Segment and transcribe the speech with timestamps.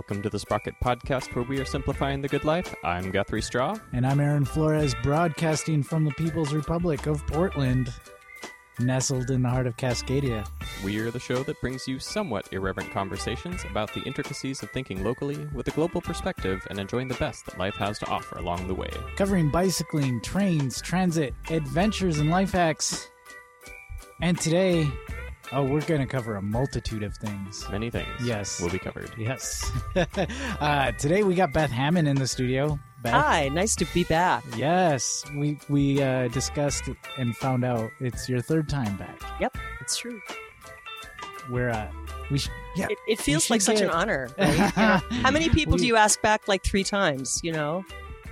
[0.00, 2.74] Welcome to the Sprocket Podcast, where we are simplifying the good life.
[2.82, 3.76] I'm Guthrie Straw.
[3.92, 7.92] And I'm Aaron Flores, broadcasting from the People's Republic of Portland,
[8.78, 10.48] nestled in the heart of Cascadia.
[10.82, 15.04] We are the show that brings you somewhat irreverent conversations about the intricacies of thinking
[15.04, 18.68] locally with a global perspective and enjoying the best that life has to offer along
[18.68, 18.90] the way.
[19.16, 23.10] Covering bicycling, trains, transit, adventures, and life hacks.
[24.22, 24.90] And today,
[25.52, 27.66] oh, we're going to cover a multitude of things.
[27.70, 28.60] Many things Yes.
[28.60, 29.10] will be covered.
[29.18, 29.70] Yes.
[30.60, 32.78] uh, today we got Beth Hamon in the studio.
[33.02, 33.12] Beth.
[33.14, 34.44] Hi, nice to be back.
[34.56, 36.84] Yes, we we uh, discussed
[37.16, 39.18] and found out it's your third time back.
[39.40, 40.20] Yep, it's true.
[41.50, 41.90] We're uh,
[42.30, 42.88] we sh- yeah.
[42.90, 44.28] It, it feels should like such an honor.
[44.38, 44.54] right?
[44.76, 45.00] Yeah.
[45.22, 47.40] How many people do you ask back like three times?
[47.42, 47.84] You know,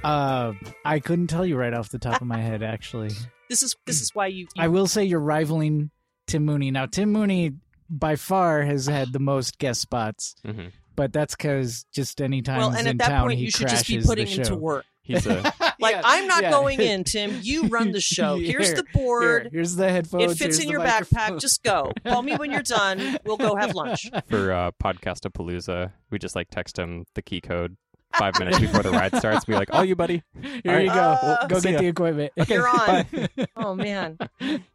[0.05, 0.53] Uh,
[0.85, 2.63] I couldn't tell you right off the top of my head.
[2.63, 3.13] Actually,
[3.49, 4.49] this is this is why you.
[4.55, 5.91] you I will say you're rivaling
[6.29, 6.71] Tim Mooney.
[6.71, 7.55] Now, Tim Mooney
[7.91, 12.59] by far has had the most guest spots, hmm but that's because just any time
[12.59, 14.27] well, he's and in at that town, point, he you should just be crashes putting
[14.27, 14.57] the him to show.
[14.57, 14.85] work.
[15.03, 15.43] He's a
[15.79, 16.51] Like Yeah, I'm not yeah.
[16.51, 17.39] going in, Tim.
[17.41, 18.37] You run the show.
[18.37, 19.43] Here's the board.
[19.45, 20.33] Here, here's the headphones.
[20.33, 21.37] it fits in your microphone.
[21.37, 21.41] backpack.
[21.41, 21.93] Just go.
[22.05, 23.17] Call me when you're done.
[23.25, 24.11] We'll go have lunch.
[24.29, 25.93] for uh, Podcastapalooza.
[26.11, 27.77] We just like text him the key code
[28.15, 29.45] five minutes before the ride starts.
[29.45, 30.23] Be like, "Oh, you buddy."
[30.65, 30.95] Here you go.
[30.95, 31.81] Uh, go get ya.
[31.81, 32.33] the equipment.
[32.49, 33.07] You're on.
[33.57, 34.17] Oh man,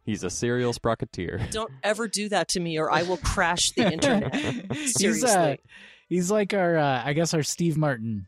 [0.04, 1.50] He's a serial sprocketeer.
[1.50, 4.34] don't ever do that to me, or I will crash the internet.
[4.72, 5.60] He's, uh, Seriously.
[6.08, 8.26] he's like our, uh, I guess, our Steve Martin,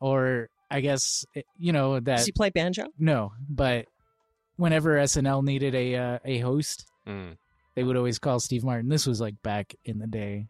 [0.00, 2.16] or I guess eh, you know that.
[2.18, 2.86] Does he play banjo?
[2.98, 3.86] no, but
[4.56, 7.38] whenever SNL needed a uh, a host, Mm.
[7.74, 8.88] they would always call Steve Martin.
[8.90, 10.48] This was like back in the day.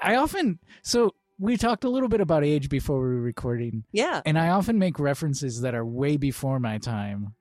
[0.00, 4.20] I often so we talked a little bit about age before we were recording, Yeah.
[4.26, 7.34] and I often make references that are way before my time.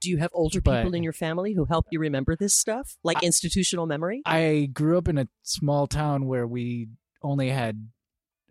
[0.00, 2.96] Do you have older But- people in your family who help you remember this stuff,
[3.02, 4.22] like institutional memory?
[4.26, 6.88] I grew up in a small town where we
[7.22, 7.88] only had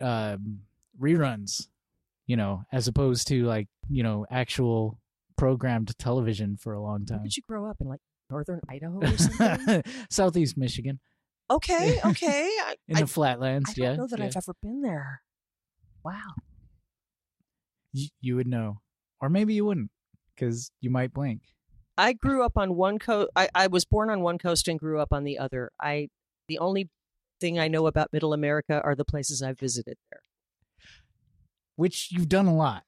[0.01, 0.61] um,
[0.99, 1.67] reruns,
[2.25, 4.99] you know, as opposed to like you know actual
[5.37, 7.23] programmed television for a long Where time.
[7.23, 9.83] did you grow up in, like northern Idaho or something?
[10.09, 10.99] Southeast Michigan,
[11.49, 12.49] okay, okay.
[12.63, 13.73] I, in I, the flatlands.
[13.77, 13.85] Yeah.
[13.85, 14.25] I don't yeah, know that yeah.
[14.25, 15.21] I've ever been there.
[16.03, 16.33] Wow.
[17.93, 18.81] Y- you would know,
[19.21, 19.91] or maybe you wouldn't,
[20.35, 21.41] because you might blink.
[21.97, 23.29] I grew up on one coast.
[23.35, 25.71] I, I was born on one coast and grew up on the other.
[25.81, 26.09] I
[26.47, 26.89] the only
[27.39, 30.21] thing I know about Middle America are the places I've visited there.
[31.77, 32.83] Which you've done a lot.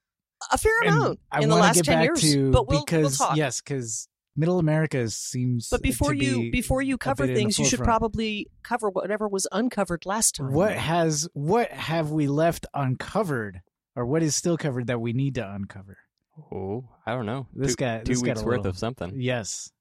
[0.51, 2.22] A fair And amount I in the last get ten back years.
[2.34, 3.38] to but we'll, because we'll talk.
[3.38, 4.07] yes, because
[4.38, 5.68] Middle America seems.
[5.70, 8.48] But before to you be before you cover bit in the things, you should probably
[8.64, 10.53] cover whatever was uncovered last time.
[10.53, 13.62] What has what have we left uncovered,
[13.96, 15.98] or what is still covered that we need to uncover?
[16.52, 17.48] Oh, I don't know.
[17.52, 19.14] This two, guy, two this weeks a worth little- of something.
[19.20, 19.72] Yes,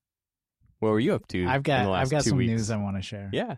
[0.78, 1.44] What were you up to?
[1.46, 2.50] I've in got the last I've got some weeks?
[2.50, 3.28] news I want to share.
[3.32, 3.56] Yeah.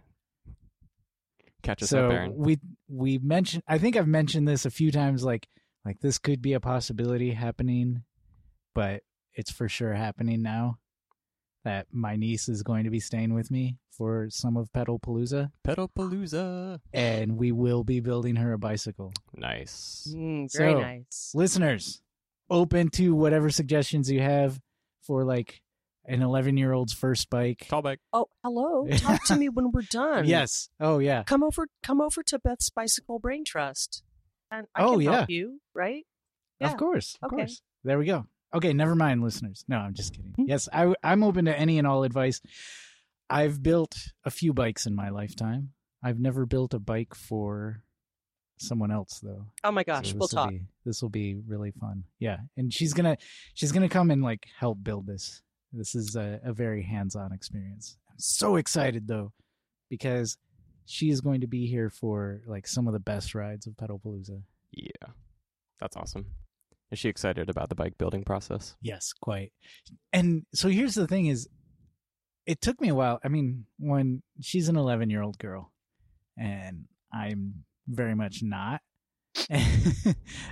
[1.63, 2.35] Catch us so up, Aaron.
[2.37, 5.47] we we mentioned I think I've mentioned this a few times like
[5.85, 8.03] like this could be a possibility happening,
[8.75, 9.03] but
[9.35, 10.79] it's for sure happening now.
[11.69, 15.51] That my niece is going to be staying with me for some of Pedal Palooza,
[15.67, 16.81] Pedalpalooza.
[16.95, 19.13] and we will be building her a bicycle.
[19.37, 20.11] Nice.
[20.17, 21.33] Mm, very So- nice.
[21.35, 22.01] listeners
[22.49, 24.59] open to whatever suggestions you have
[25.03, 25.61] for like
[26.07, 27.99] an 11 year old's first bike Call back.
[28.15, 28.87] Oh, hello.
[28.97, 30.27] Talk to me when we're done.
[30.27, 34.03] yes oh yeah Come over come over to Beth's Bicycle Brain Trust.
[34.51, 35.13] And I Oh, can yeah.
[35.17, 36.07] help you, right?
[36.61, 36.71] Yeah.
[36.71, 37.37] of course of Okay.
[37.43, 39.65] course there we go okay never mind listeners.
[39.69, 40.33] No i'm just kidding.
[40.37, 40.45] Hmm.
[40.47, 42.41] yes I, i'm open to any and all advice.
[43.31, 43.95] I've built
[44.25, 45.73] a few bikes in my lifetime.
[46.03, 47.83] I've never built a bike for
[48.59, 49.45] someone else though.
[49.63, 50.51] Oh my gosh, So we'll this'll talk.
[50.51, 52.05] be- this will be really fun.
[52.19, 53.17] Yeah and she's gonna
[53.55, 55.43] she's gonna come and like help build this.
[55.73, 57.99] This is a, a very hands-on experience.
[58.11, 59.33] I'm so excited though
[59.91, 60.39] because
[60.87, 64.41] she is going to be here for like some of the best rides of pedalpalooza
[64.73, 65.13] Yeah.
[65.81, 66.25] That's awesome.
[66.91, 68.77] Is she excited about the bike building process?
[68.81, 69.53] yes quite
[70.13, 71.49] and so here's the thing is
[72.47, 75.73] it took me a while i mean when she's an 11 year old girl
[76.39, 78.81] and i'm very much not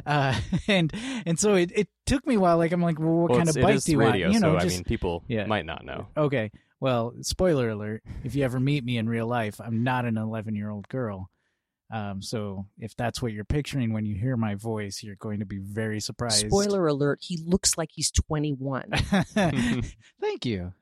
[0.06, 0.38] uh,
[0.68, 0.92] and
[1.24, 3.48] and so it, it took me a while like i'm like well what well, kind
[3.48, 5.46] of bike do you radio, want you know so just I mean, people Yeah.
[5.46, 6.06] might not know.
[6.16, 6.50] okay
[6.80, 10.54] well spoiler alert if you ever meet me in real life i'm not an 11
[10.54, 11.30] year old girl
[11.90, 15.46] um, so if that's what you're picturing when you hear my voice you're going to
[15.46, 18.90] be very surprised Spoiler alert, he looks like he's 21.
[20.20, 20.72] thank you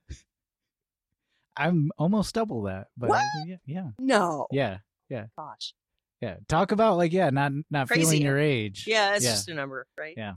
[1.57, 3.23] i'm almost double that but What?
[3.47, 4.47] yeah yeah No.
[4.51, 4.79] yeah
[5.09, 5.27] Yeah.
[5.39, 5.75] Gosh.
[6.21, 8.03] yeah talk about like yeah not not Crazy.
[8.03, 9.31] feeling your age Yeah, it's Yeah.
[9.33, 10.15] just a number, right?
[10.17, 10.35] yeah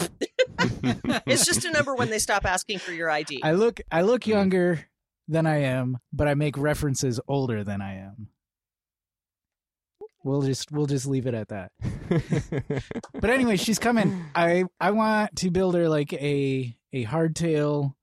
[1.25, 3.41] It's just a number when they stop asking for your ID.
[3.43, 4.27] i look i look Mm.
[4.27, 4.85] younger
[5.27, 8.27] than i am but i make references older than i am
[10.27, 11.71] we'll just we'll just leave it at that.
[13.19, 14.23] But anyway, she's coming.
[14.35, 17.93] I I want to build her like a a hardtail,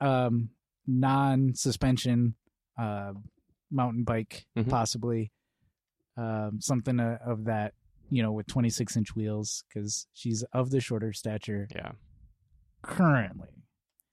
[0.00, 0.50] um,
[0.86, 2.34] non suspension,
[2.78, 3.12] uh,
[3.70, 4.68] mountain bike, Mhm.
[4.68, 5.32] possibly,
[6.16, 7.74] um, something uh, of that.
[8.08, 11.92] You know, with 26 inch wheels, because she's of the shorter stature yeah.
[12.82, 13.64] currently.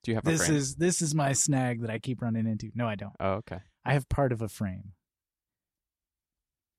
[0.04, 0.57] Do you have a This frame?
[0.57, 2.71] is this is my snag that I keep running into.
[2.75, 3.13] No, I don't.
[3.19, 3.60] Oh, okay.
[3.86, 4.94] I have part of a frame.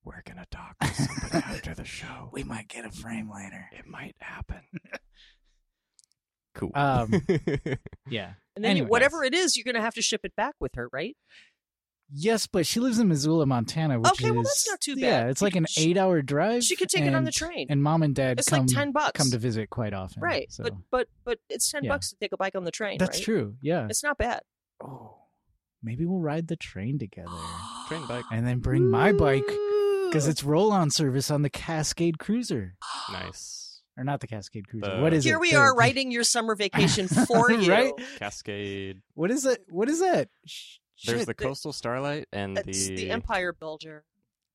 [0.05, 2.29] We're gonna talk to somebody after the show.
[2.33, 3.69] We might get a frame later.
[3.73, 4.61] It might happen.
[6.55, 6.71] cool.
[6.75, 7.11] Um,
[8.09, 8.33] Yeah.
[8.57, 8.91] And then Anyways.
[8.91, 11.17] whatever it is, you're going to have to ship it back with her, right?
[12.13, 15.01] Yes, but she lives in Missoula, Montana, which Okay, is well, that's not too bad.
[15.03, 16.63] Yeah, it's like an She- eight-hour drive.
[16.63, 17.67] She could take it on the train.
[17.71, 19.19] And mom and dad It's come like ten bucks.
[19.19, 20.23] come to visit quite often.
[20.23, 21.91] right, So but but but it's ten Yeah.
[21.93, 22.99] bucks to take a bike on the train.
[22.99, 23.25] that's right?
[23.25, 23.57] true.
[23.63, 23.87] Yeah.
[23.91, 24.43] It's not bad.
[24.81, 25.17] Oh,
[25.83, 27.33] maybe we'll ride the train together
[27.89, 28.25] Train bike.
[28.31, 29.51] and then bring my bike
[30.15, 32.75] because it's roll-on service on the Cascade Cruiser,
[33.13, 33.83] Nice.
[33.97, 34.97] or not the Cascade Cruiser.
[34.97, 35.41] The- what is Here it?
[35.41, 37.71] we The- are the- writing your summer vacation for you.
[37.71, 37.93] Right?
[38.19, 39.01] Cascade.
[39.15, 39.65] What is it?
[39.69, 40.29] What is that?
[40.47, 41.27] Sh- There's shit.
[41.27, 44.05] the Coastal Starlight and It's the, the Empire Builder.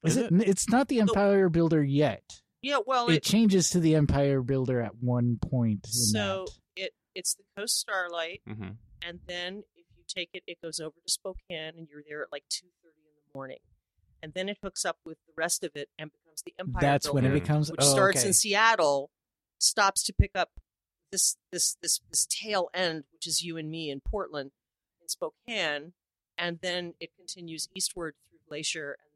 [0.03, 0.31] Is Is it?
[0.47, 2.23] It's not the Empire Builder yet.
[2.61, 5.85] Yeah, well, it it, changes to the Empire Builder at one point.
[5.85, 6.45] In so
[6.75, 6.83] that.
[6.83, 8.75] it it's the Coast Starlight, Mhm.
[9.05, 12.31] and then if you take it, it goes over to Spokane, and you're there at
[12.31, 13.59] like two thirty in the morning,
[14.21, 16.81] and then it hooks up with the rest of it and becomes the Empire.
[16.81, 17.71] that's when it Builder, becomes.
[17.71, 18.27] which oh, starts okay.
[18.27, 19.09] in Seattle,
[19.59, 20.49] stops to pick up
[21.11, 24.51] this this this this tail end, which is you and me in Portland,
[25.01, 25.93] in Spokane,
[26.37, 28.97] and then it continues eastward through Glacier.
[28.99, 29.09] And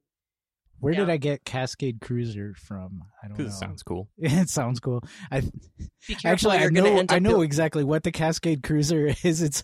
[0.80, 3.04] Where did I get Cascade Cruiser from?
[3.24, 3.46] I don't know.
[3.46, 4.10] It sounds cool.
[4.18, 5.04] it sounds cool.
[5.32, 5.42] I
[6.08, 8.12] be careful, actually I you're going know end up I know buil- exactly what the
[8.12, 9.42] Cascade Cruiser is.
[9.42, 9.64] It's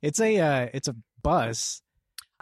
[0.00, 1.82] it's a uh, it's a bus.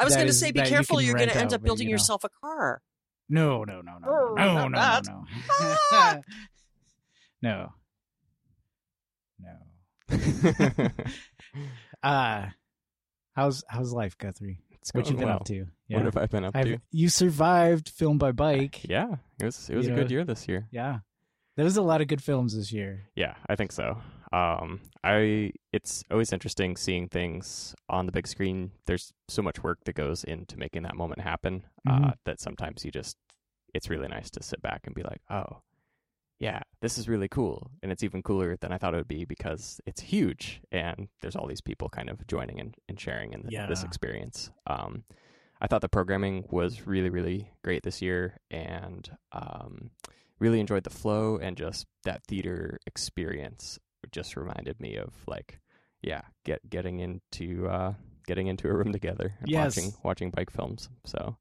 [0.01, 1.87] I was going to say, be that you careful, you're going to end up building
[1.87, 1.95] you know.
[1.95, 2.83] yourself a car.
[3.29, 5.13] No, no, no, no, Oh, no, no, not no,
[5.61, 6.19] no, Ah!
[7.43, 7.73] no,
[9.39, 9.57] no.
[12.03, 12.47] Uh
[13.35, 14.63] how's how's life, Guthrie?
[14.71, 15.37] It's What you going been well.
[15.37, 15.67] up to?
[15.89, 16.81] What have I been up I've- to?
[16.91, 18.83] you survived film by bike.
[18.89, 20.67] Yeah, it was it was You a know- good year this year.
[20.71, 21.01] Yeah.
[21.57, 23.09] There was a lot of good films this year.
[23.15, 24.01] Yeah, I think so.
[24.33, 28.73] Um, I it's always interesting seeing things on the big screen.
[28.87, 32.15] There's so much work that goes into making that moment happen uh, Mhm.
[32.25, 33.17] that sometimes you just
[33.75, 35.63] it's really nice to sit back and be like, oh,
[36.41, 39.25] yeah, this is really cool, and it's even cooler than I thought it would be
[39.25, 43.43] because it's huge and there's all these people kind of joining and, and sharing in
[43.43, 44.51] th- this experience.
[44.67, 45.05] Um,
[45.61, 49.91] I thought the programming was really really great this year, and um,
[50.39, 53.79] really enjoyed the flow and just that theater experience
[54.13, 55.61] just reminded me of like
[56.03, 57.93] yeah get getting into uh
[58.27, 59.77] getting into a room together and Yes.
[59.77, 61.37] watching watching bike films so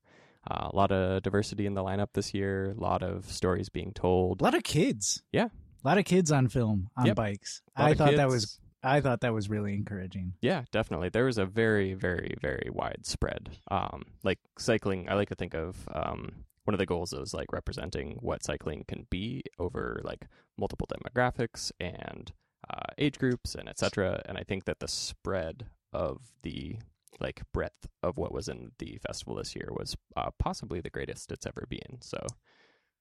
[0.50, 3.92] uh, a lot of diversity in the lineup this year a lot of stories being
[3.94, 5.22] told A lot of kids.
[5.32, 5.50] Yeah.
[5.84, 7.16] A lot of kids on film on Yep.
[7.16, 7.62] bikes.
[7.76, 10.34] I thought that was I thought that was really encouraging.
[10.42, 11.10] Yeah, definitely.
[11.10, 13.58] There was a very, very, very wide spread.
[13.70, 17.52] Um, like cycling, I like to think of um, one of the goals is like
[17.52, 20.28] representing what cycling can be over like
[20.58, 22.32] multiple demographics and
[22.70, 24.22] uh, age groups and etc.
[24.26, 26.78] And I think that the spread of the
[27.20, 31.32] like breadth of what was in the festival this year was uh, possibly the greatest
[31.32, 32.00] it's ever been.
[32.02, 32.20] So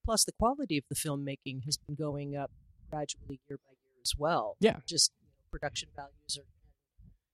[0.09, 2.51] Plus, the quality of the filmmaking has been going up
[2.91, 4.57] gradually year by year as well.
[4.59, 4.71] Yeah.
[4.71, 4.81] Mm-hmm.
[4.87, 6.47] Just you know, production values are,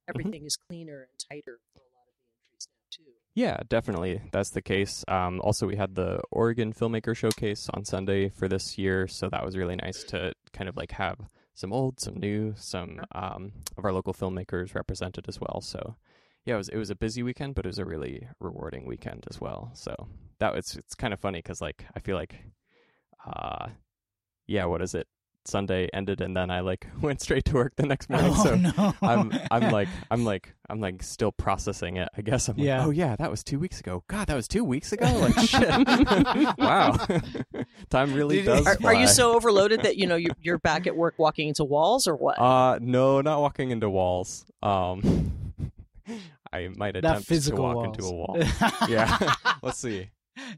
[0.09, 3.13] everything is cleaner and tighter for a lot of the entries now, too.
[3.37, 4.23] Yeah, definitely.
[4.33, 5.05] That's the case.
[5.07, 9.45] Um, also, we had the Oregon Filmmaker Showcase on Sunday for this year, so that
[9.45, 11.19] was really nice to kind of like have
[11.55, 15.61] some old, some new, some um, of our local filmmakers represented as well.
[15.61, 15.97] So,
[16.45, 19.25] yeah, it was it was a busy weekend, but it was a really rewarding weekend
[19.31, 19.71] as well.
[19.75, 19.95] So
[20.41, 22.37] that was it's kind of funny because like I feel like,
[23.27, 23.69] uh,
[24.47, 25.07] yeah, what is it?
[25.47, 28.33] Sunday ended, and then I like went straight to work the next morning.
[28.35, 28.95] oh so no.
[29.03, 32.09] I'm I'm like I'm like I'm like still processing it.
[32.17, 32.85] I guess I'm like, Yeah.
[32.87, 34.03] oh yeah, that was two weeks ago.
[34.09, 35.07] God, that was two weeks ago.
[35.07, 35.69] Like shit.
[36.59, 36.97] wow,
[37.91, 38.67] time really Did- does.
[38.67, 38.95] Are, fly.
[38.95, 42.07] are you so overloaded that you know you're, you're back at work walking into walls
[42.07, 42.39] or what?
[42.39, 44.47] Uh, no, not walking into walls.
[44.63, 45.31] Um,
[46.53, 47.87] I might Not attempt to physical walk walls.
[47.99, 48.39] into a wall.
[48.89, 50.11] yeah, let's see.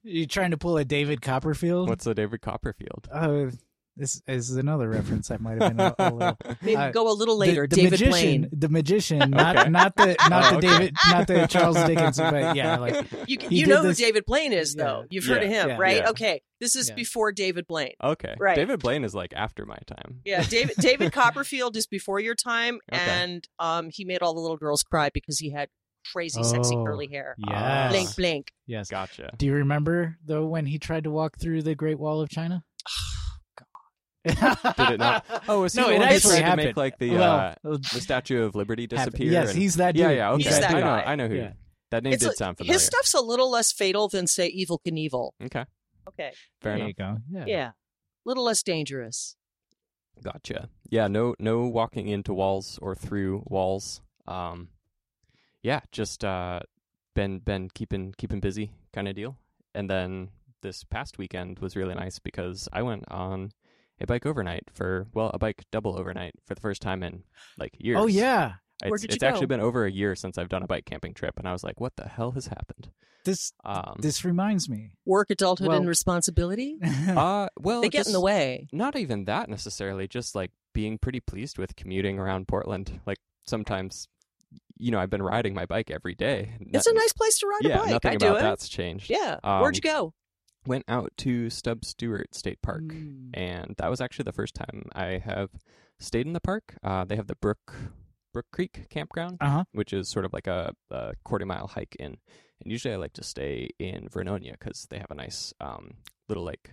[0.03, 1.89] You trying to pull a David Copperfield?
[1.89, 3.09] What's a David Copperfield?
[3.13, 3.51] Oh,
[3.97, 6.37] this is another reference that might have been a, a little.
[6.63, 7.67] Maybe uh, go a little later.
[7.67, 8.49] the, David magician, Blaine.
[8.53, 9.71] the magician, not Okay.
[9.71, 10.79] not the not Oh, the okay.
[10.79, 14.53] David, not the Charles Dickens, but yeah, like You, you did know who David Blaine
[14.53, 15.01] is, though.
[15.01, 15.07] Yeah.
[15.11, 15.97] You've heard of him, yeah, right?
[15.99, 16.11] yeah.
[16.11, 16.95] Okay, this is Yeah.
[16.95, 17.95] before David Blaine.
[18.03, 18.55] Okay, Right.
[18.57, 20.21] David Blaine is like after my time.
[20.25, 23.01] Yeah, David David Copperfield is before your time, Okay.
[23.03, 25.69] and um, he made all the little girls cry because he had
[26.13, 27.35] crazy, sexy Oh, curly hair.
[27.49, 27.91] Yes.
[27.93, 28.53] Blink, blink.
[28.67, 28.89] Yes.
[28.91, 29.31] Gotcha.
[29.39, 32.63] Do you remember though when he tried to walk through the Great Wall of China?
[34.77, 35.25] Did it not?
[35.49, 36.67] Oh, was he no, the it actually tried to happened.
[36.69, 39.13] make like the well, uh, the Statue of Liberty happened.
[39.13, 39.33] disappear?
[39.33, 40.01] Yes, and- he's that dude.
[40.03, 40.31] yeah, yeah.
[40.33, 40.81] Okay, He's that I know.
[40.81, 41.03] guy.
[41.05, 41.35] I know who.
[41.37, 41.53] Yeah.
[41.91, 42.73] That name It's did like- sound familiar.
[42.75, 45.31] His stuff's a little less fatal than say Evel Knievel.
[45.45, 45.65] Okay,
[46.09, 46.33] Okay.
[46.61, 46.89] fair there enough.
[46.89, 47.17] you go.
[47.31, 47.45] Yeah.
[47.47, 47.71] Yeah.
[48.25, 49.37] little less dangerous.
[50.23, 50.69] Gotcha.
[50.91, 54.01] Yeah, no no walking into walls or through walls.
[54.27, 54.69] Um
[55.63, 56.61] yeah, just uh
[57.15, 59.37] been been keeping keeping busy kind of deal.
[59.75, 60.31] And then
[60.63, 63.53] this past weekend was really nice because I went on
[64.01, 67.23] a bike overnight for well, a bike double overnight for the first time in
[67.59, 67.99] like years.
[68.01, 68.55] Oh yeah.
[68.83, 70.85] It's, Where did you it's actually been over a year since I've done a bike
[70.85, 72.91] camping trip and I was like, what the hell has happened?
[73.25, 74.91] This Um this reminds me.
[75.07, 76.79] Work, adulthood, Well- and responsibility.
[77.09, 78.69] uh well they get in the way.
[78.73, 84.09] not even that necessarily just like being pretty pleased with commuting around portland like sometimes
[84.77, 87.61] you know i've been riding my bike every day It's a nice place to ride
[87.63, 87.91] yeah a bike.
[87.93, 88.43] nothing I do about it.
[88.43, 89.39] that's changed Yeah.
[89.43, 90.13] Um, Where'd you go?
[90.67, 93.31] Went out to stub stewart state park Mm.
[93.35, 95.51] and that was actually the first time i have
[95.99, 97.75] stayed in the park uh, they have the brook
[98.33, 99.65] brook creek campground Uh-huh.
[99.73, 102.17] which is sort of like a, a quarter mile hike in
[102.63, 105.95] and usually i like to stay in vernonia because they have a nice um,
[106.29, 106.71] little like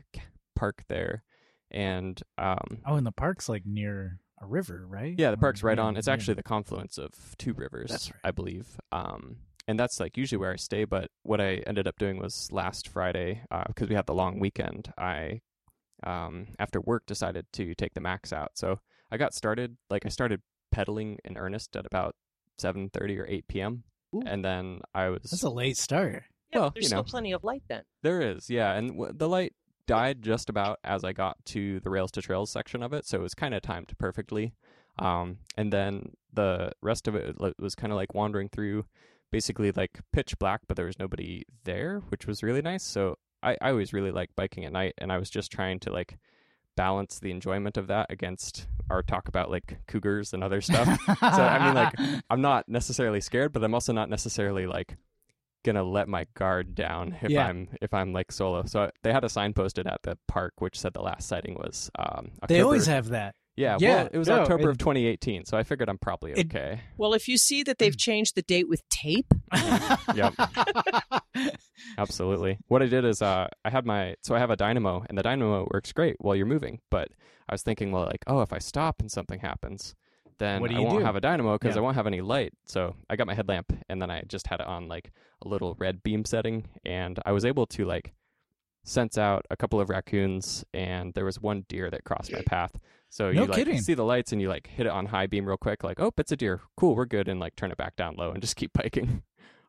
[0.55, 1.23] park there
[1.71, 5.15] and um, Oh, and the park's like near a river, right?
[5.17, 5.97] Yeah, the park's Or- right yeah, on.
[5.97, 6.13] It's yeah.
[6.13, 8.11] actually the confluence of two rivers, right.
[8.25, 8.79] I believe.
[8.91, 10.85] Um, and that's like usually where I stay.
[10.85, 14.91] But what I ended up doing was last Friday because we had the long weekend.
[14.97, 15.41] I
[16.05, 18.51] um, after work decided to take the max out.
[18.55, 18.79] So
[19.11, 19.77] I got started.
[19.89, 20.41] Like I started
[20.71, 22.15] pedaling in earnest at about
[22.57, 23.83] seven thirty or eight p.m.
[24.15, 24.23] Ooh.
[24.25, 26.23] And then I was That's a late start.
[26.51, 27.81] Yeah, well, there's you still plenty of light then.
[28.03, 29.53] There is, yeah, and w- the light
[29.87, 33.17] died just about as I got to the rails to trails section of it, so
[33.17, 34.53] it was kind of timed perfectly.
[34.99, 38.85] Um, and then the rest of it was kind of like wandering through,
[39.33, 42.83] basically like pitch black, but there was nobody there, which was really nice.
[42.83, 45.91] So I, I always really like biking at night, and I was just trying to
[45.91, 46.17] like
[46.77, 50.87] balance the enjoyment of that against our talk about like cougars and other stuff.
[51.05, 51.13] so
[51.43, 54.95] I mean, like, I'm not necessarily scared, but I'm also not necessarily like
[55.65, 57.47] gonna let my guard down if Yeah.
[57.47, 58.65] I'm if I'm like solo.
[58.65, 61.89] So they had a sign posted at the park which said the last sighting was
[61.97, 62.47] um October.
[62.49, 63.35] they always have that.
[63.55, 66.31] Yeah, yeah, well, it was no, October it- of 2018, so I figured I'm probably
[66.31, 66.81] It- okay.
[66.97, 69.31] Well, if you see that they've changed the date with tape,
[70.15, 70.33] Yep.
[71.97, 72.57] Absolutely.
[72.67, 75.23] What I did is uh I had my so I have a dynamo and the
[75.23, 77.09] dynamo works great while you're moving, but
[77.49, 79.95] I was thinking well like oh if I stop and something happens
[80.39, 81.05] then What do I won't do?
[81.05, 81.81] have a dynamo because Yeah.
[81.81, 82.53] I won't have any light.
[82.65, 85.11] So I got my headlamp and then I just had it on like
[85.45, 88.13] a little red beam setting and I was able to like
[88.83, 92.77] sense out a couple of raccoons and there was one deer that crossed my path.
[93.13, 93.79] So you No like kidding.
[93.79, 96.11] see the lights and you like hit it on high beam real quick like oh
[96.17, 96.61] it's a deer.
[96.75, 99.21] Cool, we're good and like turn it back down low and just keep biking.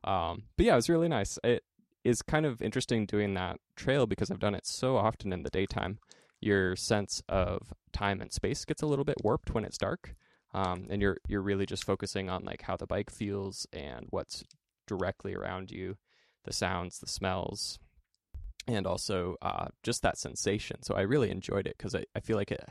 [0.03, 1.37] Um but yeah, it was really nice.
[1.43, 1.63] It
[2.03, 5.51] is kind of interesting doing that trail because I've done it so often in the
[5.51, 5.99] daytime.
[6.41, 10.15] Your sense of time and space gets a little bit warped when it's dark,
[10.51, 14.43] um, and you're you're really just focusing on like how the bike feels and what's
[14.87, 15.97] directly around you,
[16.45, 17.77] the sounds, the smells,
[18.67, 20.81] and also uh, just that sensation.
[20.81, 22.69] So I really enjoyed it because I, I feel like it.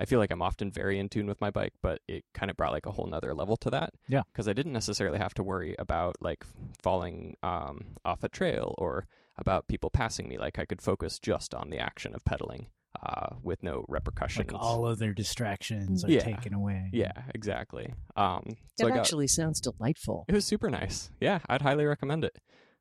[0.00, 2.56] I feel like I'm often very in tune with my bike, but it kind of
[2.56, 3.90] brought like a whole nother level to that.
[4.08, 4.22] Yeah.
[4.32, 6.42] Because I didn't necessarily have to worry about like
[6.82, 10.38] falling um, off a trail or about people passing me.
[10.38, 12.68] Like I could focus just on the action of pedaling
[13.06, 14.50] uh, with no repercussions.
[14.50, 16.20] like all other distractions are Yeah.
[16.20, 16.88] taken away.
[16.94, 17.92] yeah, exactly.
[18.16, 20.24] Um, so that got, actually sounds delightful.
[20.28, 21.10] it was super nice.
[21.20, 22.36] Yeah, I'd highly recommend it.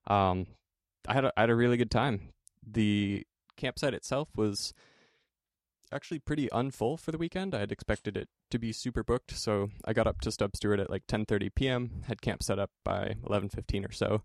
[0.07, 0.47] Um,
[1.05, 2.29] I had a, I had a really good time.
[2.65, 3.25] The
[3.57, 4.73] campsite itself was
[5.91, 7.53] actually pretty unfull for the weekend.
[7.55, 10.79] I had expected it to be super booked, so I got up to Stub Stewart
[10.79, 12.03] at like 10:30 p.m.
[12.07, 14.23] Had camp set up by 11:15 or so,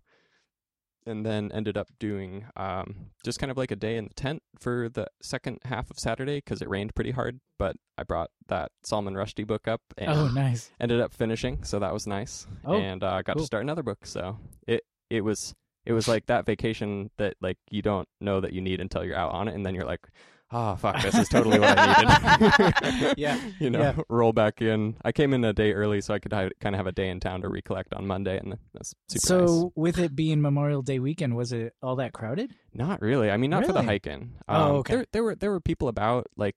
[1.05, 4.41] and then ended up doing um, just kind of like a day in the tent
[4.59, 7.39] for the second half of Saturday because it rained pretty hard.
[7.59, 10.71] But I brought that Salman Rushdie book up and Oh, nice.
[10.79, 12.47] ended up finishing, so that was nice.
[12.65, 13.41] Oh, and uh, got cool.
[13.43, 14.05] to start another book.
[14.05, 15.53] So it it was
[15.85, 19.15] it was like that vacation that like you don't know that you need until you're
[19.17, 20.07] out on it, and then you're like,
[20.51, 23.15] oh fuck, this is totally what I needed.
[23.17, 23.95] Yeah, you know, yeah.
[24.09, 24.95] roll back in.
[25.03, 27.19] I came in a day early, so I could kind of have a day in
[27.19, 29.71] town to recollect on Monday, and that's super so nice.
[29.75, 32.51] with it being Memorial Day weekend, was it all that crowded?
[32.73, 33.31] Not really.
[33.31, 33.85] I mean, not for the Really?
[33.87, 34.33] hiking.
[34.47, 34.95] Oh, Um, okay.
[34.95, 36.27] There, there were there were people about.
[36.37, 36.55] Like,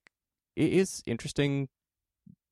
[0.57, 1.68] it is interesting.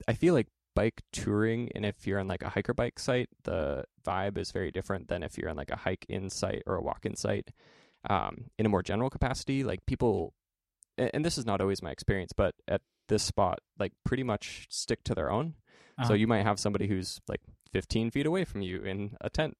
[0.09, 3.85] I feel like bike touring, and if you're on like a hiker bike site, the
[4.07, 6.83] vibe is very different than if you're on like a hike in site or a
[6.83, 7.50] walk in site.
[8.09, 10.33] Um, in a more general capacity, like people,
[10.99, 14.67] and, and this is not always my experience, but at this spot, like pretty much
[14.71, 15.55] stick to their own.
[15.99, 16.09] Uh-huh.
[16.09, 17.41] So you might have somebody who's like
[17.73, 19.57] 15 feet away from you in a tent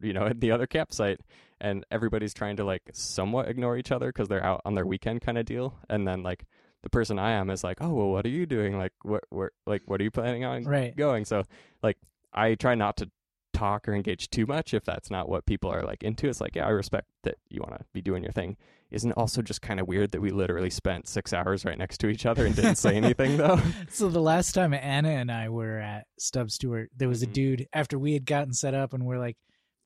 [0.00, 1.20] you know, at the other campsite,
[1.60, 5.20] and everybody's trying to like somewhat ignore each other because they're out on their weekend
[5.20, 6.44] kind of deal, and then like
[6.82, 8.78] the person I am is like, oh well, what are you doing?
[8.78, 10.96] Like, what, where, like, what are you planning on Right.
[10.96, 11.24] going?
[11.24, 11.44] So,
[11.82, 11.98] like,
[12.32, 13.10] I try not to
[13.52, 16.28] talk or engage too much if that's not what people are like into.
[16.28, 18.56] It's like, yeah, I respect that you want to be doing your thing.
[18.90, 21.98] Isn't it also just kind of weird that we literally spent six hours right next
[21.98, 23.60] to each other and didn't say anything though?
[23.90, 27.32] So the last time Anna and I were at Stub Stewart, there was a Mhm.
[27.32, 29.36] dude after we had gotten set up and we're like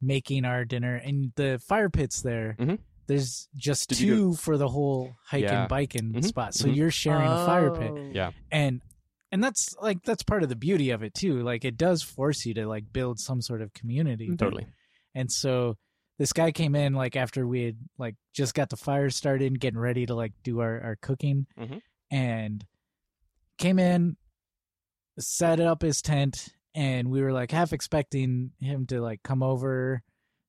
[0.00, 2.56] making our dinner and the fire pits there.
[2.58, 2.78] Mhm.
[3.06, 5.66] There's just Did you two for the whole hiking Yeah.
[5.66, 6.54] biking Mhm, spot.
[6.54, 6.76] So mhm.
[6.76, 7.90] you're sharing a fire pit.
[7.94, 8.10] Oh.
[8.12, 8.30] Yeah.
[8.50, 8.80] And
[9.32, 11.42] and that's like that's part of the beauty of it too.
[11.42, 14.34] Like it does force you to like build some sort of community.
[14.36, 14.66] totally.
[15.14, 15.76] And so
[16.18, 19.58] this guy came in like after we had like just got the fire started and
[19.60, 21.80] getting ready to like do our, our cooking Mhm.
[22.10, 22.64] and
[23.58, 24.16] came in,
[25.18, 30.02] set up his tent, and we were like half expecting him to like come over,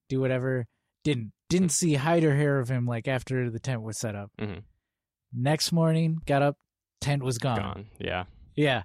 [0.08, 0.66] do whatever.
[1.04, 4.30] Didn't didn't see hide or hair of him like after the tent was set up.
[4.40, 4.62] Mhm.
[5.32, 6.56] Next morning, got up,
[7.00, 7.58] tent was gone.
[7.58, 7.86] Gone.
[8.00, 8.24] Yeah.
[8.56, 8.82] Yeah.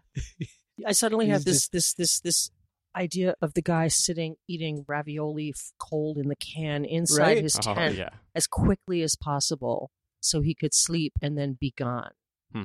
[0.85, 2.51] I suddenly He's have this just- this this this
[2.95, 7.43] idea of the guy sitting eating ravioli cold in the can inside Right?
[7.43, 8.09] his Oh, tent yeah.
[8.35, 12.11] as quickly as possible so he could sleep and then be gone.
[12.53, 12.63] Hmm.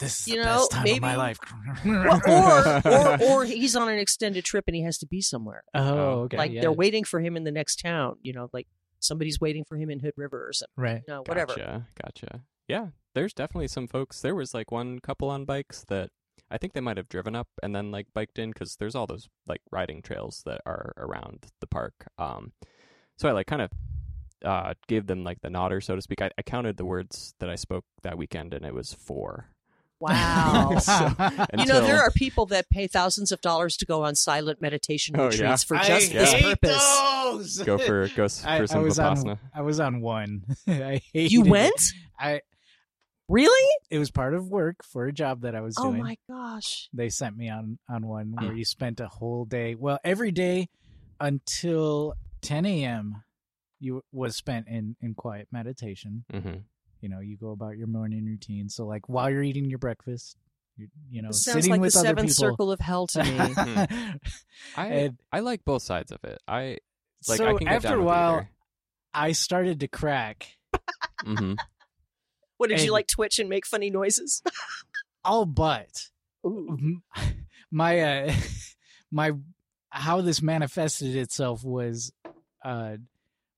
[0.00, 1.38] This is You the know, best time of my maybe- life.
[1.84, 5.62] Well, or, or or he's on an extended trip and he has to be somewhere.
[5.74, 6.36] oh, oh okay.
[6.36, 6.60] like yeah.
[6.62, 8.16] they're waiting for him in the next town.
[8.22, 8.66] You know, like
[8.98, 10.72] somebody's waiting for him in Hood River or something.
[10.76, 11.02] right.
[11.06, 11.54] You know, whatever.
[11.54, 11.86] Gotcha.
[12.02, 12.40] Gotcha.
[12.66, 12.88] Yeah.
[13.14, 14.20] There's definitely some folks.
[14.20, 16.10] There was like one couple on bikes that
[16.50, 19.06] I think they might have driven up and then like biked in because there's all
[19.06, 21.94] those like riding trails that are around the park.
[22.18, 22.52] Um,
[23.16, 23.70] so I like kind of
[24.44, 26.20] uh gave them like the nodder, so to speak.
[26.20, 29.48] I, I counted the words that I spoke that weekend and it was four.
[30.00, 30.76] Wow.
[30.80, 31.12] So-
[31.58, 35.14] you know, there are people that pay thousands of dollars to go on silent meditation
[35.18, 35.56] Oh, retreats yeah?
[35.56, 37.00] for I just this hate purpose.
[37.24, 37.58] those!
[37.64, 39.30] go for go for I, I some was vipassana.
[39.30, 39.38] on.
[39.54, 40.44] I was on one.
[40.68, 41.48] I hated You it.
[41.50, 41.92] went?
[42.18, 42.42] I.
[43.28, 43.70] Really?
[43.90, 46.00] It was part of work for a job that I was Oh doing.
[46.00, 46.88] Oh my gosh.
[46.92, 48.58] They sent me on on one where Mm.
[48.58, 49.74] you spent a whole day.
[49.74, 50.68] Well, every day
[51.20, 53.22] until 10 a.m.
[53.80, 56.24] You was spent in in quiet meditation.
[56.30, 56.58] hmm
[57.00, 58.68] You know, you go about your morning routine.
[58.68, 60.36] So, like while you're eating your breakfast,
[60.76, 62.44] you, you know, This sounds sitting like the with other seventh people.
[62.50, 63.54] circle of hell to me.
[64.76, 66.38] I And I like both sides of it.
[66.46, 66.78] I
[67.28, 68.46] like so I can get after down a while,
[69.12, 70.56] I started to crack.
[71.24, 71.54] hmm
[72.56, 74.42] what did you like twitch and make funny noises?
[75.24, 76.08] all but
[76.46, 77.00] Ooh.
[77.70, 78.32] my uh
[79.10, 79.32] my
[79.90, 82.12] how this manifested itself was
[82.64, 82.96] uh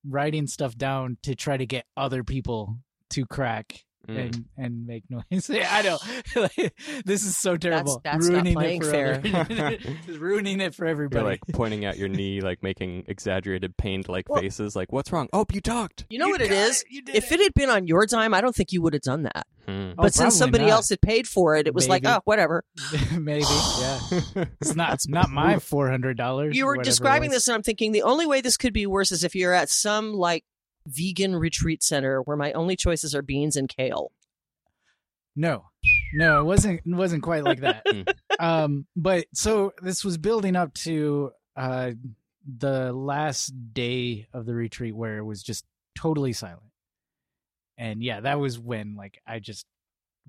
[0.09, 2.78] writing stuff down to try to get other people
[3.11, 4.19] to crack Mm.
[4.19, 5.51] and and make noise.
[5.69, 5.99] I know
[7.05, 8.01] this is so terrible.
[8.05, 9.23] that's not ruining playing it for fair.
[9.35, 9.79] other-
[10.19, 11.23] ruining it for everybody.
[11.25, 11.40] You're everybody.
[11.49, 14.77] like pointing at your knee, like making exaggerated, pained like Well- faces.
[14.77, 15.29] Like, what's wrong?
[15.33, 16.05] Oh, you talked.
[16.09, 16.85] You know You what it got is?
[16.88, 19.03] You did If it had been on your dime, I don't think you would have
[19.03, 19.47] done that.
[19.66, 19.90] Hmm.
[19.99, 20.71] Oh, but since somebody not.
[20.75, 22.62] else had paid for it, it was like, oh, whatever.
[23.19, 23.42] maybe
[23.81, 23.99] yeah.
[24.61, 24.95] It's not.
[24.95, 26.57] It's not my four hundred dollars.
[26.57, 29.25] You were describing this, and I'm thinking the only way this could be worse is
[29.25, 30.45] if you're at some like
[30.87, 34.12] vegan retreat center where my only choices are beans and kale.
[35.35, 35.64] No,
[36.14, 36.81] no, it wasn't.
[36.87, 37.85] It wasn't quite like that.
[38.38, 38.44] Mm.
[38.64, 41.92] um, but so this was building up to uh
[42.59, 45.64] the last day of the retreat where it was just
[45.96, 46.70] totally silent,
[47.79, 49.66] and yeah, that was when like I just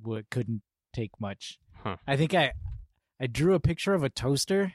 [0.02, 0.62] w- couldn't
[0.94, 1.60] take much.
[1.84, 1.98] Huh.
[2.08, 2.54] I think I
[3.20, 4.74] I drew a picture of a toaster.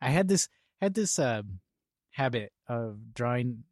[0.00, 0.48] I had this
[0.80, 1.42] had this uh,
[2.12, 3.64] habit of drawing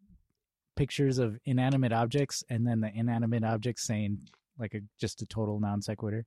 [0.77, 4.19] pictures of inanimate objects and then the inanimate objects saying
[4.59, 6.27] like a just a total non sequitur.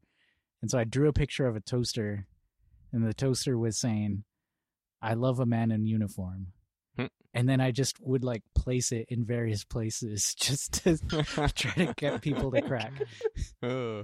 [0.62, 2.26] And so I drew a picture of a toaster
[2.92, 4.24] and the toaster was saying,
[5.02, 6.48] I love a man in uniform.
[6.98, 7.08] Hmm.
[7.34, 11.48] And then I just would like place it in various places just to try
[11.86, 12.94] to get people to crack.
[13.62, 14.04] Oh,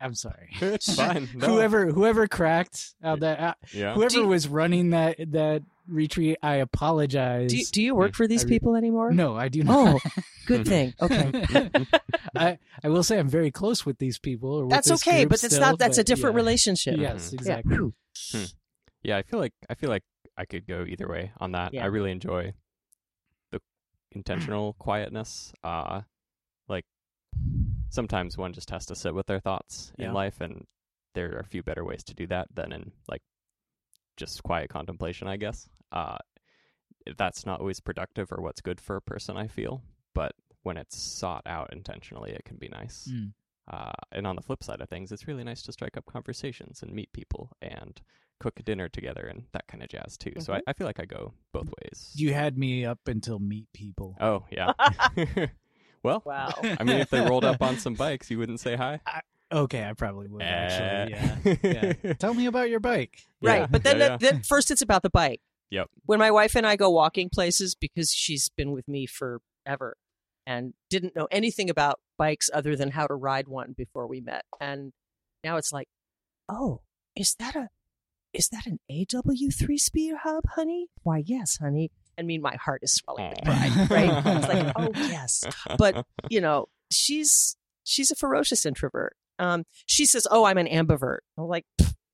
[0.00, 0.48] I'm sorry.
[0.60, 1.28] it's fine.
[1.34, 1.46] No.
[1.46, 3.94] Whoever whoever cracked out that uh, Yeah.
[3.94, 7.50] whoever you- was running that that retreat, I apologize.
[7.50, 9.10] Do you, do you work for these re- people anymore?
[9.12, 10.00] no, I do not.
[10.04, 10.10] Oh,
[10.46, 10.94] good thing.
[11.00, 11.70] Okay.
[12.36, 14.50] I I will say I'm very close with these people.
[14.54, 16.42] Or with That's this okay, group but it's still, not that's a different yeah.
[16.42, 16.96] relationship.
[16.98, 17.34] Yes, Mhm.
[17.34, 17.78] exactly.
[18.32, 18.46] Yeah.
[19.02, 20.04] Yeah, I feel like I feel like
[20.36, 21.74] I could go either way on that.
[21.74, 21.84] Yeah.
[21.84, 22.52] I really enjoy
[23.50, 23.60] the
[24.12, 25.52] intentional quietness.
[25.64, 26.02] Uh
[26.68, 26.84] like
[27.88, 30.08] sometimes one just has to sit with their thoughts Yeah.
[30.08, 30.64] in life and
[31.14, 33.22] there are a few better ways to do that than in like
[34.20, 35.68] just quiet contemplation, I guess.
[35.90, 36.18] Uh
[37.16, 39.82] that's not always productive or what's good for a person, I feel,
[40.14, 43.08] but when it's sought out intentionally, it can be nice.
[43.10, 43.32] Mm.
[43.72, 46.82] Uh, and on the flip side of things, it's really nice to strike up conversations
[46.82, 48.00] and meet people and
[48.38, 50.32] cook dinner together and that kind of jazz too.
[50.40, 52.10] So I, I feel like I go both ways.
[52.14, 54.16] You had me up until meet people.
[54.20, 54.72] oh yeah.
[56.02, 56.52] well, Wow.
[56.62, 59.00] I mean, if they rolled up on some bikes, you wouldn't say hi.
[59.52, 61.14] Okay, I probably would actually.
[61.14, 61.56] Eh.
[61.62, 61.92] Yeah.
[62.02, 62.12] yeah.
[62.18, 63.18] Tell me about your bike.
[63.40, 63.70] Yeah, right.
[63.70, 64.16] But then, yeah, yeah.
[64.16, 65.40] then first it's about the bike.
[65.70, 65.88] Yep.
[66.06, 69.96] When my wife and I go walking places, because she's been with me forever
[70.46, 74.44] and didn't know anything about bikes other than how to ride one before we met.
[74.60, 74.92] And
[75.44, 75.88] now it's like,
[76.48, 76.82] oh,
[77.16, 77.68] is that a
[78.32, 80.88] is that an AW three speed hub, honey?
[81.02, 81.90] Why yes, honey.
[82.18, 84.36] I mean my heart is swelling with pride, right?
[84.36, 85.44] It's like, oh yes.
[85.78, 89.16] But you know, she's she's a ferocious introvert.
[89.40, 91.64] Um, she says, "Oh, I'm an ambivert." I'm like,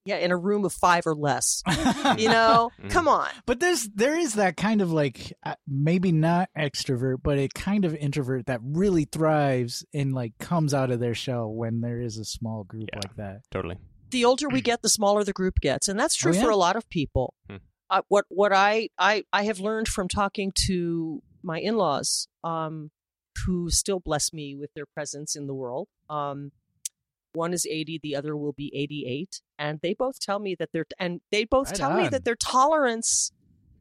[0.04, 1.62] yeah, in a room of five or less.
[2.18, 2.90] You know, Mm.
[2.90, 3.28] come on.
[3.46, 7.84] But there's there is that kind of like uh, maybe not extrovert, but a kind
[7.84, 12.16] of introvert that really thrives and like comes out of their shell when there is
[12.18, 13.00] a small group Yeah.
[13.02, 13.40] like that.
[13.50, 13.76] totally.
[14.10, 16.42] The older we get, the smaller the group gets, and that's true Oh, yeah?
[16.42, 17.34] for a lot of people.
[17.50, 17.56] Hmm.
[17.90, 22.90] Uh, what what I, I I have learned from talking to my in laws, um,
[23.44, 25.88] who still bless me with their presence in the world.
[26.08, 26.52] Um,
[27.36, 30.86] one is 80, the other will be 88, and they both tell me that they're
[30.98, 33.30] and they both Right tell me that their tolerance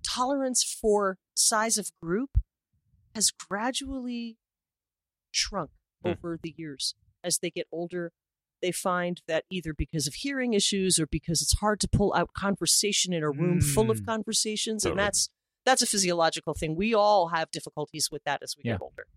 [0.03, 2.31] tolerance for size of group
[3.15, 4.37] has gradually
[5.31, 5.71] shrunk
[6.03, 6.09] Hmm.
[6.11, 8.11] over the years as they get older
[8.61, 12.29] they find that either because of hearing issues or because it's hard to pull out
[12.33, 14.05] conversation in a room full of Mm.
[14.05, 15.29] conversations and that's
[15.65, 18.73] that's a physiological thing we all have difficulties with that as we Yeah.
[18.73, 19.07] get older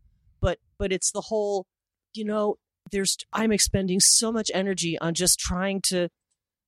[0.41, 1.67] but but it's the whole
[2.15, 2.57] you know
[2.93, 6.09] there's i'm expending so much energy on just trying to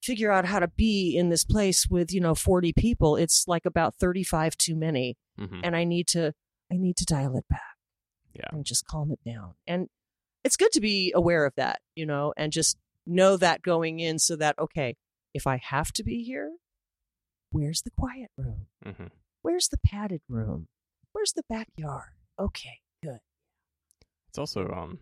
[0.03, 3.17] figure out how to be in this place with you know 40 people.
[3.17, 5.17] It's like about 35 too many.
[5.39, 6.33] Hmm and i need to
[6.73, 7.77] i need to dial it back
[8.35, 8.49] Yeah.
[8.53, 9.55] and just calm it down.
[9.67, 9.89] And
[10.45, 14.19] it's good to be aware of that you know and just know that going in
[14.19, 14.97] so that okay
[15.35, 16.53] if i have to be here
[17.51, 18.67] where's the quiet room?
[18.87, 19.07] Mm-hmm.
[19.43, 20.69] where's the padded room?
[21.13, 22.11] Where's the backyard?
[22.39, 23.19] Okay good.
[24.29, 24.99] It's also um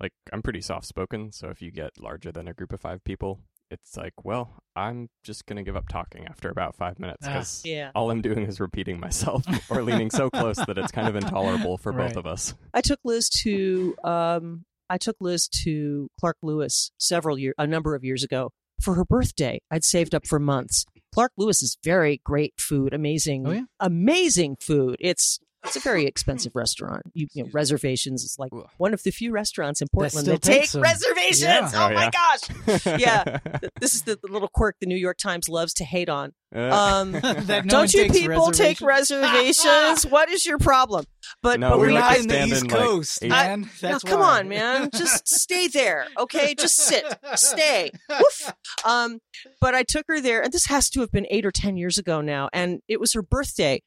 [0.00, 3.02] like I'm pretty soft spoken, so if you get larger than a group of five
[3.04, 7.32] people, it's like, well, I'm just gonna give up talking after about five minutes Ah.
[7.32, 11.08] because yeah all I'm doing is repeating myself or leaning so close that it's kind
[11.08, 12.08] of intolerable for Right.
[12.08, 12.54] both of us.
[12.72, 17.94] I took Liz to um I took Liz to Clark Lewis several year a number
[17.94, 18.50] of years ago
[18.82, 19.60] for her birthday.
[19.70, 20.84] I'd saved up for months.
[21.12, 23.62] Clark Lewis is very great food, amazing Oh, yeah?
[23.80, 24.96] amazing food.
[25.00, 27.02] It's it's a very expensive restaurant.
[27.14, 30.42] You, you know, reservations is like one of the few restaurants in Portland still that,
[30.42, 30.82] take takes them.
[30.82, 31.42] reservations.
[31.42, 31.70] Yeah.
[31.74, 32.86] Oh, Oh, my gosh.
[33.00, 33.38] Yeah.
[33.80, 36.32] This is the, the little quirk the New York Times loves to hate on.
[36.54, 39.64] Uh, Um That no don't you takes people take reservations?
[39.64, 40.06] reservations?
[40.06, 41.04] what is your problem?
[41.42, 43.22] But, No, but We're we we like not to in the East in, like, Coast,
[43.24, 43.60] eight- man.
[43.62, 44.38] Now, That's come why.
[44.40, 44.90] on, man.
[44.94, 46.54] Just stay there, okay?
[46.54, 47.04] Just sit,
[47.36, 47.90] stay.
[48.10, 48.52] Woof.
[48.84, 49.18] Um,
[49.60, 51.96] but I took her there, and this has to have been eight or ten years
[51.98, 53.82] ago now, and it was her birthday.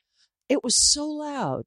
[0.50, 1.64] It was so loud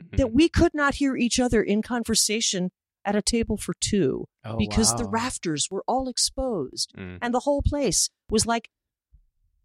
[0.00, 0.16] mhm.
[0.16, 2.70] that we could not hear each other in conversation
[3.04, 7.18] at a table for two Oh, because the rafters were all exposed, Mm.
[7.20, 8.70] and the whole place was like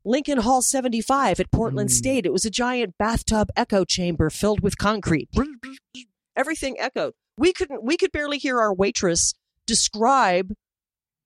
[0.06, 1.94] Lincoln Hall 75 at Portland Mm.
[1.94, 2.26] State.
[2.26, 5.30] It was a giant bathtub echo chamber filled with concrete.
[6.36, 7.14] Everything echoed.
[7.38, 9.34] We couldn't we could barely hear our waitress
[9.66, 10.54] describe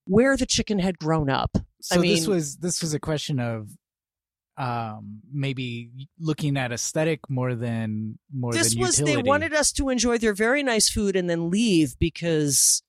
[0.06, 1.58] where the chicken had grown up.
[1.82, 3.70] So I this was this was a question of
[4.58, 5.90] um maybe
[6.20, 9.22] looking at aesthetic more than more this than was utility.
[9.24, 12.84] they wanted us to enjoy their very nice food and then leave because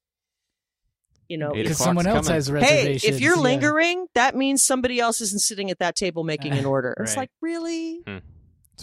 [1.28, 2.34] you know Eight because someone else coming.
[2.34, 3.40] has hey if you're yeah.
[3.42, 7.30] lingering that means somebody else isn't sitting at that table making an order it's like
[7.40, 8.12] really So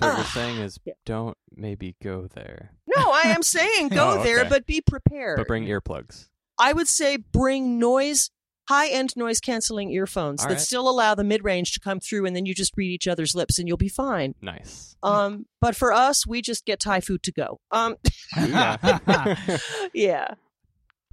[0.08, 0.32] what you're Ah.
[0.34, 0.94] saying is Yeah.
[1.06, 5.48] don't maybe go there, no i am saying go Oh, there but be prepared but
[5.48, 6.30] bring earplugs.
[6.58, 8.32] i would say bring noise
[8.70, 10.62] high-end noise canceling earphones All that right.
[10.62, 13.60] still allow the mid-range to come through and then you just read each other's lips
[13.60, 14.96] and you'll be fine Nice.
[15.04, 17.96] um but for us we just get thai food to go um
[18.38, 19.38] Yeah.
[19.94, 20.28] yeah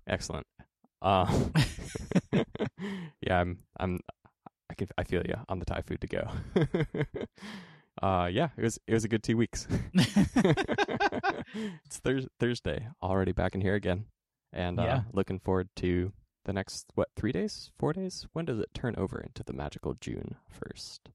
[0.06, 0.46] Excellent.
[1.02, 1.26] Uh,
[3.20, 3.58] yeah, I'm.
[3.78, 4.00] I'm.
[4.70, 4.88] I can.
[4.96, 6.28] I feel you on the Thai food to go.
[8.06, 8.78] uh, yeah, it was.
[8.86, 9.68] It was a good two weeks.
[9.94, 14.06] it's Thurs Thursday already back in here again,
[14.52, 15.00] and uh, Yeah.
[15.12, 16.12] looking forward to
[16.44, 18.26] the next what three days, four days.
[18.32, 21.10] When does it turn over into the magical June first?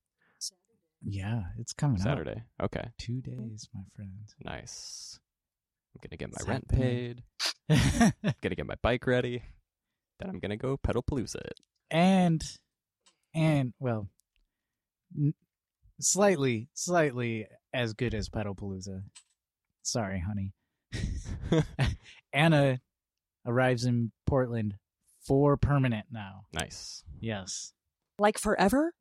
[1.05, 2.03] yeah, it's coming up.
[2.03, 2.43] Saturday.
[2.61, 4.11] Okay, Two days, my friend.
[4.43, 5.19] nice.
[5.95, 7.23] I'm gonna get my rent paid.
[8.41, 9.43] Gonna get my bike ready.
[10.19, 11.59] Then I'm gonna go pedal palooza it.
[11.91, 12.43] and
[13.35, 14.07] and well,
[15.17, 15.33] n-
[15.99, 19.03] slightly slightly as good as pedal palooza
[19.83, 20.53] Sorry, honey.
[22.33, 22.79] Anna
[23.45, 24.75] arrives in Portland
[25.25, 26.45] for permanent now.
[26.53, 27.03] Nice.
[27.19, 27.73] Yes.
[28.19, 28.93] Like forever?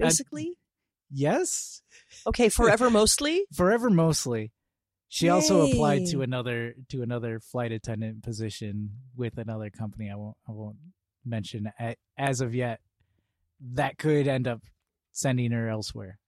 [0.00, 0.58] Uh, Basically?
[1.10, 1.82] Yes.
[2.26, 3.44] okay, forever mostly?
[3.52, 4.52] Forever mostly.
[5.08, 10.10] She also applied to another to another flight attendant position with another company.
[10.10, 10.78] I won't I won't
[11.22, 11.70] mention
[12.16, 12.80] as of yet.
[13.74, 14.62] That could end up
[15.12, 16.18] sending her elsewhere.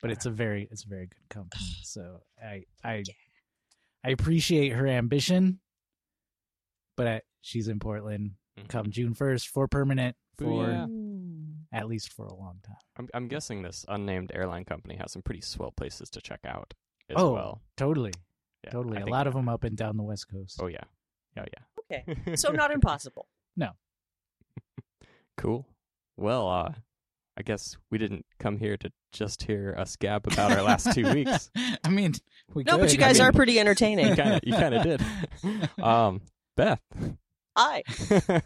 [0.00, 1.64] But it's a very it's a very good company.
[1.82, 3.04] So I I
[4.02, 5.60] I appreciate her ambition.
[6.98, 8.68] But I, she's in Portland Mhm.
[8.68, 10.86] come June first for permanent for Booyah.
[10.88, 11.54] Mm.
[11.72, 12.76] at least for a long time.
[12.98, 16.74] I'm, I'm guessing this unnamed airline company has some pretty swell places to check out
[17.08, 17.62] as Oh, well.
[17.76, 18.12] Totally,
[18.64, 18.98] Yeah, totally.
[18.98, 20.58] I A lot of them up and down the West Coast.
[20.60, 20.84] Oh yeah,
[21.38, 21.44] oh
[21.90, 22.00] yeah.
[22.00, 22.36] Okay.
[22.36, 23.28] So not impossible.
[23.56, 23.70] No.
[25.36, 25.66] cool.
[26.16, 26.72] Well, uh,
[27.36, 31.08] I guess we didn't come here to just hear us gab about our last two
[31.12, 31.50] weeks.
[31.84, 32.14] I mean,
[32.52, 34.08] we No, but you guys I are pretty entertaining.
[34.42, 35.02] you kind of did.
[35.80, 36.22] Um,
[36.58, 36.80] Beth,
[37.56, 37.84] Hi.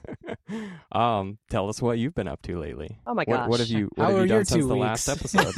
[0.92, 2.98] um, tell us what you've been up to lately.
[3.06, 4.74] Oh my What, what have you What How have are you done since two the
[4.74, 5.08] weeks?
[5.08, 5.54] last episode?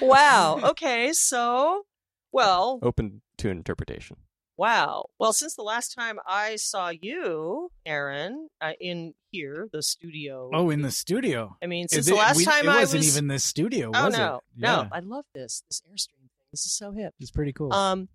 [0.00, 0.60] wow.
[0.62, 1.82] Okay, so
[2.30, 4.16] well, Open to interpretation.
[4.56, 5.06] wow.
[5.18, 10.50] Well, since the last time I saw you, Aaron, uh, in here, the studio.
[10.54, 11.56] Oh, in the studio.
[11.60, 13.16] I mean, since it- the last we- time it I wasn't was.
[13.16, 14.42] even this studio, oh was no, it?
[14.56, 14.68] no!
[14.82, 16.46] Yeah, I love this this airstream thing.
[16.52, 17.12] This is so hip.
[17.18, 17.72] it's pretty cool.
[17.72, 18.08] Um,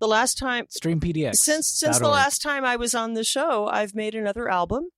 [0.00, 1.36] the last time Stream PDX.
[1.36, 4.88] since since the last time I was on the show, I've made another album,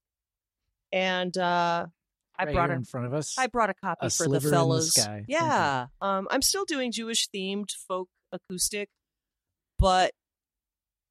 [0.93, 1.87] and uh,
[2.39, 3.37] I right brought a in front of us.
[3.39, 4.95] I brought a copy A for the the fellas.
[4.95, 5.25] sky.
[5.29, 8.89] Yeah, um, I'm still doing Jewish themed folk acoustic,
[9.79, 10.13] but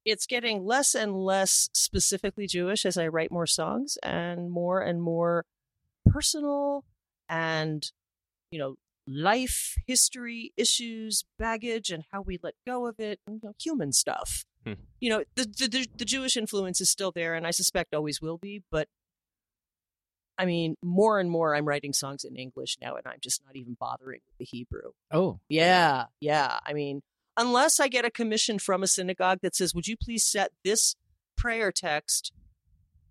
[0.04, 5.00] it's getting less and less specifically Jewish as I write more songs and more and
[5.00, 5.44] more
[6.06, 6.84] personal
[7.28, 7.90] and
[8.50, 8.74] you know
[9.06, 13.92] life history issues baggage and how we let go of it and, you know, human
[13.92, 14.74] stuff Hmm.
[15.00, 18.22] you know the, the the the jewish influence is still there and i suspect always
[18.22, 18.86] will be but
[20.38, 23.56] i mean more and more i'm writing songs in english now and i'm just not
[23.56, 26.58] even bothering with the hebrew oh, yeah, yeah.
[26.64, 27.02] I mean,
[27.36, 30.94] unless I get a commission from a synagogue that says, "Would you please set this
[31.36, 32.32] prayer text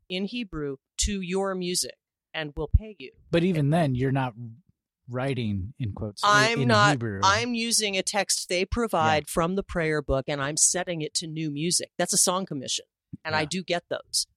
[0.08, 1.96] in Hebrew to your music,
[2.34, 4.34] and we'll pay you." but even then, you're not
[5.12, 6.22] writing in quotes.
[6.24, 6.92] I'm in not.
[6.92, 7.20] Hebrew.
[7.24, 11.28] I'm using a text they provide from the prayer book, and I'm setting it to
[11.28, 11.92] new music.
[11.98, 12.86] That's a song commission,
[13.26, 14.28] and I do get those.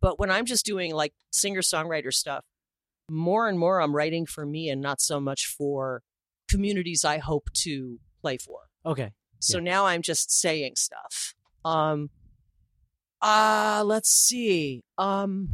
[0.00, 2.44] But when I'm just doing like singer songwriter stuff,
[3.10, 6.02] more and more I'm writing for me and not so much for
[6.48, 8.60] communities I hope to play for.
[8.86, 9.12] okay.
[9.40, 11.34] So now I'm just saying stuff.
[11.64, 12.10] Um
[13.22, 14.82] uh let's see.
[14.98, 15.48] Um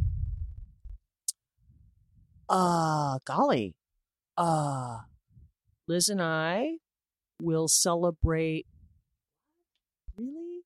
[2.49, 3.75] uh golly.
[4.37, 4.99] Uh
[5.87, 6.77] Liz and I
[7.41, 8.65] will celebrate
[10.17, 10.61] Really?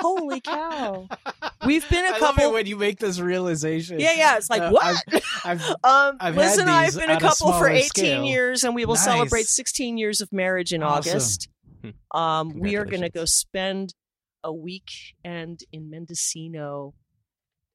[0.00, 1.06] Holy cow.
[1.66, 4.00] We've been a I couple when you make this realization.
[4.00, 5.04] Yeah, yeah, it's like Uh, what?
[5.44, 8.24] I've, um I've Liz and I have been a couple for 18 scale.
[8.24, 9.04] years and we will Nice.
[9.04, 11.10] celebrate 16 years of marriage in Awesome.
[11.10, 11.48] August.
[11.82, 12.18] Hmm.
[12.18, 13.94] Um, we are going to go spend
[14.42, 16.94] a weekend in Mendocino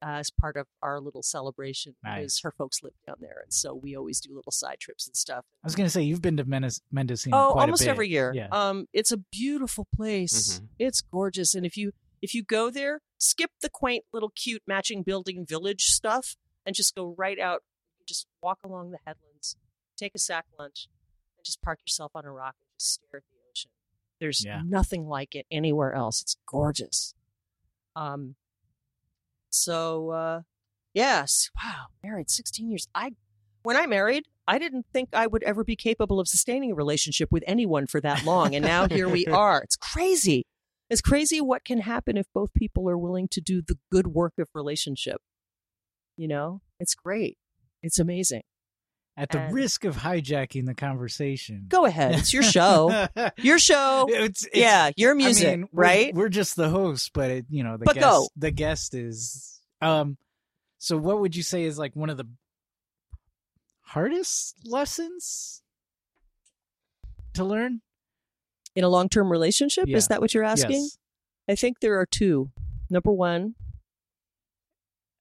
[0.04, 2.42] uh, as part of our little celebration because Nice.
[2.42, 5.46] her folks live down there, and so we always do little side trips and stuff.
[5.64, 7.38] I was gonna say you've been to Mendes- Mendocino.
[7.38, 8.34] Oh, quite a almost every year.
[8.36, 8.48] Yeah.
[8.52, 10.60] Um, it's a beautiful place.
[10.60, 10.68] Mhm.
[10.80, 15.04] It's gorgeous, and if you if you go there, skip the quaint little cute matching
[15.04, 16.36] building village stuff
[16.66, 17.64] and just go right out.
[18.08, 19.56] Just walk along the headlands,
[19.98, 20.88] take a sack lunch,
[21.38, 23.72] and just park yourself on a rock and just stare at the ocean.
[24.20, 24.62] There's Yeah.
[24.66, 26.22] nothing like it anywhere else.
[26.22, 27.14] It's gorgeous.
[27.96, 28.36] Um.
[29.54, 30.42] So, uh,
[30.94, 32.88] yes, wow, married 16 years.
[32.96, 33.12] I
[33.64, 37.32] when I married, I didn't think I would ever be capable of sustaining a relationship
[37.32, 38.56] with anyone for that long.
[38.56, 39.62] And now here we are.
[39.64, 40.46] It's crazy.
[40.90, 44.34] It's crazy what can happen if both people are willing to do the good work
[44.38, 45.22] of relationship.
[46.18, 47.38] You know, it's great.
[47.82, 48.44] It's amazing.
[49.16, 51.66] At the and- risk of hijacking the conversation.
[51.68, 52.16] Go ahead.
[52.16, 53.08] It's your show.
[53.38, 54.08] Your show.
[54.10, 56.16] It's, it's- yeah, your I music, mean, we're- right?
[56.16, 58.06] We're just the host, but it, you know the But guest.
[58.06, 58.28] go.
[58.38, 59.62] The guest is.
[59.82, 60.18] Um,
[60.80, 62.28] so what would you say is like one of the
[63.82, 65.62] hardest lessons
[67.34, 67.82] to learn?
[68.76, 69.88] In a long term relationship?
[69.88, 70.82] Is that what you're asking?
[70.82, 70.98] Yes.
[71.48, 72.50] I think there are two.
[72.90, 73.54] Number one,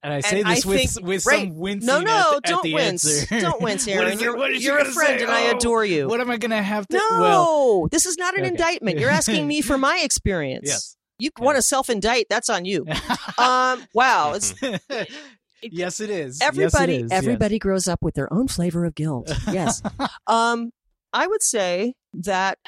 [0.04, 1.48] And I say And I this with think- with right.
[1.48, 1.86] some wincing.
[1.86, 3.04] no, no, at don't the wince.
[3.22, 3.40] answer.
[3.40, 4.18] Don't wince, Aaron.
[4.18, 5.24] You're, you're a friend say?
[5.24, 6.08] and I Oh, adore you.
[6.08, 6.96] What am I gonna have to?
[6.96, 8.48] no, Well, this is not an Okay.
[8.48, 8.98] indictment.
[8.98, 10.68] You're asking me for my experience.
[10.68, 10.96] yes.
[11.18, 12.84] You want to self indict, that's on you.
[13.38, 14.32] Um, wow.
[14.34, 14.54] It's,
[15.62, 16.40] yes, it is.
[16.42, 17.12] everybody yes, it is.
[17.12, 19.32] everybody grows up with their own flavor of guilt.
[19.52, 19.82] Yes.
[20.26, 20.70] um,
[21.12, 22.58] I would say that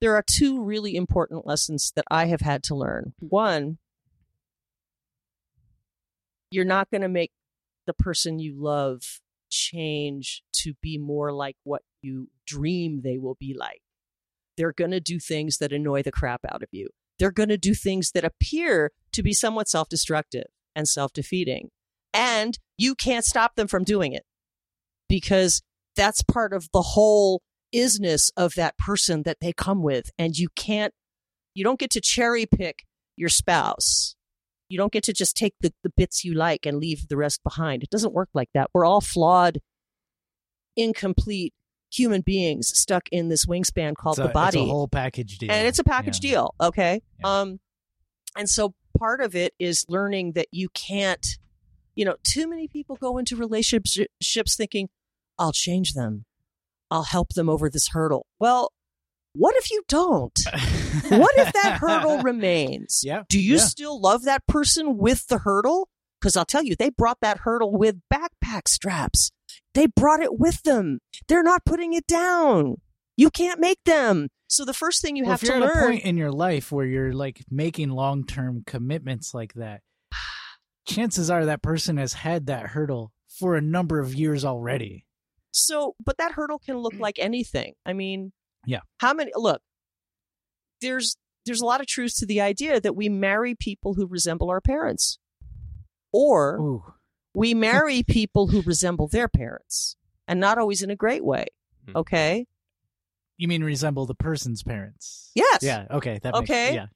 [0.00, 3.12] there are two really important lessons that I have had to learn.
[3.20, 3.78] One
[6.52, 7.32] you're not going to make
[7.86, 13.54] the person you love change to be more like what you dream they will be
[13.58, 13.82] like.
[14.56, 16.88] They're going to do things that annoy the crap out of you.
[17.18, 21.70] They're going to do things that appear to be somewhat self destructive and self defeating.
[22.14, 24.24] And you can't stop them from doing it
[25.08, 25.62] because
[25.96, 27.42] that's part of the whole
[27.74, 30.10] isness of that person that they come with.
[30.18, 30.92] And you can't,
[31.54, 32.84] you don't get to cherry pick
[33.16, 34.14] your spouse.
[34.72, 37.42] You don't get to just take the, the bits you like and leave the rest
[37.44, 37.82] behind.
[37.82, 38.70] It doesn't work like that.
[38.72, 39.58] We're all flawed,
[40.76, 41.52] incomplete
[41.92, 45.50] human beings stuck in this wingspan called a, the body It's a whole package deal.
[45.52, 46.30] and it's a package Yeah.
[46.30, 47.40] deal okay Yeah.
[47.40, 47.60] um
[48.34, 51.26] and so part of it is learning that you can't
[51.94, 54.88] you know too many people go into relationships thinking
[55.38, 56.24] i'll change them
[56.90, 58.72] i'll help them over this hurdle well
[59.34, 60.38] what if you don't
[61.08, 63.22] what if that hurdle remains Yeah.
[63.28, 63.60] do you yeah.
[63.62, 65.88] still love that person with the hurdle
[66.20, 69.30] because i'll tell you they brought that hurdle with backpack straps
[69.74, 72.76] they brought it with them they're not putting it down
[73.16, 75.76] you can't make them so the first thing you Well, have if you're to at
[75.76, 79.80] a point in your life where you're like making long term commitments like that,
[80.86, 85.06] chances are that person has had that hurdle for a number of years already.
[85.52, 87.72] So, but that hurdle can look like anything.
[87.86, 88.32] I mean,
[88.66, 88.80] Yeah.
[88.98, 89.32] How many?
[89.34, 89.62] Look,
[90.80, 94.50] there's there's a lot of truth to the idea that we marry people who resemble
[94.50, 95.18] our parents,
[96.12, 96.84] or Ooh.
[97.34, 99.96] we marry people who resemble their parents,
[100.28, 101.46] and not always in a great way.
[101.86, 101.96] Hmm.
[101.96, 102.46] Okay.
[103.38, 105.30] You mean resemble the person's parents?
[105.34, 105.60] Yes.
[105.62, 105.86] Yeah.
[105.90, 106.20] Okay.
[106.22, 106.76] That Okay.
[106.76, 106.86] Makes, yeah.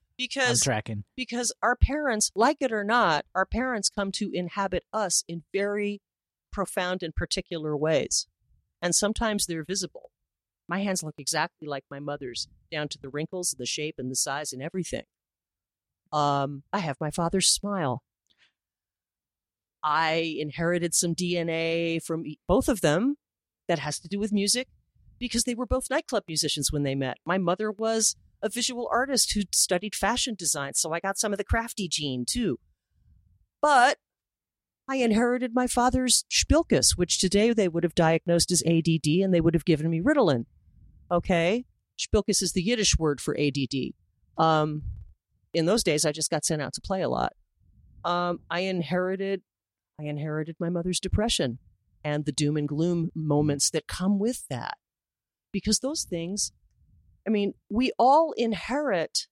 [0.48, 1.04] I'm tracking.
[1.16, 6.00] because our parents, like it or not, our parents come to inhabit us in very
[6.52, 8.26] profound and particular ways.
[8.80, 10.05] And sometimes they're visible.
[10.68, 14.16] My hands look exactly like my mother's, down to the wrinkles, the shape, and the
[14.16, 15.04] size, and everything.
[16.12, 18.02] Um, I have my father's smile.
[19.82, 23.16] I inherited some DNA from both of them
[23.68, 24.68] that has to do with music
[25.18, 27.18] because they were both nightclub musicians when they met.
[27.24, 31.38] My mother was a visual artist who studied fashion design, so I got some of
[31.38, 32.58] the crafty gene too.
[33.62, 33.98] But
[34.88, 39.40] I inherited my father's spilkus, which today they would have diagnosed as ADD and they
[39.40, 40.46] would have given me Ritalin.
[41.10, 41.64] Okay?
[41.98, 43.92] Spilkus is the Yiddish word for ADD.
[44.38, 44.82] Um,
[45.54, 47.32] in those days, I just got sent out to play a lot.
[48.04, 49.42] Um, I inherited,
[50.00, 51.58] I inherited my mother's depression
[52.04, 54.76] and the doom and gloom moments that come with that,
[55.52, 56.52] because those things
[57.26, 59.26] I mean, we all inherit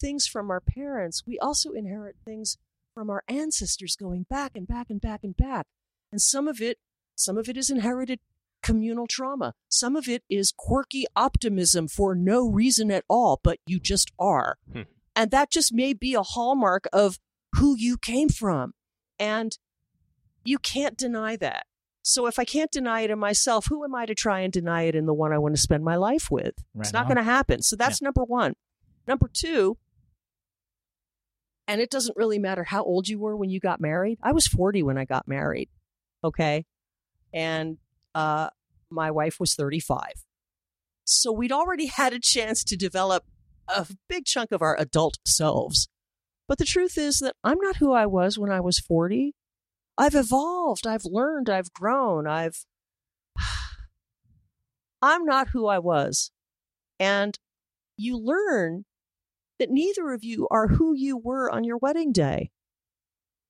[0.00, 1.22] things from our parents.
[1.26, 2.58] We also inherit things
[2.94, 5.66] from our ancestors going back and back and back and back.
[6.10, 6.78] And some of it,
[7.14, 8.18] some of it is inherited
[8.62, 9.54] communal trauma.
[9.68, 14.58] Some of it is quirky optimism for no reason at all, but you just are.
[14.72, 14.82] Hmm.
[15.16, 17.18] And that just may be a hallmark of
[17.56, 18.72] who you came from.
[19.18, 19.56] And
[20.44, 21.66] you can't deny that.
[22.02, 24.82] So if I can't deny it in myself, who am I to try and deny
[24.82, 26.54] it in the one I want to spend my life with?
[26.74, 27.60] Right it's not going to happen.
[27.60, 28.54] So that's number one.
[29.06, 29.76] Number two,
[31.70, 34.18] and it doesn't really matter how old you were when you got married.
[34.24, 35.68] I was 40 when I got married.
[36.24, 36.66] Okay.
[37.32, 37.78] And
[38.14, 38.50] uh,
[38.90, 40.12] my wife was 35.
[41.04, 43.24] So we'd already had a chance to develop
[43.68, 45.88] a big chunk of our adult selves.
[46.48, 49.34] But the truth is that I'm not who I was when I was 40.
[49.96, 52.64] I've evolved, I've learned, I've grown, I've.
[55.02, 56.30] I'm not who I was.
[56.98, 57.38] And
[57.96, 58.84] you learn
[59.58, 62.50] that neither of you are who you were on your wedding day.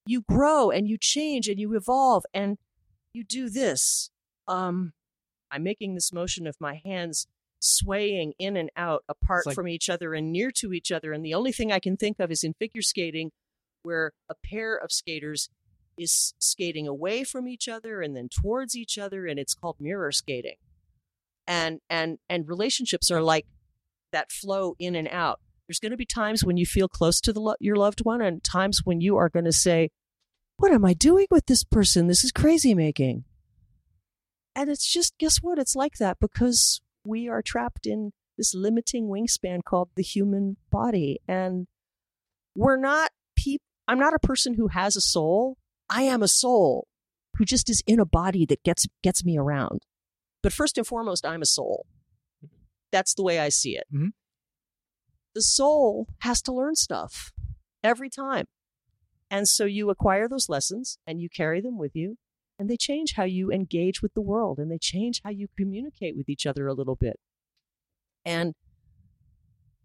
[0.07, 2.59] You grow and you change and you evolve and
[3.13, 4.11] you do this.
[4.49, 4.93] Um,
[5.51, 7.27] I'm making this motion of my hands
[7.61, 11.13] swaying in and out apart like- from each other and near to each other.
[11.13, 13.33] And the only thing I can think of is in figure skating,
[13.83, 15.51] where a pair of skaters
[15.99, 20.13] is skating away from each other and then towards each other, and it's called mirror
[20.13, 20.57] skating.
[21.47, 23.47] And and and relationships are like
[24.13, 25.41] that flow in and out.
[25.67, 28.43] There's going to be times when you feel close to the your loved one, and
[28.43, 29.91] times when you are going to say,
[30.57, 32.07] "What am I doing with this person?
[32.07, 33.25] This is crazy making."
[34.61, 35.59] And it's just guess what?
[35.59, 41.19] It's like that because we are trapped in this limiting wingspan called the human body,
[41.27, 41.67] and
[42.55, 43.65] we're not people.
[43.89, 45.57] I'm not a person who has a soul.
[45.89, 46.89] I am a soul
[47.39, 49.81] who just is in a body that gets gets me around.
[50.43, 51.87] But first and foremost, I'm a soul.
[52.93, 53.85] That's the way I see it.
[53.91, 54.11] Mhm.
[55.35, 57.33] The soul has to learn stuff
[57.83, 58.45] every time.
[59.31, 62.19] And so you acquire those lessons and you carry them with you,
[62.61, 66.15] and they change how you engage with the world and they change how you communicate
[66.17, 67.19] with each other a little bit.
[68.25, 68.55] And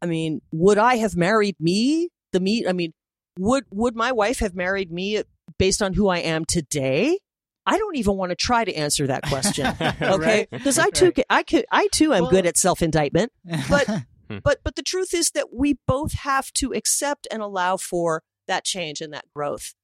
[0.01, 2.09] I mean, would I have married me?
[2.34, 2.93] The me, I mean,
[3.39, 5.23] would would my wife have married me
[5.57, 7.17] based on who I am today,
[7.65, 9.67] I don't even want to try to answer that question.
[9.80, 10.49] Okay, Right?
[10.51, 11.26] because I too, Right.
[11.30, 13.32] I could, I too am Well- good at self indictment.
[13.69, 13.88] But-
[14.28, 14.39] Hmm.
[14.43, 18.63] But but the truth is that we both have to accept and allow for that
[18.65, 19.76] change and that growth,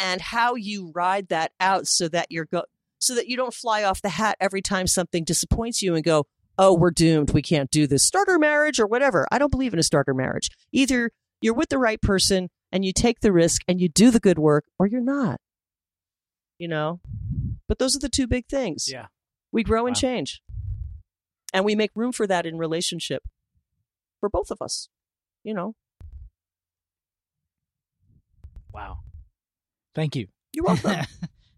[0.00, 2.64] and how you ride that out so that you're go
[2.98, 6.26] so that you don't fly off the hat every time something disappoints you and go,
[6.58, 7.30] oh, we're doomed.
[7.30, 9.26] We can't do this starter marriage or whatever.
[9.30, 10.50] I don't believe in a starter marriage.
[10.72, 14.20] Either you're with the right person and you take the risk and you do the
[14.20, 15.40] good work, or you're not.
[16.58, 17.00] You know,
[17.66, 18.88] but those are the two big things.
[18.92, 19.06] yeah.
[19.50, 20.42] We grow and change.
[21.54, 23.22] And we make room for that in relationship
[24.20, 24.88] for both of us.
[25.42, 25.74] You know,
[28.72, 28.98] Wow.
[29.94, 30.28] Thank you.
[30.52, 31.04] you're welcome.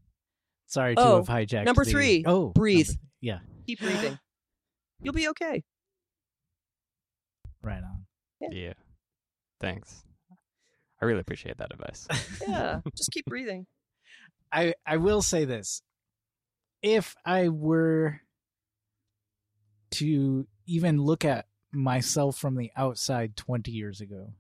[0.67, 1.65] Sorry to Oh, have hijacked.
[1.67, 2.89] number the- three, Oh, breathe.
[2.89, 3.39] number- yeah.
[3.67, 4.19] Keep breathing.
[5.03, 5.63] You'll be okay.
[7.63, 8.07] Right on.
[8.51, 8.73] Yeah.
[9.61, 10.03] Thanks.
[11.01, 12.07] I really appreciate that advice.
[12.49, 12.81] Yeah.
[12.97, 13.67] Just keep breathing.
[14.53, 15.83] I I will say this.
[16.83, 18.21] If I were
[19.93, 24.33] to even look at myself from the outside 20 years ago.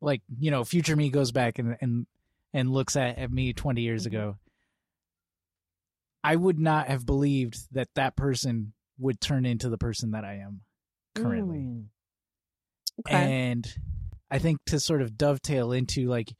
[0.00, 2.06] Like, you know, future me goes back and and
[2.52, 4.06] and looks at, at me 20 years Mhm.
[4.06, 4.38] ago.
[6.22, 10.34] I would not have believed that that person would turn into the person that I
[10.36, 10.60] am
[11.14, 11.58] currently.
[11.58, 11.84] Mm.
[13.00, 13.14] Okay.
[13.14, 13.74] And
[14.30, 16.34] I think to sort of dovetail into like,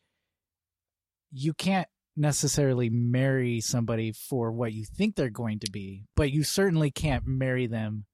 [1.33, 6.43] you can't necessarily marry somebody for what you think they're going to be, but you
[6.43, 8.05] certainly can't marry them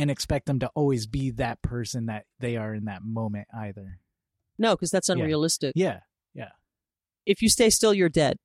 [0.00, 3.98] and expect them to always be that person that they are in that moment either.
[4.58, 5.72] no, because that's unrealistic.
[5.76, 5.86] Yeah.
[5.86, 6.02] unrealistic.
[6.34, 6.48] Yeah,
[7.26, 8.38] If you stay still, you're dead.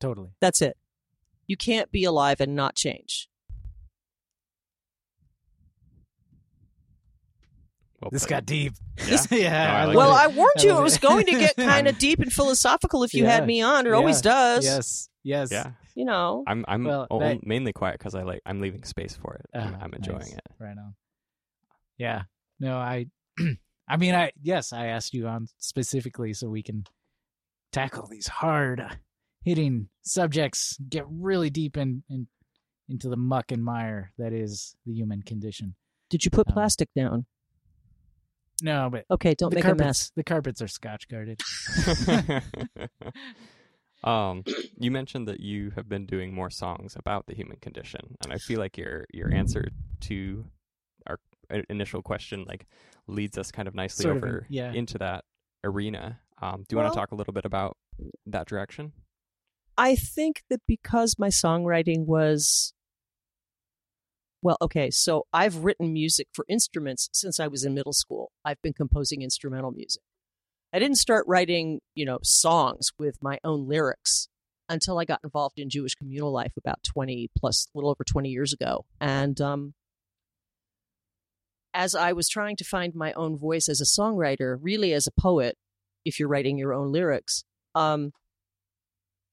[0.00, 0.30] totally.
[0.40, 0.76] That's it.
[1.46, 3.28] You can't be alive and not change.
[8.00, 8.72] Well This got deep.
[9.08, 9.18] Yeah.
[9.30, 9.66] yeah.
[9.68, 10.20] No, I like well, it.
[10.20, 13.24] I warned you it was going to get kind of deep and philosophical if you
[13.24, 13.30] Yeah.
[13.32, 13.86] had me on.
[13.86, 14.64] It always does.
[14.64, 15.08] Yes.
[15.24, 15.50] Yes.
[15.52, 15.72] Yeah.
[15.94, 16.42] You know.
[16.46, 19.46] I'm I'm Well, o- that- mainly quiet because I like I'm leaving space for it.
[19.58, 20.32] I'm, Ah, I'm enjoying nice.
[20.32, 20.42] it.
[20.58, 20.94] Right on.
[21.98, 22.22] Yeah.
[22.58, 23.06] No, I
[23.88, 26.84] I mean I yes, I asked you on specifically so we can
[27.72, 28.82] tackle these hard
[29.44, 32.26] hitting subjects, get really deep in, in
[32.88, 35.74] into the muck and mire that is the human condition.
[36.10, 37.26] Did you put Um, plastic down?
[38.60, 40.12] No, but Okay, don't make carpets a mess.
[40.16, 41.40] the carpets are scotch guarded.
[44.04, 44.44] um,
[44.78, 48.38] you mentioned that you have been doing more songs about the human condition, and I
[48.38, 49.68] feel like your your answer
[50.02, 50.44] to
[51.06, 51.18] our
[51.68, 52.66] initial question like
[53.06, 54.72] leads us kind of nicely Sort of over yeah.
[54.72, 55.24] into that
[55.64, 56.20] arena.
[56.40, 57.76] Um, do you want to talk a little bit about
[58.26, 58.92] that direction?
[59.78, 62.72] I think that because my songwriting was
[64.42, 68.32] well, okay, so I've written music for instruments since I was in middle school.
[68.44, 70.02] I've been composing instrumental music.
[70.72, 74.28] I didn't start writing, you know, songs with my own lyrics
[74.68, 78.30] until I got involved in Jewish communal life about 20 plus a little over 20
[78.30, 78.86] years ago.
[79.00, 79.74] And um
[81.74, 85.20] as I was trying to find my own voice as a songwriter, really as a
[85.20, 85.56] poet,
[86.04, 87.44] if you're writing your own lyrics,
[87.74, 88.12] um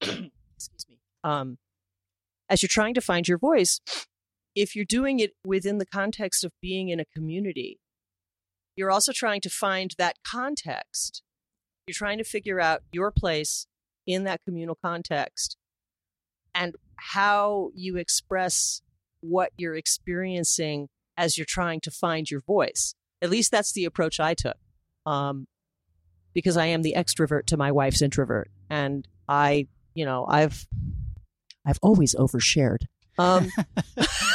[0.00, 1.58] excuse me um,
[2.48, 3.80] as you're trying to find your voice
[4.54, 7.78] if you're doing it within the context of being in a community
[8.76, 11.22] you're also trying to find that context
[11.90, 13.66] you're trying to figure out your place
[14.06, 15.56] in that communal context
[16.54, 18.80] and how you express
[19.20, 22.94] what you're experiencing as you're trying to find your voice.
[23.20, 24.56] At least that's the approach i took
[25.04, 25.48] um,
[26.32, 30.66] because i am the extrovert to my wife's introvert and i you know i've
[31.66, 32.84] i've always overshared.
[33.18, 33.48] Um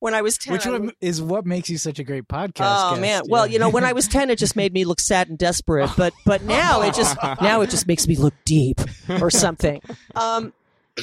[0.00, 2.54] when i was 10 Which one is what makes you such a great podcast?
[2.60, 3.00] oh guest.
[3.00, 5.38] man well you know when i was 10 it just made me look sad and
[5.38, 8.80] desperate but but now it just now it just makes me look deep
[9.20, 9.80] or something
[10.14, 10.52] um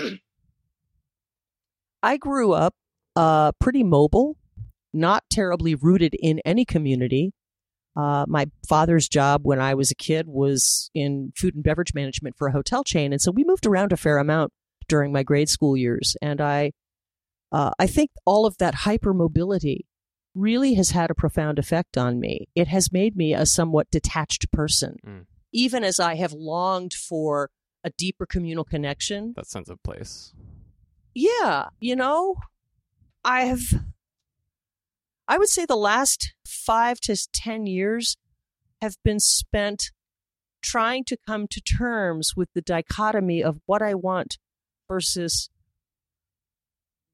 [2.03, 2.73] i grew up
[3.15, 4.37] uh pretty mobile
[4.93, 7.33] not terribly rooted in any community
[7.95, 12.37] uh, my father's job when I was a kid was in food and beverage management
[12.37, 14.53] for a hotel chain, and so we moved around a fair amount
[14.87, 16.15] during my grade school years.
[16.21, 16.71] And I,
[17.51, 19.81] uh, I think all of that hypermobility
[20.33, 22.47] really has had a profound effect on me.
[22.55, 25.25] It has made me a somewhat detached person, Mm.
[25.51, 27.49] even as I have longed for
[27.83, 29.33] a deeper communal connection.
[29.35, 30.33] That sense of place.
[31.13, 32.35] Yeah, you know,
[33.25, 33.61] I have.
[35.27, 38.17] I would say the last five to 10 years
[38.81, 39.91] have been spent
[40.61, 44.37] trying to come to terms with the dichotomy of what I want
[44.87, 45.49] versus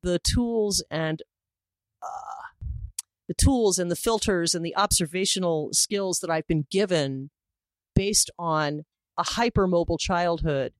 [0.08, 1.22] the tools and
[2.02, 2.64] uh,
[3.28, 7.30] the tools and the filters and the observational skills that I've been given
[7.94, 8.86] based on
[9.18, 10.72] a hypermobile childhood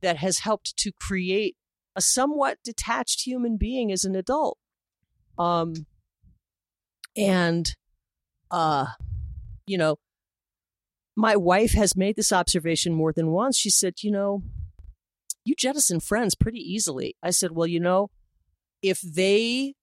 [0.00, 1.56] that has helped to create
[1.96, 4.58] a somewhat detached human being as an adult.
[5.36, 5.86] Um,
[7.16, 7.74] and,
[8.52, 8.86] uh,
[9.66, 9.96] you know,
[11.16, 13.58] my wife has made this observation more than once.
[13.58, 14.42] She said, you know,
[15.44, 17.16] you jettison friends pretty easily.
[17.22, 18.10] I said, well, you know,
[18.88, 19.74] if they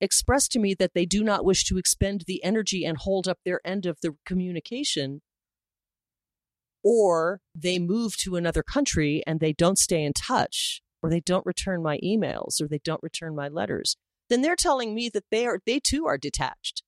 [0.00, 3.38] express to me that they do not wish to expend the energy and hold up
[3.44, 5.22] their end of the communication,
[6.82, 11.46] or they move to another country and they don't stay in touch, or they don't
[11.46, 13.96] return my emails, or they don't return my letters,
[14.28, 16.82] then they're telling me that they are they too are detached.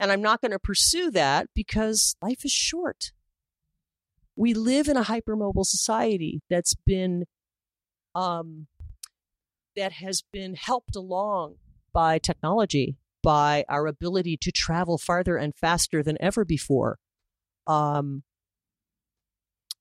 [0.00, 3.12] And I'm not going to pursue that because life is short.
[4.36, 7.26] We live in a hypermobile society that's been
[8.14, 8.66] um,
[9.76, 11.56] that has been helped along
[11.92, 16.98] by technology, by our ability to travel farther and faster than ever before.
[17.66, 18.22] Um,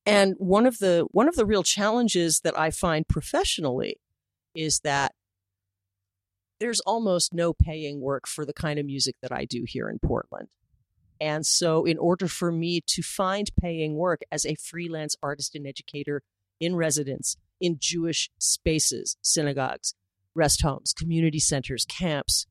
[0.05, 3.97] and one of the one of the real challenges that I find professionally
[4.53, 5.13] is that
[6.59, 9.99] there's almost no paying work for the kind of music that I do here in
[9.99, 10.49] Portland.
[11.19, 15.65] And so, in order for me to find paying work as a freelance artist and
[15.65, 16.21] educator
[16.59, 19.95] in residence in Jewish spaces, synagogues,
[20.35, 22.45] rest homes, community centers, camps,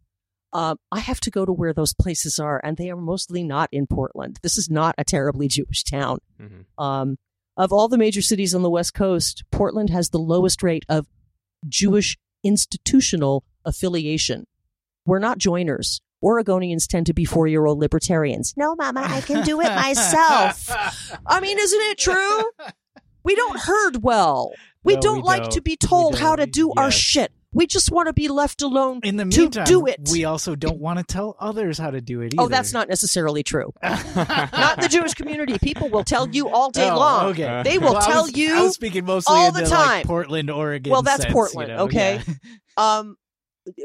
[0.53, 3.69] um, I have to go to where those places are, and they are mostly not
[3.73, 4.39] in Portland.
[4.43, 6.19] This is not a terribly Jewish town.
[6.41, 6.83] Mm-hmm.
[6.83, 7.19] Um,
[7.57, 11.07] of all the major cities on the West Coast, Portland has the lowest rate of
[11.69, 14.47] Jewish institutional affiliation.
[15.07, 16.01] We're not joiners.
[16.23, 18.55] Oregonians tend to be four year old libertarians.
[18.57, 20.71] No, Mama, I can do it myself.
[21.27, 22.43] I mean, isn't it true?
[23.25, 24.53] We don't herd well.
[24.85, 25.53] We No, don't we like don't.
[25.53, 26.53] to be told how to don't.
[26.53, 27.33] do our shit.
[27.55, 30.09] We just want to be left alone In the to meantime, do it.
[30.11, 32.43] we also don't want to tell others how to do it either.
[32.43, 33.74] oh, that's not necessarily true.
[33.83, 35.59] Not the Jewish community.
[35.59, 37.26] People will tell you all day Oh, long.
[37.26, 37.62] Okay.
[37.62, 39.70] They will Well, I tell was- you I was speaking mostly all in the like,
[39.70, 40.07] time.
[40.07, 40.91] Portland, Oregon.
[40.91, 41.83] Well, that's sense, Portland, you know?
[41.85, 42.20] okay?
[42.78, 43.16] Um,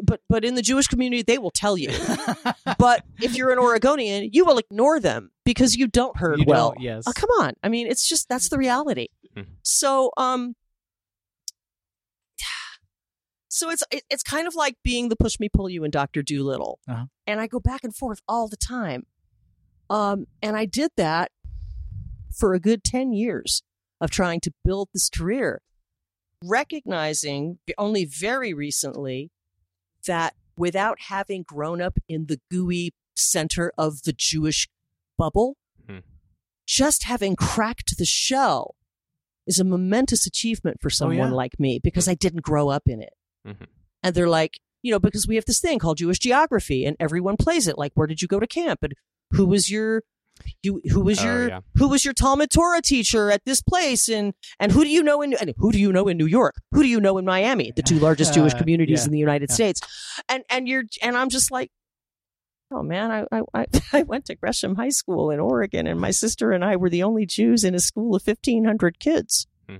[0.01, 1.91] but but in the Jewish community, they will tell you.
[2.79, 6.53] But if you're an Oregonian, you will ignore them because you don't herd You don't,
[6.55, 6.73] well.
[6.79, 7.03] yes.
[7.05, 7.53] Oh, come on.
[7.63, 9.09] I mean, it's just that's the reality.
[9.35, 9.45] Mhm.
[9.63, 10.55] So, um,
[13.57, 16.79] so it's it's kind of like being the push me pull you in Doctor Dolittle,
[16.87, 17.05] Uh-huh.
[17.25, 19.05] and I go back and forth all the time.
[19.89, 21.31] Um, and I did that
[22.37, 23.63] for a good ten years
[23.99, 25.61] of trying to build this career,
[26.43, 29.31] recognizing only very recently
[30.05, 34.67] that without having grown up in the gooey center of the Jewish
[35.17, 35.55] bubble,
[35.87, 35.99] Hmm.
[36.67, 38.75] just having cracked the shell
[39.45, 41.29] is a momentous achievement for someone yeah?
[41.31, 43.13] like me because I didn't grow up in it.
[43.47, 43.65] Mhm.
[44.03, 47.37] And they're like, you know, because we have this thing called Jewish geography and everyone
[47.37, 47.77] plays it.
[47.77, 48.79] Like, where did you go to camp?
[48.83, 48.93] And
[49.31, 50.03] who was your
[50.61, 51.59] you who was Oh, your yeah.
[51.75, 55.21] who was your Talmud Torah teacher at this place and and who do you know
[55.23, 56.55] in and who do you know in New York?
[56.73, 57.71] Who do you know in Miami?
[57.75, 59.55] The two largest Jewish Uh, communities yeah, in the United yeah.
[59.55, 59.81] States.
[60.29, 61.71] And and you're and I'm just like
[62.69, 66.11] Oh man, I, I I I went to Gresham High School in Oregon, and my
[66.11, 69.47] sister and I were the only Jews in a school of fifteen hundred kids.
[69.69, 69.77] Hmm.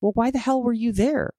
[0.00, 1.32] Well, why the hell were you there?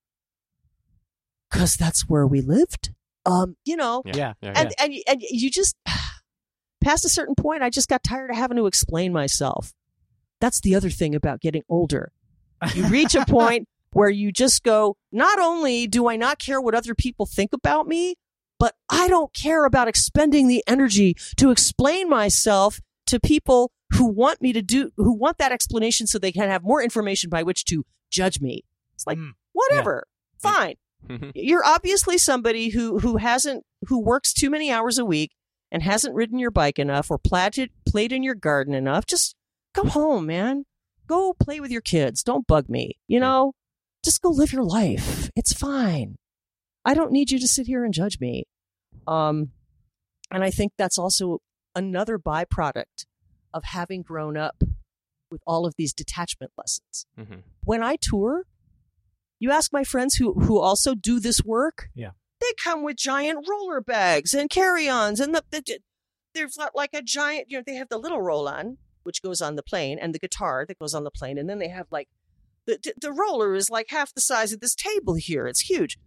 [1.51, 2.91] Because that's where we lived.
[3.25, 4.33] Um, you know, Yeah.
[4.41, 5.75] yeah, and and and you just
[6.81, 9.73] past a certain point, I just got tired of having to explain myself.
[10.39, 12.11] That's the other thing about getting older.
[12.73, 16.75] You reach a point where you just go, not only do I not care what
[16.75, 18.15] other people think about me,
[18.59, 24.41] but I don't care about expending the energy to explain myself to people who want
[24.41, 27.65] me to do, who want that explanation so they can have more information by which
[27.65, 28.63] to judge me.
[28.93, 29.31] It's like, Mm.
[29.53, 30.05] whatever,
[30.43, 30.51] Yeah.
[30.53, 30.75] fine.
[31.09, 31.31] Mhm.
[31.35, 35.31] You're obviously somebody who, who hasn't, who works too many hours a week
[35.71, 39.05] and hasn't ridden your bike enough or played, played in your garden enough.
[39.05, 39.35] Just
[39.73, 40.65] go home, man.
[41.07, 42.21] Go play with your kids.
[42.23, 42.97] Don't bug me.
[43.07, 43.53] You know,
[44.03, 45.29] just go live your life.
[45.35, 46.17] It's fine.
[46.85, 48.45] I don't need you to sit here and judge me.
[49.07, 49.49] Um,
[50.31, 51.39] and I think that's also
[51.75, 53.05] another byproduct
[53.53, 54.61] of having grown up
[55.31, 57.05] with all of these detachment lessons.
[57.17, 57.41] Mhm.
[57.63, 58.45] When I tour,
[59.39, 61.89] you ask my friends who who also do this work.
[61.95, 62.11] Yeah.
[62.41, 65.79] they come with giant roller bags and carry-ons, and the, the
[66.33, 67.45] there's not like a giant.
[67.49, 70.65] You know, they have the little roll-on which goes on the plane, and the guitar
[70.67, 72.07] that goes on the plane, and then they have like
[72.65, 75.47] the the- the roller is like half the size of this table here.
[75.47, 75.97] It's huge.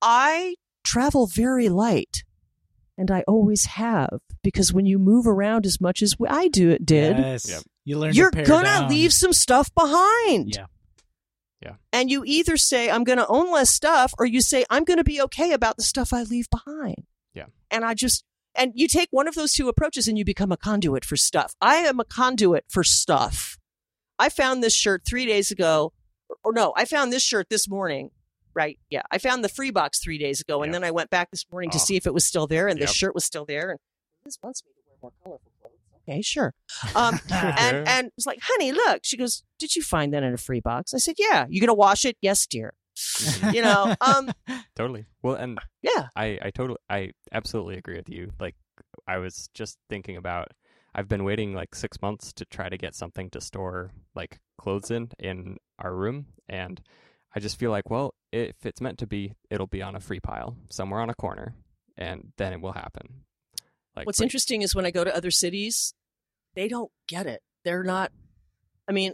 [0.00, 0.54] I
[0.84, 2.22] travel very light,
[2.96, 6.86] and I always have because when you move around as much as I do it
[6.86, 7.48] did, Yes.
[7.50, 7.62] Yep.
[7.84, 8.14] You learn.
[8.14, 8.88] you're to gonna down.
[8.88, 10.54] leave some stuff behind.
[10.54, 10.66] Yeah.
[11.92, 14.98] And you either say, I'm going to own less stuff, or you say, I'm going
[14.98, 17.04] to be okay about the stuff I leave behind.
[17.34, 17.46] Yeah.
[17.70, 20.56] And I just, and you take one of those two approaches and you become a
[20.56, 21.54] conduit for stuff.
[21.60, 23.58] I am a conduit for stuff.
[24.18, 25.92] I found this shirt three days ago,
[26.44, 28.10] or no, I found this shirt this morning.
[28.54, 28.78] Right?
[28.90, 30.80] Yeah, I found the free box three days ago, and Yep.
[30.80, 31.80] then I went back this morning to Oh.
[31.80, 33.70] see if it was still there, and the shirt was still there.
[33.70, 33.78] And
[34.24, 35.52] Liz wants me to wear more colorful.
[36.08, 36.54] Okay, sure.
[36.94, 39.00] Um, and and it's like, honey, look.
[39.02, 40.94] She goes, did you find that in a free box?
[40.94, 41.46] I said, yeah.
[41.48, 42.16] You gonna wash it?
[42.20, 42.74] Yes, dear.
[43.52, 44.32] You know, um,
[44.76, 45.06] totally.
[45.22, 46.08] Well, and yeah.
[46.16, 48.32] I, I totally, I absolutely agree with you.
[48.40, 48.56] Like,
[49.06, 50.48] I was just thinking about,
[50.94, 54.90] I've been waiting like six months to try to get something to store like clothes
[54.90, 56.80] in in our room, and
[57.34, 60.20] I just feel like, well, if it's meant to be, it'll be on a free
[60.20, 61.54] pile somewhere on a corner,
[61.96, 63.24] and then it will happen.
[63.94, 65.94] Like, What's but- interesting is when I go to other cities,
[66.58, 67.40] they don't get it.
[67.64, 68.10] They're not.
[68.88, 69.12] I mean,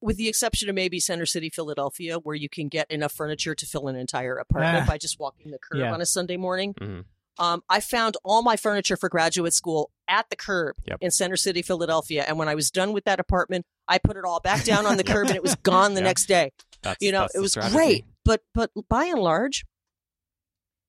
[0.00, 3.66] with the exception of maybe Center City, Philadelphia, where you can get enough furniture to
[3.66, 4.90] fill an entire apartment Ah.
[4.90, 5.92] by just walking the curb Yeah.
[5.92, 6.74] on a Sunday morning.
[6.74, 7.04] Mhm.
[7.38, 10.98] Um, I found all my furniture for graduate school at the curb Yep.
[11.02, 12.24] in Center City, Philadelphia.
[12.26, 14.96] And when I was done with that apartment, I put it all back down on
[14.96, 16.06] the curb and it was gone the Yeah.
[16.06, 16.52] next day.
[16.82, 17.76] That's, You know, it was strategy.
[17.76, 18.04] great.
[18.24, 19.64] But but by and large,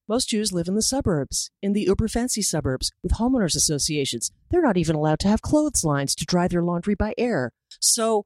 [0.07, 4.31] most Jews live in the suburbs, in the uber fancy suburbs, with homeowners associations.
[4.49, 7.51] They're not even allowed to have clotheslines to dry their laundry by air.
[7.81, 8.25] So,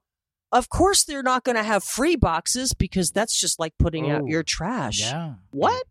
[0.51, 4.23] of course, they're not going to have free boxes because that's just like putting out
[4.23, 4.99] Oh, your trash.
[4.99, 5.35] yeah.
[5.51, 5.83] What?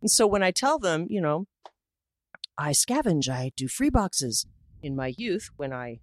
[0.00, 1.46] And so when I tell them, you know,
[2.56, 4.46] I scavenge, I do free boxes.
[4.82, 6.00] In my youth, when I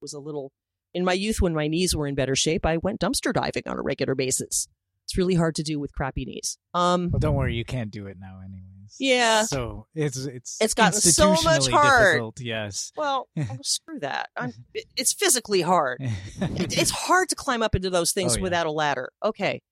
[0.00, 0.52] was a little,
[0.94, 3.78] in my youth, when my knees were in better shape, I went dumpster diving on
[3.78, 4.68] a regular basis.
[5.06, 6.58] It's really hard to do with crappy knees.
[6.74, 8.96] Um, Well, don't worry, you can't do it now, anyways.
[8.98, 9.42] Yeah.
[9.44, 12.12] So it's it's It's gotten so much institutionally hard.
[12.14, 12.92] difficult, Yes.
[12.96, 14.30] well, oh, screw that.
[14.36, 14.52] I'm,
[14.96, 16.00] it's physically hard.
[16.40, 18.42] It- it's hard to climb up into those things Oh, yeah.
[18.42, 19.10] without a ladder.
[19.24, 19.62] Okay.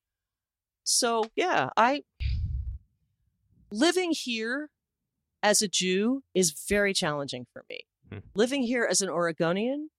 [0.85, 2.03] So, yeah, I
[3.73, 4.71] living here
[5.43, 7.81] as a Jew is very challenging for me.
[8.11, 8.19] Hmm.
[8.35, 9.91] Living here as an Oregonian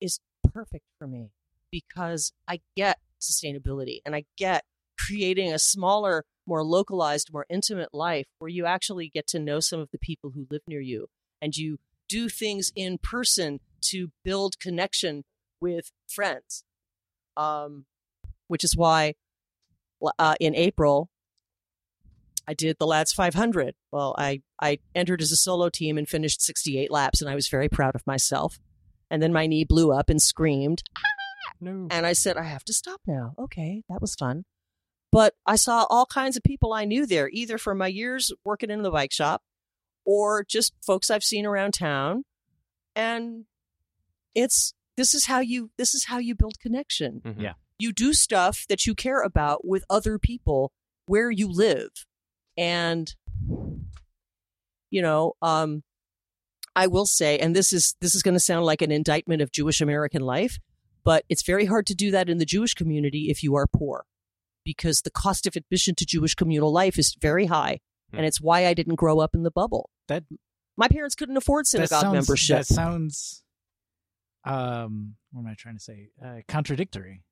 [0.00, 0.20] is
[0.54, 1.30] perfect for me
[1.70, 4.64] because I get sustainability and I get
[5.10, 9.80] creating a smaller, more localized, more intimate life where you actually get to know some
[9.80, 11.08] of the people who live near you
[11.42, 15.24] and you do things in person to build connection
[15.60, 16.64] with friends.
[17.36, 17.86] Um,
[18.48, 19.14] which is why
[20.18, 21.08] uh, in April
[22.46, 23.74] I did the Lads 500.
[23.92, 27.48] Well, I I entered as a solo team and finished 68 laps, and I was
[27.48, 28.58] very proud of myself.
[29.10, 30.82] And then my knee blew up and screamed,
[31.60, 31.86] No.
[31.90, 33.34] and I said, I have to stop now.
[33.38, 34.44] Okay, that was fun.
[35.12, 38.70] But I saw all kinds of people I knew there, either from my years working
[38.70, 39.42] in the bike shop
[40.04, 42.24] or just folks I've seen around town.
[42.94, 43.44] And
[44.34, 47.20] it's this is how you this is how you build connection.
[47.24, 47.40] Mhm.
[47.42, 47.54] Yeah.
[47.78, 50.72] You do stuff that you care about with other people
[51.06, 52.06] where you live.
[52.56, 53.12] And
[54.90, 55.82] you know, um
[56.76, 59.50] I will say, and this is this is going to sound like an indictment of
[59.50, 60.58] Jewish American life,
[61.02, 64.06] but it's very hard to do that in the Jewish community if you are poor,
[64.64, 67.80] because the cost of admission to Jewish communal life is very high,
[68.10, 68.18] Hmm.
[68.18, 69.90] and it's why I didn't grow up in the bubble.
[70.08, 70.24] That-
[70.76, 72.58] my parents couldn't afford synagogue sounds, membership.
[72.58, 73.42] That sounds
[74.44, 76.08] um what am I trying to say?
[76.24, 77.22] Uh, contradictory.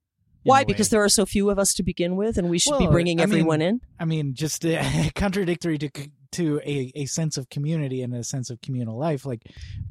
[0.45, 0.65] Why?
[0.65, 3.21] Because there are so few of us to begin with, and we should be bringing
[3.21, 3.81] I mean, everyone in.
[3.99, 4.83] I mean, just uh,
[5.15, 5.91] contradictory to
[6.33, 9.43] to a, a sense of community and a sense of communal life, like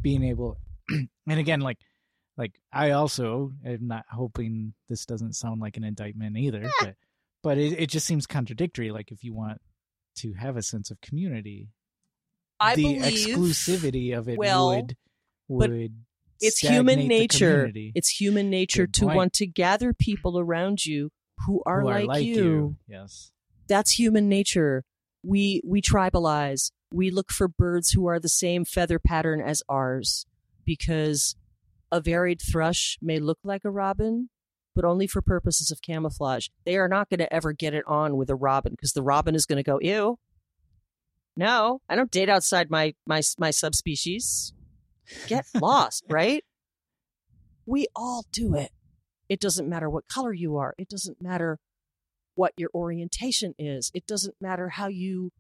[0.02, 0.58] being able,
[0.90, 1.78] and again, like
[2.38, 6.96] like I also am not hoping this doesn't sound like an indictment either, but
[7.48, 8.92] but it, it just seems contradictory.
[8.92, 9.62] Like if you want
[10.18, 11.70] to have a sense of community,
[12.60, 14.98] I the believe exclusivity of it well, would
[15.48, 15.94] but would
[16.42, 17.72] it's human nature.
[17.74, 19.16] It's human nature Good to point.
[19.16, 21.10] want to gather people around you
[21.46, 22.76] who are, who like, you.
[22.86, 23.32] Yes.
[23.70, 24.84] That's human nature.
[25.24, 26.72] We we tribalize.
[26.92, 30.26] We look for birds who are the same feather pattern as ours
[30.66, 31.38] because
[31.94, 34.32] a varied thrush may look like a robin,
[34.78, 36.50] but only for purposes of camouflage.
[36.64, 39.34] They are not going to ever get it on with a robin because the robin
[39.34, 40.20] is going to go, ew.
[41.36, 44.54] No, I don't date outside my my my subspecies.
[45.26, 46.46] Get lost, right?
[47.66, 48.72] We all do it.
[49.28, 50.76] It doesn't matter what color you are.
[50.78, 51.58] It doesn't matter
[52.36, 53.90] what your orientation is.
[53.96, 55.32] It doesn't matter how you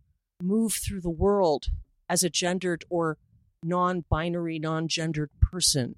[0.41, 1.65] move through the world
[2.09, 3.19] as a gendered or
[3.63, 5.95] non binary, non gendered person.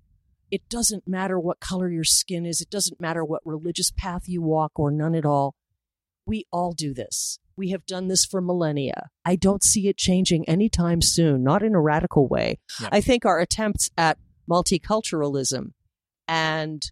[0.52, 2.62] It doesn't matter what color your skin is.
[2.62, 5.56] It doesn't matter what religious path you walk or none at all.
[6.26, 7.40] We all do this.
[7.56, 9.10] We have done this for millennia.
[9.26, 12.60] I don't see it changing anytime soon, not in a radical way.
[12.82, 12.90] Yeah.
[12.92, 14.18] I think our attempts at
[14.50, 15.74] multiculturalism
[16.28, 16.84] and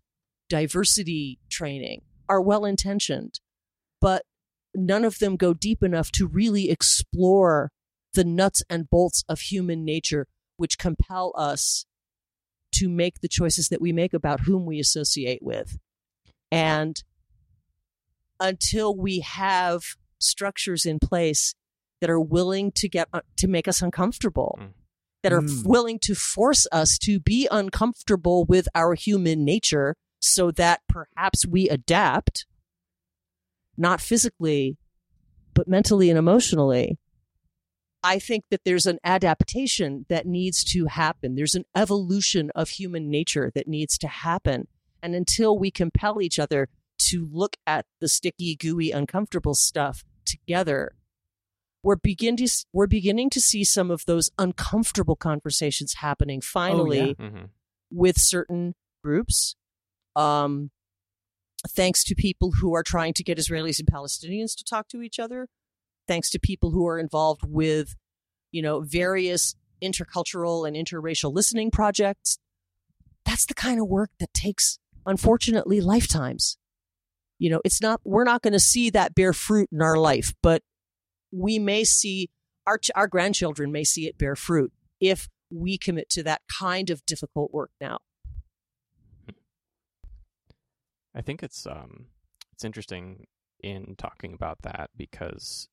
[0.49, 3.39] diversity training are well intentioned,
[4.01, 4.23] but
[4.75, 7.71] none of them go deep enough to really explore
[8.13, 10.27] the nuts and bolts of human nature,
[10.57, 11.85] which compel us
[12.79, 15.77] to make the choices that we make about whom we associate with.
[16.51, 16.95] And
[18.39, 19.81] until we have
[20.19, 21.53] structures in place
[22.01, 24.73] that are willing to get uh, to make us uncomfortable, Mm.
[25.23, 25.59] that are Mm.
[25.61, 31.45] f- willing to force us to be uncomfortable with our human nature so that perhaps
[31.45, 32.45] we adapt,
[33.75, 34.77] not physically,
[35.53, 36.97] but mentally and emotionally.
[38.07, 41.35] I think that there's an adaptation that needs to happen.
[41.35, 44.69] There's an evolution of human nature that needs to happen.
[45.03, 46.69] And until we compel each other
[47.09, 50.95] to look at the sticky, gooey, uncomfortable stuff together,
[51.83, 57.43] we're begin to we're beginning to see some of those uncomfortable conversations happening finally hmm
[57.89, 59.55] with certain groups.
[60.15, 60.71] Um,
[61.69, 65.19] thanks to people who are trying to get Israelis and Palestinians to talk to each
[65.19, 65.47] other.
[66.07, 67.95] Thanks to people who are involved with,
[68.51, 72.39] you know, various intercultural and interracial listening projects.
[73.25, 76.57] That's the kind of work that takes, unfortunately, lifetimes.
[77.39, 80.33] You know, it's not, we're not going to see that bear fruit in our life,
[80.41, 80.63] but
[81.31, 82.29] we may see,
[82.65, 87.05] our, our grandchildren may see it bear fruit if we commit to that kind of
[87.05, 87.99] difficult work now.
[91.15, 92.07] I think it's um
[92.53, 93.25] it's interesting
[93.63, 95.67] in talking about that because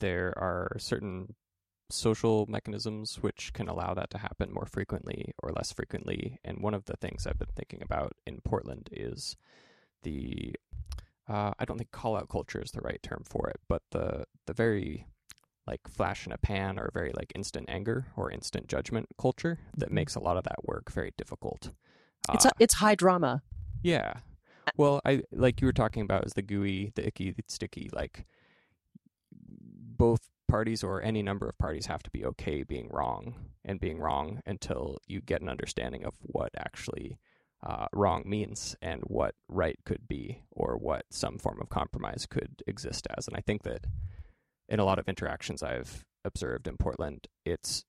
[0.00, 1.34] there are certain
[1.90, 6.38] social mechanisms which can allow that to happen more frequently or less frequently.
[6.44, 9.36] And one of the things I've been thinking about in Portland is
[10.02, 10.54] the
[11.28, 14.24] uh, I don't think call out culture is the right term for it, but the
[14.46, 15.06] the very
[15.66, 19.90] like flash in a pan or very like instant anger or instant judgment culture that
[19.90, 19.94] Mhm.
[19.94, 21.72] makes a lot of that work very difficult.
[22.32, 23.42] It's Uh, a, it's high drama.
[23.82, 24.14] yeah.
[24.76, 27.90] Well, I like you were talking about is the gooey, the icky, the sticky.
[27.92, 28.26] Like
[29.96, 33.34] both parties or any number of parties have to be okay being wrong
[33.64, 37.18] and being wrong until you get an understanding of what actually
[37.66, 42.62] uh, wrong means and what right could be or what some form of compromise could
[42.66, 43.26] exist as.
[43.26, 43.86] And I think that
[44.68, 47.84] in a lot of interactions I've observed in Portland, it's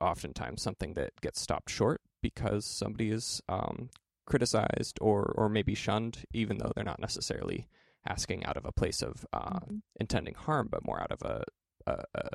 [0.00, 3.88] oftentimes something that gets stopped short because somebody is um,
[4.26, 7.68] criticized or or maybe shunned, even though they're not necessarily
[8.06, 9.82] asking out of a place of uh, Mhm.
[9.98, 11.44] intending harm, but more out of a,
[11.86, 12.28] a, a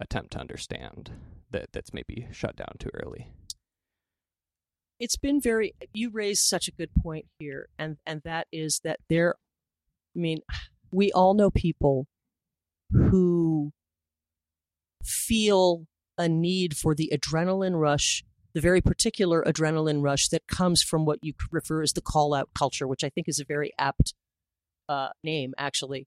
[0.00, 1.12] attempt to understand
[1.50, 3.32] that that's maybe shut down too early.
[4.98, 5.74] It's been very.
[5.94, 9.36] You raised such a good point here, and and that is that there.
[10.14, 10.40] I mean,
[10.90, 12.06] we all know people
[12.90, 13.72] who
[15.02, 15.86] feel
[16.18, 21.20] a need for the adrenaline rush, the very particular adrenaline rush that comes from what
[21.22, 24.14] you refer as the call out culture, which I think is a very apt
[24.90, 26.06] uh, name, actually.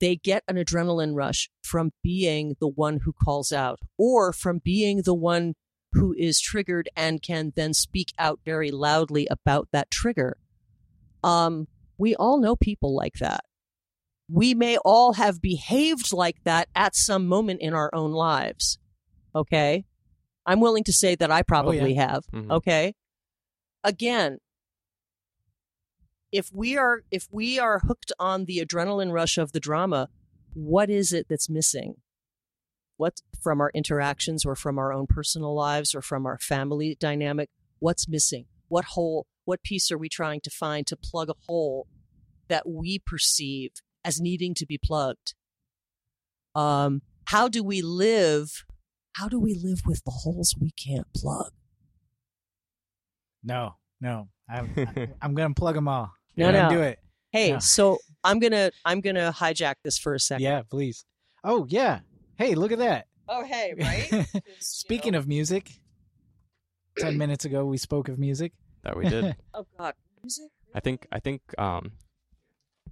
[0.00, 5.02] They get an adrenaline rush from being the one who calls out or from being
[5.02, 5.54] the one
[5.92, 10.36] who is triggered and can then speak out very loudly about that trigger.
[11.24, 13.44] Um, we all know people like that.
[14.28, 18.78] We may all have behaved like that at some moment in our own lives.
[19.34, 19.84] Okay.
[20.44, 22.24] I'm willing to say that I probably have.
[22.32, 22.50] Mhm.
[22.50, 22.94] Okay.
[23.82, 24.38] Again,
[26.36, 30.10] if we are if we are hooked on the adrenaline rush of the drama,
[30.52, 31.94] what is it that's missing?
[32.98, 37.48] What from our interactions or from our own personal lives or from our family dynamic?
[37.78, 38.44] What's missing?
[38.68, 39.26] What hole?
[39.46, 41.86] What piece are we trying to find to plug a hole
[42.48, 43.70] that we perceive
[44.04, 45.32] as needing to be plugged?
[46.54, 48.64] Um, how do we live?
[49.14, 51.52] How do we live with the holes we can't plug?
[53.42, 54.28] No, no.
[54.50, 56.15] I'm, I'm, I'm gonna plug them all.
[56.36, 56.76] No, I'm gonna no.
[56.76, 56.98] do it.
[57.30, 57.58] Hey, Yeah.
[57.58, 60.42] so I'm gonna I'm gonna hijack this for a second.
[60.44, 61.04] Yeah, please.
[61.44, 62.00] Oh yeah.
[62.36, 63.06] Hey, look at that.
[63.28, 64.26] Oh, hey, right.
[64.60, 65.70] Speaking of music,
[66.98, 68.52] ten minutes ago we spoke of music.
[68.82, 69.36] That we did.
[69.54, 70.46] oh God, music.
[70.74, 71.92] I think I think um,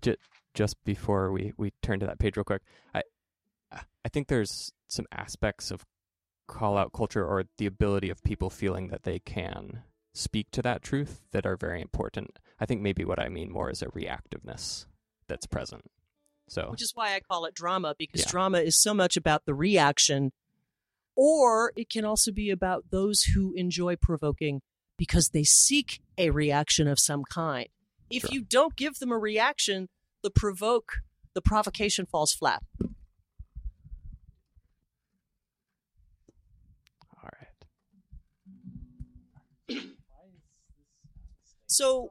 [0.01, 0.17] j-
[0.55, 2.63] just before we we turn to that page real quick,
[2.95, 3.03] I
[3.73, 5.85] I think there's some aspects of
[6.47, 9.83] call out culture or the ability of people feeling that they can
[10.13, 12.39] speak to that truth that are very important.
[12.61, 14.87] I think maybe what I mean more is a reactiveness
[15.29, 15.91] that's present.
[16.49, 18.31] So which is why I call it drama because Yeah.
[18.31, 20.33] drama is so much about the reaction,
[21.17, 24.61] or it can also be about those who enjoy provoking
[24.99, 27.69] because they seek a reaction of some kind.
[28.11, 28.31] If Sure.
[28.33, 29.89] you don't give them a reaction,
[30.23, 30.99] the provoke,
[31.33, 32.63] the provocation falls flat.
[37.23, 37.49] all right.
[41.67, 42.11] So,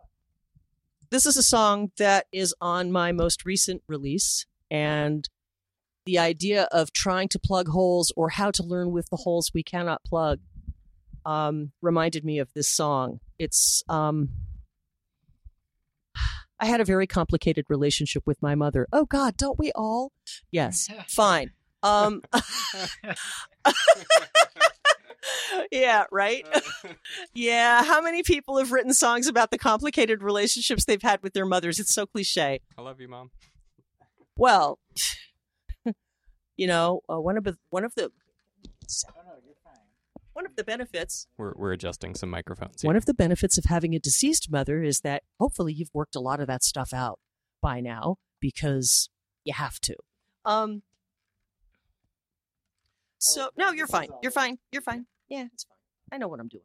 [1.14, 5.30] this is a song that is on my most recent release, and
[6.08, 9.62] the idea of trying to plug holes or how to learn with the holes we
[9.62, 10.40] cannot plug
[11.24, 13.20] um, reminded me of this song.
[13.38, 14.30] It's um,
[16.60, 18.88] I had a very complicated relationship with my mother.
[18.92, 20.12] Oh God, don't we all?
[20.52, 21.52] Yes, fine.
[21.84, 22.24] Um,
[25.72, 26.46] yeah, right.
[27.34, 31.46] yeah, how many people have written songs about the complicated relationships they've had with their
[31.46, 31.80] mothers?
[31.80, 32.62] It's so cliche.
[32.78, 33.32] I love you, mom.
[34.36, 34.80] Well,
[36.58, 38.12] you know, uh, one of the one of the
[40.34, 42.82] one of the benefits We're we're adjusting some microphones.
[42.82, 42.90] Here.
[42.90, 46.20] one of the benefits of having a deceased mother is that hopefully you've worked a
[46.20, 47.20] lot of that stuff out
[47.62, 49.10] by now because
[49.46, 49.96] you have to.
[50.44, 50.82] Um
[53.20, 54.10] so no, you're fine.
[54.22, 54.58] You're fine.
[54.72, 55.06] You're fine.
[55.34, 55.78] Yeah, it's fine.
[56.12, 56.62] I know what I'm doing.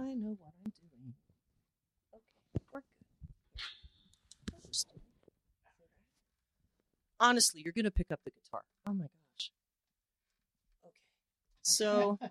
[0.00, 1.12] I know what I'm doing.
[2.14, 2.86] Okay, we're good.
[7.20, 8.62] Honestly, you're gonna pick up the guitar.
[8.86, 9.50] Oh my gosh.
[10.86, 10.94] Okay.
[11.60, 12.18] So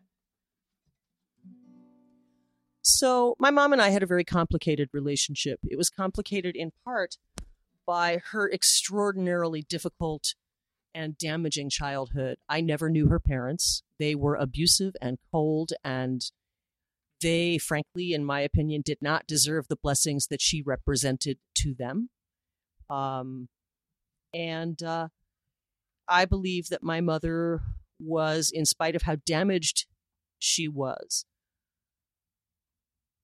[2.81, 5.59] So, my mom and I had a very complicated relationship.
[5.69, 7.17] It was complicated in part
[7.85, 10.33] by her extraordinarily difficult
[10.95, 12.37] and damaging childhood.
[12.47, 13.83] I never knew her parents.
[13.99, 16.21] They were abusive and cold, and
[17.21, 22.09] they, frankly, in my opinion, did not deserve the blessings that she represented to them.
[22.89, 23.49] Um,
[24.33, 25.09] and uh,
[26.07, 27.61] I believe that my mother
[27.99, 29.85] was, in spite of how damaged
[30.39, 31.25] she was,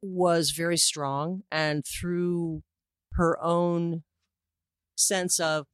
[0.02, 2.64] was very strong and through
[3.14, 4.04] her own
[4.96, 5.68] sense of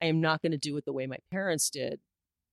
[0.00, 2.00] I am not going to do it the way my parents did.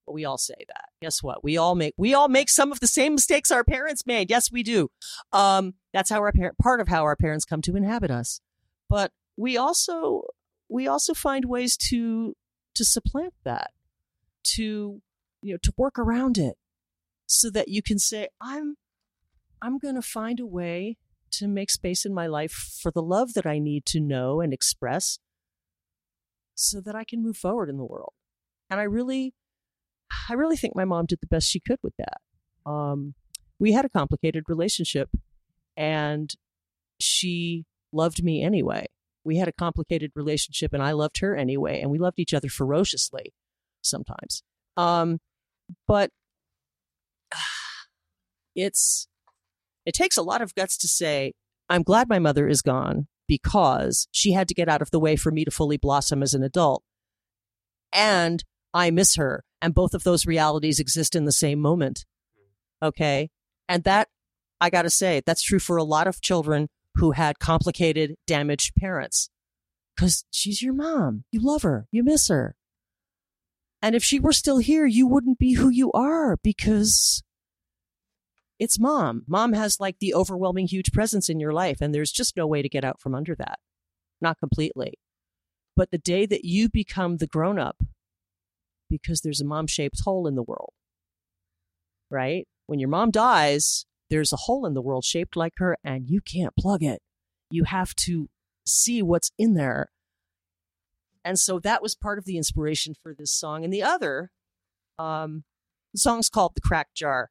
[0.06, 0.86] Well, we all say that.
[1.02, 1.44] Guess what?
[1.44, 4.30] We all make we all make some of the same mistakes our parents made.
[4.30, 4.90] Yes, we do.
[5.32, 8.40] Um, that's how our parent part of how our parents come to inhabit us.
[8.90, 10.24] But we also
[10.70, 12.36] we also find ways to
[12.76, 13.72] to supplant that,
[14.56, 15.02] to
[15.42, 16.56] you know, to work around it,
[17.26, 18.78] so that you can say, I'm
[19.62, 20.98] I'm going to find a way
[21.32, 24.54] to make space in my life for the love that I need to know and
[24.54, 25.20] express
[26.58, 28.14] so that I can move forward in the world.
[28.70, 29.34] And I really,
[30.30, 32.18] I really think my mom did the best she could with that.
[32.70, 33.14] Um,
[33.60, 35.10] we had a complicated relationship
[35.78, 36.34] and
[37.00, 38.88] she loved me anyway.
[39.24, 41.80] We had a complicated relationship and I loved her anyway.
[41.80, 43.34] And we loved each other ferociously
[43.84, 44.44] sometimes.
[44.76, 45.20] Um,
[45.88, 46.10] but
[48.56, 49.08] it's,
[49.86, 51.34] it takes a lot of guts to say,
[51.70, 55.16] I'm glad my mother is gone because she had to get out of the way
[55.16, 56.84] for me to fully blossom as an adult.
[57.94, 59.44] And I miss her.
[59.62, 62.06] And both of those realities exist in the same moment.
[62.82, 63.30] Okay.
[63.68, 64.08] And that,
[64.62, 68.74] I got to say, that's true for a lot of children who had complicated, damaged
[68.76, 69.30] parents.
[69.96, 71.24] Because she's your mom.
[71.32, 71.88] You love her.
[71.92, 72.56] You miss her.
[73.82, 77.24] And if she were still here, you wouldn't be who you are because
[78.60, 79.24] it's mom.
[79.28, 82.62] Mom has like the overwhelming huge presence in your life, and there's just no way
[82.62, 83.60] to get out from under that.
[84.20, 84.94] Not completely.
[85.76, 87.78] But the day that you become the grown up,
[88.90, 90.74] because there's a mom shaped hole in the world,
[92.10, 92.48] right?
[92.66, 96.22] When your mom dies, there's a hole in the world shaped like her, and you
[96.22, 97.02] can't plug it.
[97.52, 98.30] You have to
[98.66, 99.90] see what's in there.
[101.24, 103.64] And so that was part of the inspiration for this song.
[103.64, 104.32] And the other,
[104.98, 105.44] um,
[105.94, 107.30] the song's called The Cracked Jar.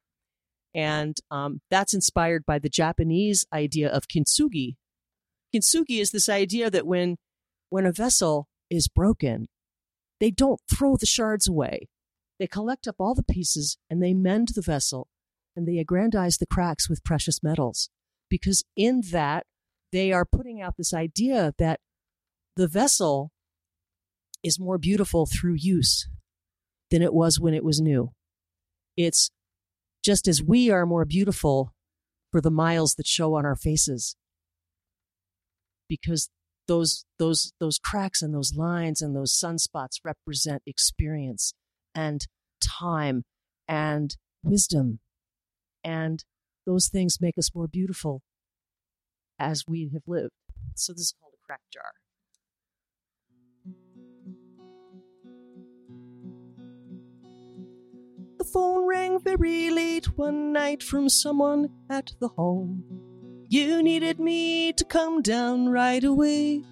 [0.77, 4.75] And um, that's inspired by the Japanese idea of kintsugi.
[5.53, 7.17] Kintsugi is this idea that when,
[7.69, 9.47] when a vessel is broken,
[10.19, 11.89] they don't throw the shards away.
[12.39, 15.07] They collect up all the pieces and they mend the vessel
[15.55, 17.89] and they aggrandize the cracks with precious metals.
[18.29, 19.47] Because in that,
[19.91, 21.79] they are putting out this idea that
[22.55, 23.31] the vessel
[24.43, 26.07] is more beautiful through use
[26.91, 28.11] than it was when it was new.
[28.95, 29.31] It's
[30.07, 31.73] just as we are more beautiful
[32.31, 34.15] for the miles that show on our faces.
[35.89, 36.29] Because
[36.65, 41.53] those those those cracks and those lines and those sunspots represent experience
[41.93, 42.25] and
[42.61, 43.25] time
[43.67, 44.99] and wisdom.
[45.83, 46.23] And
[46.65, 48.21] those things make us more beautiful
[49.37, 50.31] as we have lived.
[50.75, 51.91] So this is called a crack jar
[58.53, 63.07] phone rang very late one night from someone at the home
[63.49, 66.63] you needed me to come down right away.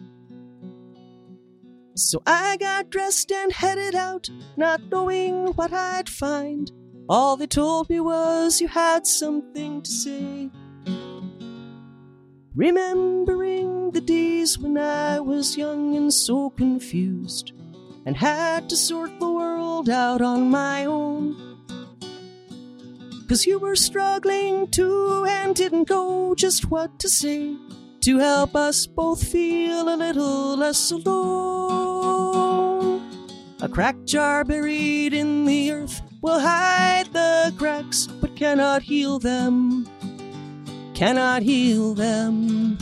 [1.96, 6.70] So I got dressed and headed out, not knowing what I'd find.
[7.08, 10.52] All they told me was you had something to say.
[12.54, 17.54] Remembering the days when I was young and so confused,
[18.06, 21.45] and had to sort the world out on my own.
[23.28, 27.56] Cause you were struggling too and didn't know just what to say
[28.02, 32.36] to help us both feel a little less alone.
[33.62, 39.88] A cracked jar buried in the earth will hide the cracks, but cannot heal them.
[40.94, 42.78] Cannot heal them.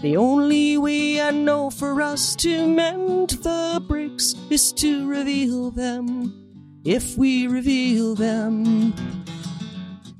[0.00, 6.47] The only way I know for us to mend the bricks is to reveal them.
[6.90, 8.94] If we reveal them,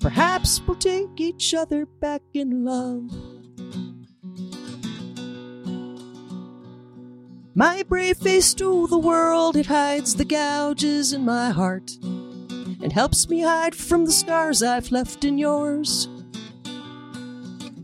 [0.00, 3.10] perhaps we'll take each other back in love.
[7.54, 13.30] My brave face to the world, it hides the gouges in my heart and helps
[13.30, 16.06] me hide from the scars I've left in yours.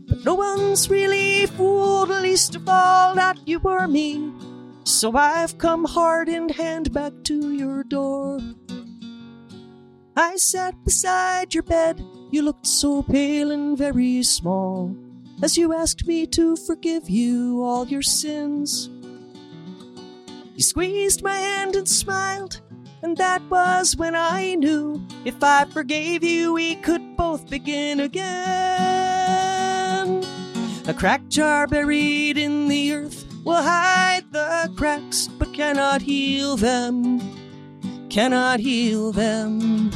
[0.07, 4.31] But no one's really fooled, least of all, not you or me.
[4.85, 8.39] So I've come heart in hand back to your door.
[10.15, 14.95] I sat beside your bed, you looked so pale and very small,
[15.41, 18.91] as you asked me to forgive you all your sins.
[20.55, 22.61] You squeezed my hand and smiled,
[23.01, 28.25] and that was when I knew if I forgave you, we could both begin again.
[30.87, 37.21] A cracked jar buried in the earth will hide the cracks, but cannot heal them.
[38.09, 39.91] Cannot heal them.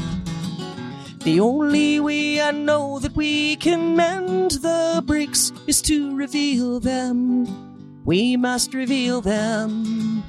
[1.23, 8.05] The only way I know that we can mend the bricks is to reveal them.
[8.05, 10.23] We must reveal them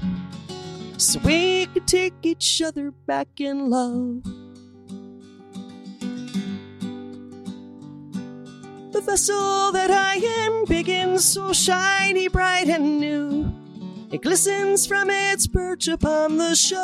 [0.96, 4.22] so we can take each other back in love.
[9.00, 13.50] The vessel that I am begins so shiny, bright, and new.
[14.12, 16.82] It glistens from its perch upon the shelf.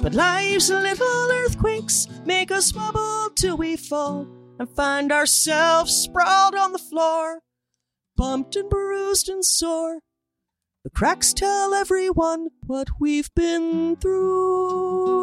[0.00, 4.28] But life's little earthquakes make us wobble till we fall
[4.60, 7.40] and find ourselves sprawled on the floor,
[8.16, 9.98] bumped and bruised and sore.
[10.84, 15.13] The cracks tell everyone what we've been through.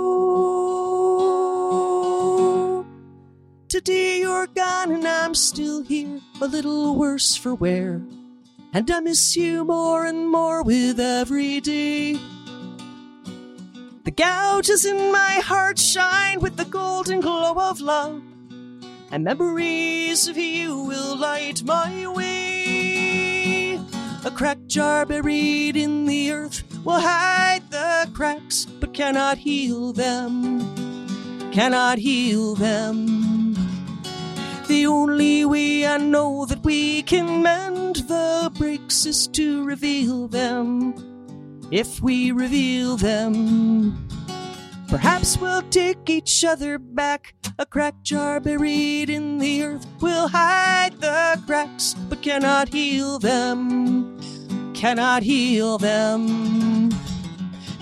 [3.71, 8.01] Today you're gone and I'm still here, a little worse for wear.
[8.73, 12.19] And I miss you more and more with every day.
[14.03, 18.21] The gouges in my heart shine with the golden glow of love,
[19.09, 23.75] and memories of you will light my way.
[24.25, 30.59] A cracked jar buried in the earth will hide the cracks, but cannot heal them.
[31.53, 33.30] Cannot heal them.
[34.71, 40.95] The only way I know that we can mend the breaks is to reveal them.
[41.71, 44.07] If we reveal them,
[44.87, 47.35] perhaps we'll take each other back.
[47.59, 54.17] A cracked jar buried in the earth will hide the cracks, but cannot heal them.
[54.73, 56.91] Cannot heal them.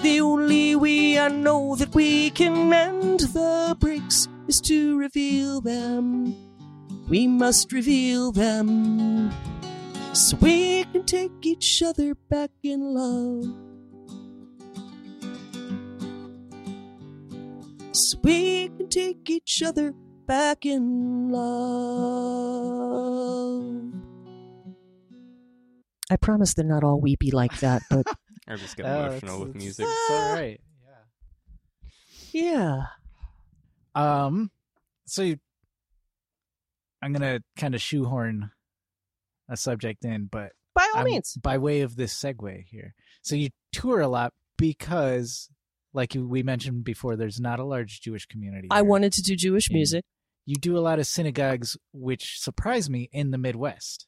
[0.02, 6.49] The only way I know that we can mend the breaks is to reveal them.
[7.10, 9.32] We must reveal them
[10.14, 13.46] so we can take each other back in love.
[17.96, 19.94] So we can take each other
[20.28, 21.44] back in love.
[26.12, 28.06] I promise they're not all weepy like that, but
[28.48, 29.86] I just get Oh, emotional with it's- music.
[29.90, 30.62] It's all right.
[32.32, 32.84] yeah.
[33.96, 34.26] Yeah.
[34.26, 34.52] Um.
[35.06, 35.40] So you,
[37.02, 38.52] I'm gonna kind of shoehorn
[39.50, 41.36] a subject in, but By all I'm- means.
[41.42, 42.94] by way of this segue here.
[43.22, 45.50] So you tour a lot because,
[45.94, 48.68] like we mentioned before, there's not a large Jewish community.
[48.72, 49.76] I wanted to do Jewish Yeah.
[49.78, 50.06] music.
[50.46, 54.08] You do a lot of synagogues, which surprised me in the Midwest.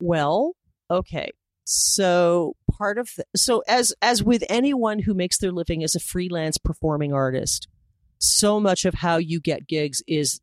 [0.00, 0.54] Well,
[0.90, 1.30] okay.
[1.64, 6.00] So part of the, so as as with anyone who makes their living as a
[6.00, 7.68] freelance performing artist,
[8.18, 10.40] so much of how you get gigs is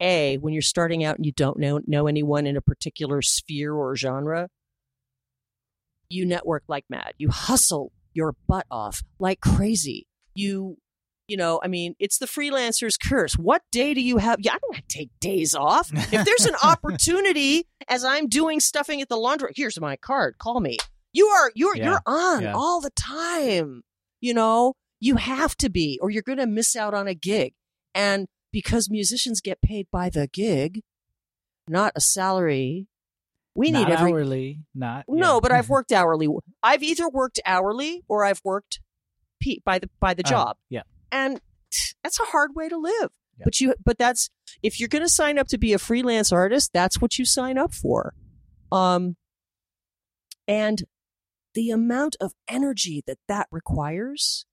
[0.00, 3.72] a when you're starting out and you don't know know anyone in a particular sphere
[3.72, 4.48] or genre,
[6.08, 7.14] you network like mad.
[7.18, 10.06] You hustle your butt off like crazy.
[10.34, 10.76] You
[11.28, 13.34] you know, I mean, it's the freelancer's curse.
[13.34, 14.38] What day do you have?
[14.40, 15.90] Yeah, I don't take days off.
[15.92, 20.38] If there's an opportunity as I'm doing stuffing at the laundry, here's my card.
[20.38, 20.78] Call me.
[21.12, 22.52] You are you're Yeah, you're on yeah.
[22.54, 23.82] all the time.
[24.20, 27.52] You know, you have to be, or you're going to miss out on a gig.
[27.94, 30.82] And because musicians get paid by the gig,
[31.68, 32.86] not a salary,
[33.54, 35.40] we not need every hourly, not no, yeah.
[35.42, 36.28] but I've worked hourly.
[36.62, 38.80] I've either worked hourly or I've worked
[39.64, 40.56] by the by the Oh, job.
[40.68, 40.82] yeah.
[41.10, 41.40] And
[42.02, 43.10] that's a hard way to live.
[43.38, 43.44] Yeah.
[43.44, 44.30] But you but that's
[44.62, 47.56] if you're going to sign up to be a freelance artist, that's what you sign
[47.58, 48.14] up for.
[48.72, 49.16] Um
[50.46, 50.84] and
[51.54, 54.44] the amount of energy that that requires,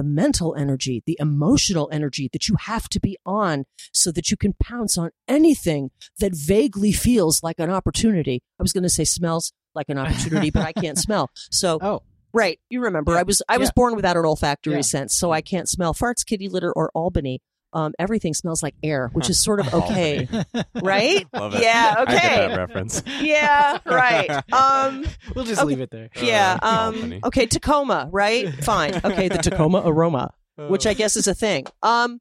[0.00, 4.36] the mental energy, the emotional energy that you have to be on so that you
[4.38, 5.90] can pounce on anything
[6.20, 8.42] that vaguely feels like an opportunity.
[8.58, 11.28] I was going to say smells like an opportunity, but I can't smell.
[11.50, 12.00] So Oh,
[12.32, 12.58] Right.
[12.70, 13.18] You remember Yeah.
[13.18, 13.72] I was I was Yeah.
[13.76, 14.80] born without an olfactory Yeah.
[14.82, 17.42] sense, so I can't smell farts, kitty litter, or Albany.
[17.72, 20.26] Um, everything smells like air, which is sort of okay,
[20.82, 21.24] right?
[21.32, 21.62] Love it.
[21.62, 22.36] Yeah, I get okay.
[22.48, 23.02] that reference.
[23.20, 24.28] Yeah, right.
[24.52, 25.68] Um, we'll just Okay.
[25.68, 26.08] leave it there.
[26.20, 26.58] yeah.
[26.60, 28.52] Uh, Um, okay, Tacoma, right?
[28.64, 29.00] Fine.
[29.04, 31.66] Okay, the Tacoma aroma, which I guess is a thing.
[31.82, 32.20] Um,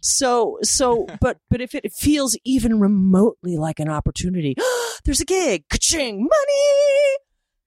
[0.00, 4.54] so so, but but if it feels even remotely like an opportunity,
[5.04, 7.16] there's a gig, ka-ching, money,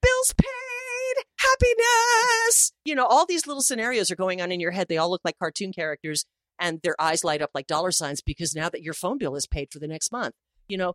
[0.02, 2.72] bills paid, happiness.
[2.86, 4.88] You know, all these little scenarios are going on in your head.
[4.88, 6.26] They all look like cartoon characters,
[6.64, 9.46] and their eyes light up like dollar signs because now that your phone bill is
[9.46, 10.34] paid for the next month.
[10.70, 10.94] You know,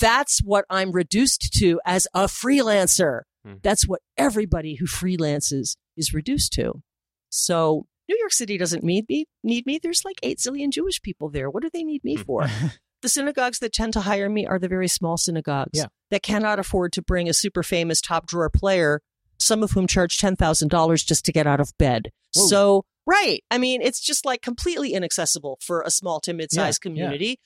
[0.00, 3.22] that's what I'm reduced to as a freelancer.
[3.44, 3.54] Hmm.
[3.62, 6.82] That's what everybody who freelances is reduced to.
[7.30, 9.26] So New York City doesn't need me.
[9.42, 9.78] Need me.
[9.82, 11.50] There's like eight zillion Jewish people there.
[11.50, 12.22] What do they need me Hmm.
[12.22, 12.46] for?
[13.02, 15.86] the synagogues that tend to hire me are the very small synagogues Yeah.
[16.10, 19.00] that cannot afford to bring a super famous top drawer player,
[19.38, 22.10] some of whom charge ten thousand dollars just to get out of bed.
[22.34, 22.46] Whoa.
[22.46, 26.90] So right, I mean, it's just like completely inaccessible for a small to mid-sized Yeah,
[26.90, 26.94] yeah.
[26.94, 27.40] community.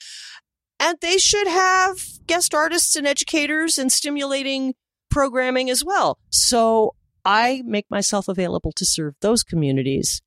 [0.79, 1.97] And they should have
[2.27, 4.73] guest artists and educators and stimulating
[5.09, 6.17] programming as well.
[6.29, 10.21] So I make myself available to serve those communities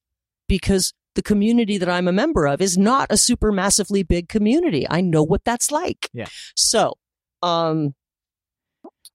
[0.49, 4.87] because the community that I'm a member of is not a super massively big community.
[4.89, 6.09] I know what that's like.
[6.15, 6.27] Yeah.
[6.55, 6.95] So,
[7.43, 7.95] um,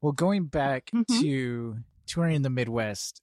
[0.01, 1.21] well, going back Mhm.
[1.21, 3.21] to touring in the Midwest,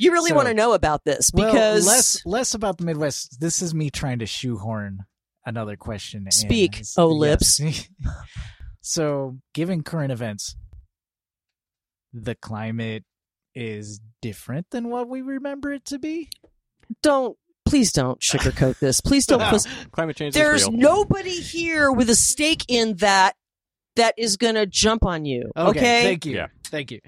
[0.00, 3.38] you really So- want to know about this well, because less less about the Midwest.
[3.40, 5.04] This is me trying to shoehorn
[5.46, 6.26] another question.
[6.30, 7.60] Speak, It's- oh yes.
[7.60, 7.88] lips.
[8.80, 10.56] so, given current events,
[12.12, 13.04] the climate
[13.54, 16.28] is different than what we remember it to be.
[17.02, 17.36] don't
[17.66, 19.00] please don't sugarcoat this.
[19.00, 19.40] Please don't.
[19.52, 19.58] No,
[19.92, 20.78] climate change There's is real.
[20.78, 23.34] nobody here with a stake in that
[23.96, 25.50] that is going to jump on you.
[25.56, 26.02] Okay.
[26.04, 26.34] Thank you.
[26.36, 26.46] Yeah.
[26.66, 27.00] Thank you.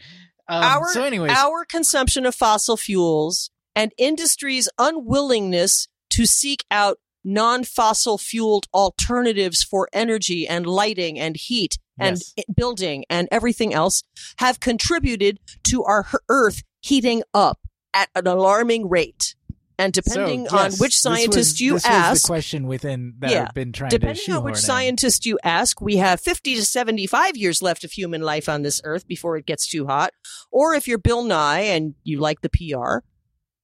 [0.49, 6.99] Um, our so, anyways, our consumption of fossil fuels and industry's unwillingness to seek out
[7.25, 12.47] non-fossil fueled alternatives for energy and lighting and heat and Yes.
[12.55, 14.03] building and everything else
[14.39, 17.61] have contributed to our earth heating up
[17.95, 19.37] at an alarming rate.
[19.83, 23.31] And depending So, on which scientist was- you this was ask, the question within that
[23.31, 23.47] Yeah.
[23.49, 24.61] I've been trying to Depending on which in.
[24.61, 28.81] scientist you ask, we have 50 to 75 years left of human life on this
[28.85, 30.13] earth before it gets too hot.
[30.51, 32.99] Or if you're Bill Nye and you like the PR,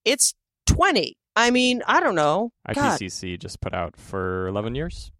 [0.03, 0.33] it's
[0.67, 1.17] 20.
[1.35, 2.51] I mean, I don't know.
[2.73, 5.11] God, IPCC just put out for 11 years.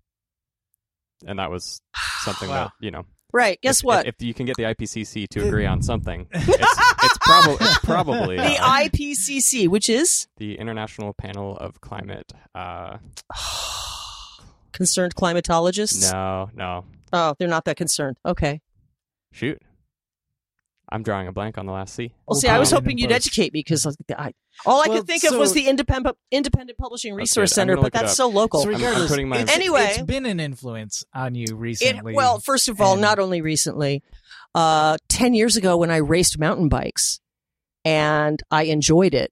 [1.26, 1.82] And that was
[2.24, 2.66] something Wow.
[2.66, 3.06] that, you know.
[3.32, 3.60] right.
[3.62, 4.08] Guess if, what?
[4.08, 8.38] If, you can get the IPCC to agree on something, it's, it's, prob- it's probably
[8.38, 12.32] the uh, IPCC, which is the International Panel of Climate.
[12.56, 12.98] Uh,
[14.72, 16.12] concerned climatologists.
[16.12, 16.86] no, no.
[17.12, 18.18] Oh, they're not that concerned.
[18.26, 18.62] Okay.
[19.32, 19.62] Shoot.
[20.92, 22.08] I'm drawing a blank on the last C.
[22.08, 23.28] Well, We'll see, I was hoping you'd post.
[23.28, 24.34] educate me because I,
[24.66, 28.12] all I Well, could think of was the independent independent publishing resource center, but that's
[28.12, 28.16] up.
[28.16, 28.62] so local.
[28.62, 29.84] So I'm- I'm regardless, my- it's, Anyway.
[29.84, 32.14] it's been an influence on you It, recently.
[32.16, 34.02] well, first of all, and- not only recently,
[34.56, 37.20] uh, 10 years ago when I raced mountain bikes
[37.86, 39.32] and I enjoyed it,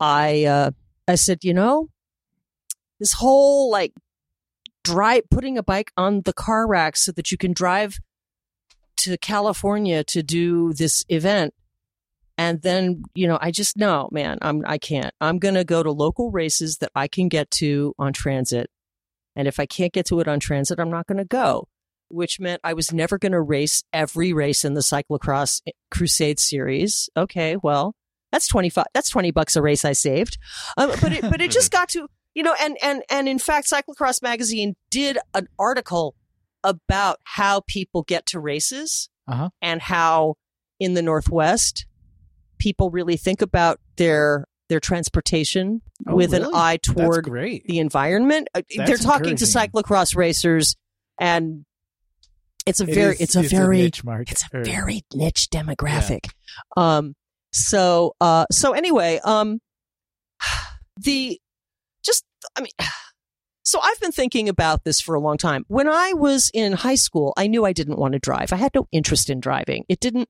[0.00, 0.70] I, uh,
[1.06, 1.88] I said, you know,
[3.00, 3.92] this whole like
[4.82, 7.98] drive, putting a bike on the car rack so that you can drive
[8.98, 11.54] to California to do this event.
[12.36, 15.14] And then, you know, I just, no, man, I'm, I can't.
[15.20, 18.70] I'm going to go to local races that I can get to on transit.
[19.36, 21.68] And if I can't get to it on transit, I'm not going to go
[22.14, 25.60] which meant I was never going to race every race in the cyclocross
[25.90, 27.08] crusade series.
[27.16, 27.94] Okay, well,
[28.32, 30.38] that's 25 that's 20 bucks a race I saved.
[30.76, 33.70] Um, but it but it just got to, you know, and and and in fact
[33.70, 36.14] cyclocross magazine did an article
[36.62, 39.50] about how people get to races Uh-huh.
[39.60, 40.34] and how
[40.80, 41.86] in the northwest
[42.58, 48.48] people really think about their their transportation Oh, with an eye toward the environment.
[48.54, 50.74] Uh, That's They're talking to cyclocross racers,
[51.20, 51.64] and
[52.66, 54.32] it's a It very, is- it's a very, niche market.
[54.32, 56.30] it's a or- very niche demographic.
[56.76, 57.14] Um,
[57.52, 59.60] so, uh, so anyway, um,
[60.96, 61.38] the
[62.04, 62.24] just,
[62.56, 62.72] I mean,
[63.62, 65.64] so I've been thinking about this for a long time.
[65.68, 68.52] When I was in high school, I knew I didn't want to drive.
[68.52, 69.84] I had no interest in driving.
[69.88, 70.28] It didn't.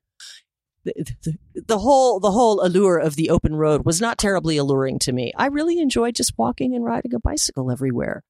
[0.85, 0.93] the,
[1.24, 5.12] the, the whole the whole allure of the open road was not terribly alluring to
[5.12, 5.32] me.
[5.36, 8.23] I really enjoyed just walking and riding a bicycle everywhere.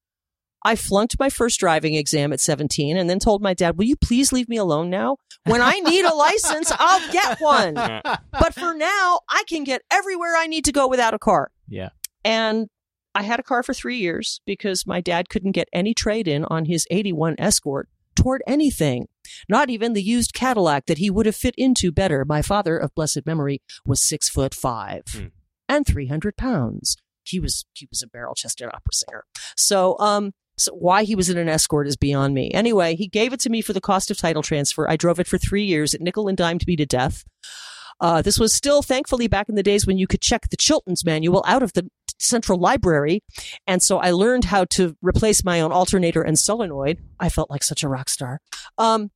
[0.65, 3.97] I flunked my first driving exam at 17 and then told my dad, Will you
[3.97, 5.17] please leave me alone now?
[5.45, 7.75] When I need a license, I'll get one.
[7.75, 11.51] But for now, I can get everywhere I need to go without a car.
[11.69, 11.91] Yeah.
[12.25, 12.69] And
[13.15, 16.45] I had a car for three years because my dad couldn't get any trade in
[16.47, 19.09] on his 81 Escort toward anything,
[19.49, 22.25] not even the used Cadillac that he would have fit into better.
[22.25, 25.27] My father, of blessed memory, was six foot five Hmm.
[25.69, 26.97] and 300 pounds.
[27.23, 29.25] He was, he was a barrel chested opera singer.
[29.57, 32.51] So, um, so why he was in an escort is beyond me.
[32.53, 34.89] Anyway, he gave it to me for the cost of title transfer.
[34.89, 35.95] I drove it for three years.
[35.95, 37.25] It nickel and dimed me to death.
[38.01, 41.05] Uh, this was still, thankfully, back in the days when you could check the Chilton's
[41.05, 43.23] manual out of the central library.
[43.67, 46.99] And so I learned how to replace my own alternator and solenoid.
[47.21, 48.41] I felt like such a rock star.
[48.79, 49.11] Um,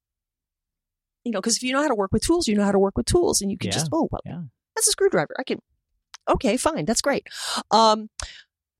[1.24, 2.78] you know, because if you know how to work with tools, you know how to
[2.78, 3.74] work with tools, and you can Yeah.
[3.74, 4.42] just, oh, well, Yeah.
[4.76, 5.34] that's a screwdriver.
[5.38, 5.60] I can,
[6.28, 7.26] okay, fine, that's great.
[7.70, 8.08] Um,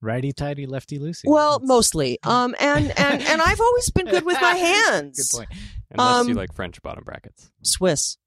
[0.01, 1.23] Righty tighty, lefty loosey.
[1.25, 2.19] well, That's- mostly.
[2.25, 5.29] Um, and and and I've always been good with my hands.
[5.31, 5.49] Good point.
[5.91, 7.51] Unless you Um, like French bottom brackets.
[7.63, 8.17] Swiss.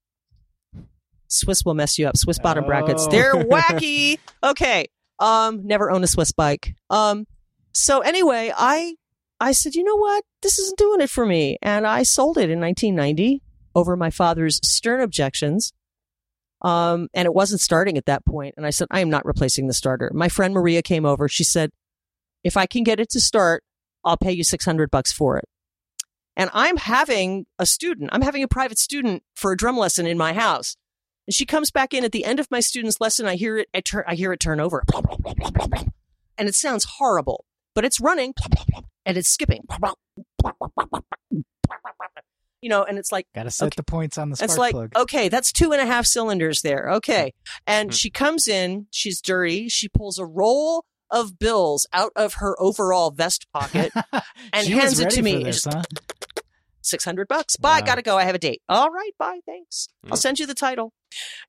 [1.29, 2.17] Swiss will mess you up.
[2.17, 3.07] Swiss bottom brackets.
[3.07, 3.11] Oh.
[3.11, 4.19] They're wacky.
[4.45, 4.87] Okay.
[5.19, 6.75] Um, never own a Swiss bike.
[6.91, 7.27] Um,
[7.73, 8.97] so anyway, I
[9.41, 10.25] I said, you know what?
[10.43, 11.59] This isn't doing it for me.
[11.63, 13.41] And I sold it in 1990
[13.75, 15.73] over my father's stern objections.
[16.63, 18.55] Um, and it wasn't starting at that point.
[18.57, 20.11] And I said, I am not replacing the starter.
[20.15, 21.29] My friend Maria came over.
[21.29, 21.71] She said,
[22.45, 23.65] if I can get it to start,
[24.05, 25.45] I'll pay you 600 bucks for it.
[26.37, 30.17] And I'm having a student, I'm having a private student for a drum lesson in
[30.17, 30.77] my house.
[31.27, 33.27] And she comes back in at the end of my student's lesson.
[33.27, 34.83] I hear it, I, turn, I hear it turn over.
[36.39, 37.45] And it sounds horrible,
[37.75, 38.35] but it's running
[39.05, 39.67] and it's skipping.
[42.63, 43.75] You know, and it's like, Got to set Okay.
[43.77, 44.93] the points on the spark it's like, plug.
[44.97, 46.91] okay, that's two and a half cylinders there.
[46.93, 47.35] Okay.
[47.67, 47.99] And Mhm.
[47.99, 49.69] she comes in, she's dirty.
[49.69, 53.93] She pulls a roll of bills out of her overall vest pocket,
[54.55, 55.43] and hands it to me.
[55.45, 55.83] This, huh?
[56.83, 57.57] 600 bucks.
[57.57, 57.87] Bye, Wow.
[57.87, 58.17] gotta go.
[58.17, 58.63] I have a date.
[58.69, 59.89] All right, bye, thanks.
[60.11, 60.21] I'll Mm.
[60.21, 60.93] send you the title.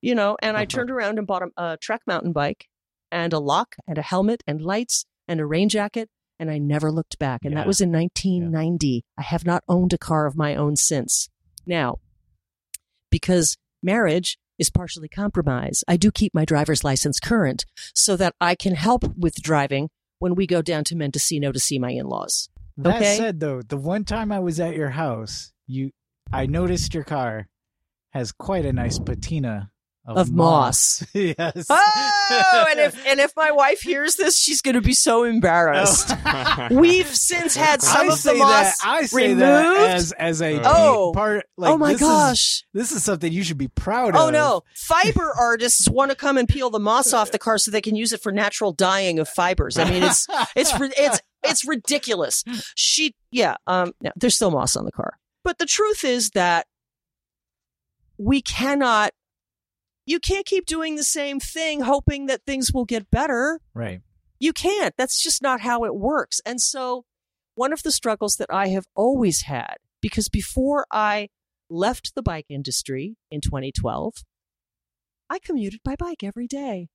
[0.00, 0.66] You know, and I Uh-huh.
[0.66, 2.68] turned around and bought a, a Trek mountain bike
[3.10, 6.08] and a lock and a helmet and lights and a rain jacket.
[6.38, 7.44] And I never looked back.
[7.44, 7.60] And Yeah.
[7.60, 9.04] that was in 1990.
[9.16, 11.28] I have not owned a car of my own since.
[11.66, 11.98] Now,
[13.10, 18.54] because marriage is partially compromise, I do keep my driver's license current so that I
[18.54, 19.88] can help with driving
[20.18, 22.48] when we go down to Mendocino to see my in laws.
[22.76, 23.16] That Okay.
[23.16, 25.90] said, though, the one time I was at your house, you,
[26.32, 27.46] I noticed your car
[28.12, 29.70] has quite a nice patina
[30.06, 31.02] of, Of moss.
[31.14, 31.66] yes.
[31.70, 36.12] Oh, and if and if my wife hears this, she's going to be so embarrassed.
[36.70, 38.78] We've since had some I of the moss.
[38.80, 39.80] that, I say that removed?
[39.90, 41.12] as as a Oh.
[41.14, 41.46] part.
[41.56, 42.64] Like, oh my this Is, gosh!
[42.74, 44.28] this is something you should be proud Oh of.
[44.28, 44.62] Oh no!
[44.74, 47.96] Fiber artists want to come and peel the moss off the car so they can
[47.96, 49.78] use it for natural dyeing of fibers.
[49.78, 52.44] I mean, it's it's it's it's ridiculous.
[52.74, 53.56] She yeah.
[53.66, 53.92] Um.
[54.02, 56.66] No, there's still moss on the car, but the truth is that
[58.18, 59.12] we cannot.
[60.06, 63.60] You can't keep doing the same thing, hoping that things will get better.
[63.74, 64.00] right.
[64.40, 64.94] You can't.
[64.98, 66.40] That's just not how it works.
[66.44, 67.04] And so,
[67.54, 71.28] one of the struggles that I have always had, because before I
[71.70, 74.14] left the bike industry in 2012,
[75.30, 76.88] I commuted by bike every day.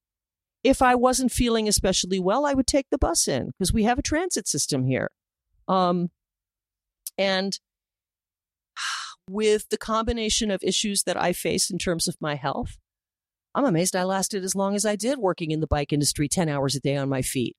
[0.63, 3.97] If I wasn't feeling especially well, I would take the bus in because we have
[3.97, 5.09] a transit system here.
[5.67, 6.09] Um,
[7.17, 7.59] and
[9.29, 12.77] with the combination of issues that I face in terms of my health,
[13.55, 16.49] I'm amazed I lasted as long as I did working in the bike industry 10
[16.49, 17.55] hours a day on my feet.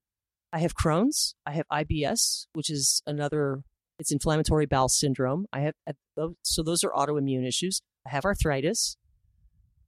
[0.52, 3.62] I have Crohn's, I have IBS, which is another
[3.98, 5.46] it's inflammatory bowel syndrome.
[5.52, 5.74] I have
[6.18, 7.82] uh, so those are autoimmune issues.
[8.06, 8.96] I have arthritis.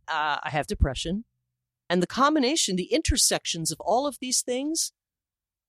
[0.07, 1.25] Uh, I have depression.
[1.89, 4.93] And the combination, the intersections of all of these things,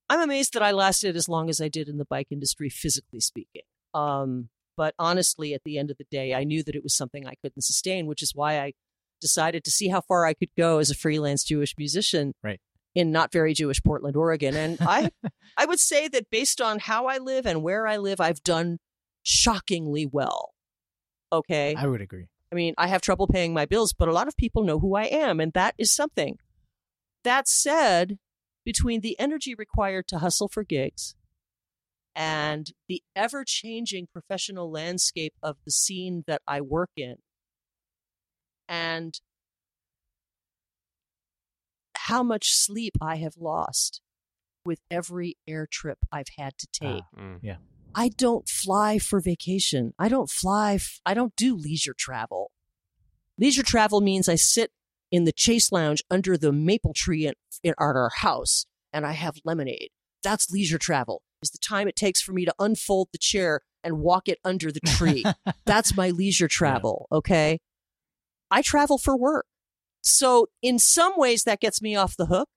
[0.10, 3.22] I'm amazed that I lasted as long as I did in the bike industry, physically
[3.22, 3.64] speaking.
[3.93, 7.26] Um, but honestly, at the end of the day, I knew that it was something
[7.26, 8.73] I couldn't sustain, which is why I
[9.24, 12.60] decided to see how far I could go as a freelance Jewish musician Right.
[12.94, 14.56] in not very Jewish Portland, Oregon.
[14.56, 15.10] And I,
[15.58, 18.78] I would say that based on how I live and where I live, I've done
[19.24, 20.54] shockingly well.
[21.32, 21.74] Okay.
[21.76, 22.28] I would agree.
[22.52, 24.95] I mean, I have trouble paying my bills, but a lot of people know who
[24.95, 26.38] I am, and that is something.
[27.24, 28.20] That said,
[28.66, 31.16] between the energy required to hustle for gigs
[32.16, 37.16] and the ever changing professional landscape of the scene that I work in,
[38.68, 39.19] and
[41.95, 44.02] how much sleep I have lost
[44.65, 47.03] with every air trip I've had to take.
[47.18, 47.40] Mm.
[47.95, 49.94] I don't fly for vacation.
[49.99, 50.76] I don't fly.
[50.76, 52.52] F- I don't do leisure travel.
[53.38, 54.72] Leisure travel means I sit
[55.11, 59.38] in the Chaise Lounge under the maple tree at, at our house and I have
[59.44, 59.90] lemonade.
[60.23, 61.22] That's leisure travel.
[61.41, 64.72] Is the time it takes for me to unfold the chair and walk it under
[64.72, 65.26] the tree.
[65.65, 67.07] That's my leisure travel.
[67.11, 67.60] Okay.
[68.54, 69.48] I travel for work.
[70.02, 72.48] So in some ways that gets me off the hook,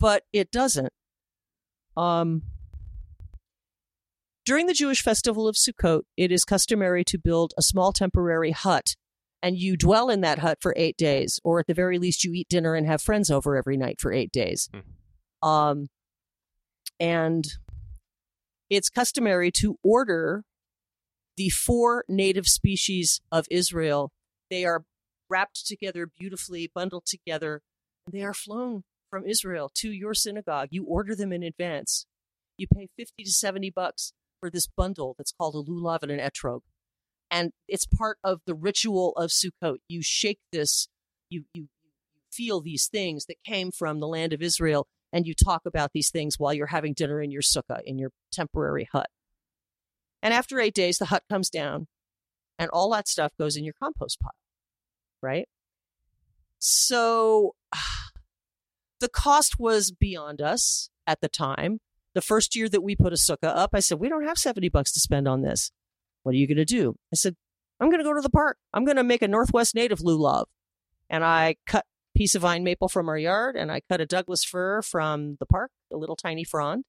[0.00, 0.92] but it doesn't.
[1.96, 2.42] Um,
[4.46, 8.96] during the Jewish festival of Sukkot, it is customary to build a small temporary hut
[9.42, 12.32] and you dwell in that hut for eight days, or at the very least, you
[12.32, 14.70] eat dinner and have friends over every night for eight days.
[14.72, 15.48] Hmm.
[15.48, 15.88] Um,
[17.00, 17.44] and
[18.70, 20.44] it's customary to order
[21.36, 24.12] the four native species of Israel.
[24.52, 24.84] They are
[25.30, 27.62] wrapped together beautifully, bundled together,
[28.06, 30.68] and they are flown from Israel to your synagogue.
[30.70, 32.04] You order them in advance.
[32.58, 36.20] You pay 50 to 70 bucks for this bundle that's called a lulav and an
[36.20, 36.60] etrog.
[37.30, 39.78] And it's part of the ritual of Sukkot.
[39.88, 40.88] You shake this,
[41.30, 41.68] you, you,
[42.30, 46.10] feel these things that came from the land of Israel, and you talk about these
[46.10, 49.08] things while you're having dinner in your sukkah, in your temporary hut.
[50.22, 51.88] And after eight days, the hut comes down,
[52.58, 54.32] and all that stuff goes in your compost pile,
[55.22, 55.48] right?
[56.58, 57.54] So
[59.00, 61.80] the cost was beyond us at the time.
[62.14, 64.68] The first year that we put a sukkah up, I said, We don't have 70
[64.68, 65.70] bucks to spend on this.
[66.22, 66.96] What are you going to do?
[67.12, 67.36] I said,
[67.80, 68.58] I'm going to go to the park.
[68.72, 70.44] I'm going to make a Northwest native lulav.
[71.10, 71.84] And I cut
[72.14, 75.36] a piece of vine maple from our yard and I cut a Douglas fir from
[75.40, 76.84] the park, a little tiny frond.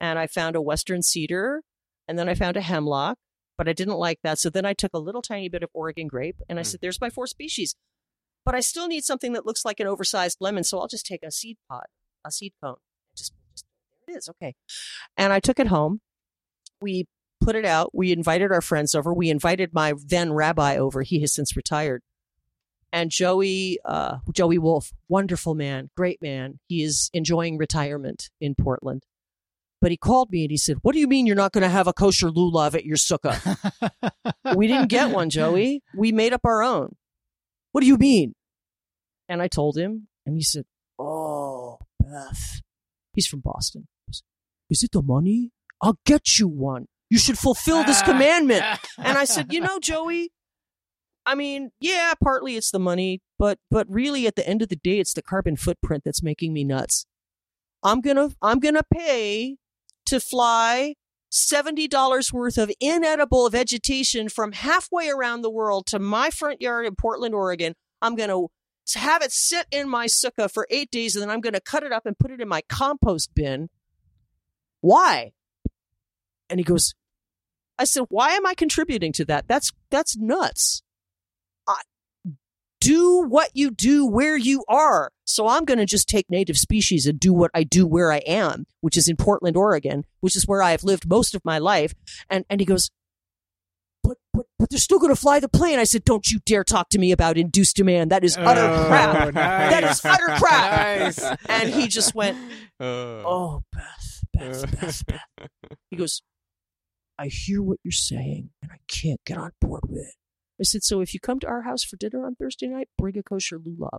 [0.00, 1.62] And I found a Western cedar
[2.08, 3.16] and then I found a hemlock,
[3.56, 4.38] but I didn't like that.
[4.38, 6.66] So then I took a little tiny bit of Oregon grape and I Mm.
[6.66, 7.74] said, There's my four species.
[8.44, 10.64] But I still need something that looks like an oversized lemon.
[10.64, 11.86] So I'll just take a seed pod,
[12.24, 12.76] a seed cone.
[13.16, 13.64] Just, just
[14.06, 14.28] there it is.
[14.28, 14.54] Okay.
[15.16, 16.00] And I took it home.
[16.80, 17.06] We
[17.40, 17.94] put it out.
[17.94, 19.14] We invited our friends over.
[19.14, 21.02] We invited my then rabbi over.
[21.02, 22.02] He has since retired.
[22.92, 26.60] And Joey, uh, Joey Wolf, wonderful man, great man.
[26.68, 29.04] He is enjoying retirement in Portland.
[29.84, 31.68] But he called me and he said, What do you mean you're not going to
[31.68, 33.36] have a kosher lulav at your sukkah?
[34.56, 35.82] we didn't get one, Joey.
[35.94, 36.96] We made up our own.
[37.72, 38.34] What do you mean?
[39.28, 40.64] And I told him, and he said,
[40.98, 42.62] Oh, Beth.
[43.12, 43.86] He's from Boston.
[44.70, 45.50] Is it the money?
[45.82, 46.86] I'll get you one.
[47.10, 48.64] You should fulfill this commandment.
[48.96, 50.32] And I said, You know, Joey,
[51.26, 54.76] I mean, yeah, partly it's the money, but but really at the end of the
[54.76, 57.04] day, it's the carbon footprint that's making me nuts.
[57.82, 59.58] I'm gonna I'm gonna pay
[60.06, 60.94] to fly
[61.32, 66.94] $70 worth of inedible vegetation from halfway around the world to my front yard in
[66.94, 67.74] Portland, Oregon.
[68.00, 68.48] I'm going to
[68.98, 71.82] have it sit in my sukkah for eight days and then I'm going to cut
[71.82, 73.68] it up and put it in my compost bin.
[74.80, 75.32] Why?
[76.48, 76.94] And he goes,
[77.78, 79.48] I said, why am I contributing to that?
[79.48, 80.82] That's, that's nuts.
[82.84, 85.10] Do what you do where you are.
[85.24, 88.18] So I'm going to just take native species and do what I do where I
[88.18, 91.58] am, which is in Portland, Oregon, which is where I have lived most of my
[91.58, 91.94] life.
[92.28, 92.90] And, and he goes,
[94.02, 95.78] but, but, but they're still going to fly the plane.
[95.78, 98.10] I said, don't you dare talk to me about induced demand.
[98.10, 99.32] That is utter Oh, crap.
[99.34, 99.70] nice.
[99.70, 101.00] That is utter crap.
[101.00, 101.36] Nice.
[101.48, 102.36] And he just went,
[102.78, 102.84] Uh,
[103.24, 105.48] oh, Beth, Beth, Beth, Beth.
[105.90, 106.22] He goes,
[107.18, 110.14] I hear what you're saying and I can't get on board with it.
[110.60, 113.18] I said, so if you come to our house for dinner on Thursday night, bring
[113.18, 113.98] a kosher lulav.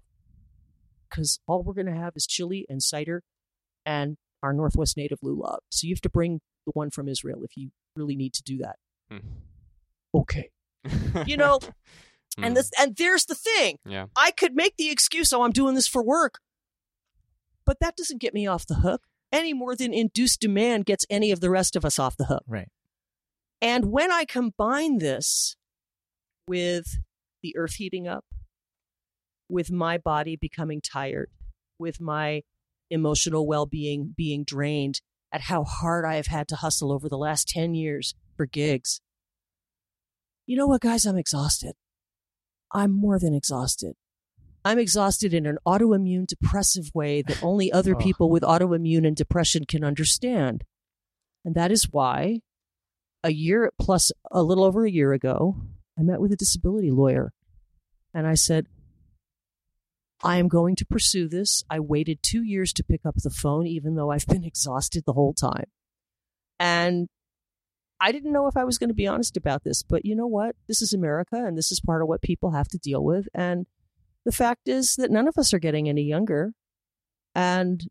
[1.10, 3.23] Because all we're going to have is chili and cider
[3.86, 5.60] and our Northwest native lulav.
[5.69, 8.57] So you have to bring the one from Israel if you really need to do
[8.60, 8.76] that.
[9.11, 9.18] Hmm.
[10.14, 10.49] Okay.
[11.26, 11.60] You know,
[12.38, 12.44] Hmm.
[12.44, 13.80] And this, and there's the thing.
[13.86, 14.07] yeah.
[14.15, 16.40] I could make the excuse, oh, I'm doing this for work.
[17.65, 21.32] But that doesn't get me off the hook any more than induced demand gets any
[21.32, 22.44] of the rest of us off the hook.
[22.48, 22.69] Right.
[23.61, 25.56] And when I combine this
[26.47, 26.99] with
[27.43, 28.26] the earth heating up,
[29.49, 31.30] with my body becoming tired,
[31.80, 32.41] with my
[32.89, 35.01] emotional well being being drained
[35.31, 39.01] at how hard I have had to hustle over the last 10 years for gigs.
[40.45, 41.05] You know what, guys?
[41.05, 41.73] I'm exhausted.
[42.72, 43.93] I'm more than exhausted.
[44.63, 47.99] I'm exhausted in an autoimmune depressive way that only other Oh.
[47.99, 50.63] people with autoimmune and depression can understand.
[51.43, 52.41] And that is why
[53.23, 55.55] a year plus a little over a year ago,
[55.97, 57.34] I met with a disability lawyer
[58.13, 58.67] and I said,
[60.23, 61.63] I am going to pursue this.
[61.69, 65.13] I waited two years to pick up the phone, even though I've been exhausted the
[65.13, 65.65] whole time.
[66.59, 67.09] And
[67.99, 70.27] I didn't know if I was going to be honest about this, but you know
[70.27, 70.55] what?
[70.67, 73.27] This is America and this is part of what people have to deal with.
[73.34, 73.67] And
[74.26, 76.53] the fact is that none of us are getting any younger.
[77.34, 77.88] And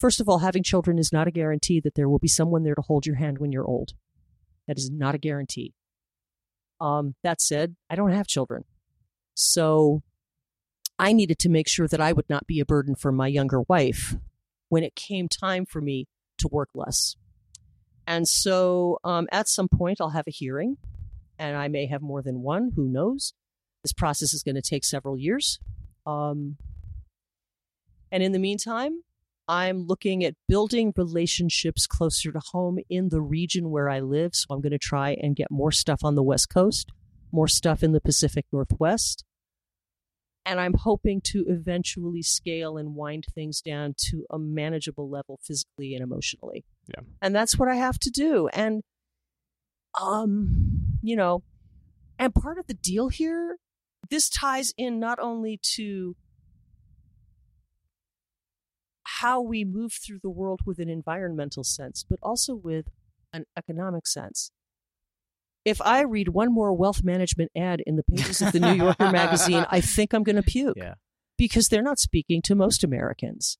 [0.00, 2.74] first of all, having children is not a guarantee that there will be someone there
[2.74, 3.92] to hold your hand when you're old.
[4.66, 5.74] That is not a guarantee.
[6.80, 8.64] Um, that said, I don't have children.
[9.34, 10.02] So
[10.98, 13.62] I needed to make sure that I would not be a burden for my younger
[13.62, 14.16] wife
[14.68, 16.06] when it came time for me
[16.38, 17.16] to work less.
[18.06, 20.76] And so um, at some point, I'll have a hearing,
[21.38, 22.72] and I may have more than one.
[22.76, 23.32] Who knows?
[23.82, 25.58] This process is going to take several years.
[26.06, 26.56] Um,
[28.12, 29.02] and in the meantime,
[29.46, 34.34] I'm looking at building relationships closer to home in the region where I live.
[34.34, 36.90] So I'm going to try and get more stuff on the West Coast,
[37.30, 39.24] more stuff in the Pacific Northwest.
[40.46, 45.94] And I'm hoping to eventually scale and wind things down to a manageable level physically
[45.94, 46.64] and emotionally.
[46.86, 47.02] Yeah.
[47.22, 48.48] And that's what I have to do.
[48.48, 48.82] And,
[50.00, 51.42] um, you know,
[52.18, 53.56] and part of the deal here,
[54.10, 56.14] this ties in not only to
[59.20, 62.86] how we move through the world with an environmental sense, but also with
[63.32, 64.50] an economic sense.
[65.64, 69.10] If I read one more wealth management ad in the pages of the New Yorker
[69.10, 70.76] magazine, I think I'm going to puke.
[70.76, 70.94] Yeah.
[71.38, 73.56] Because they're not speaking to most Americans.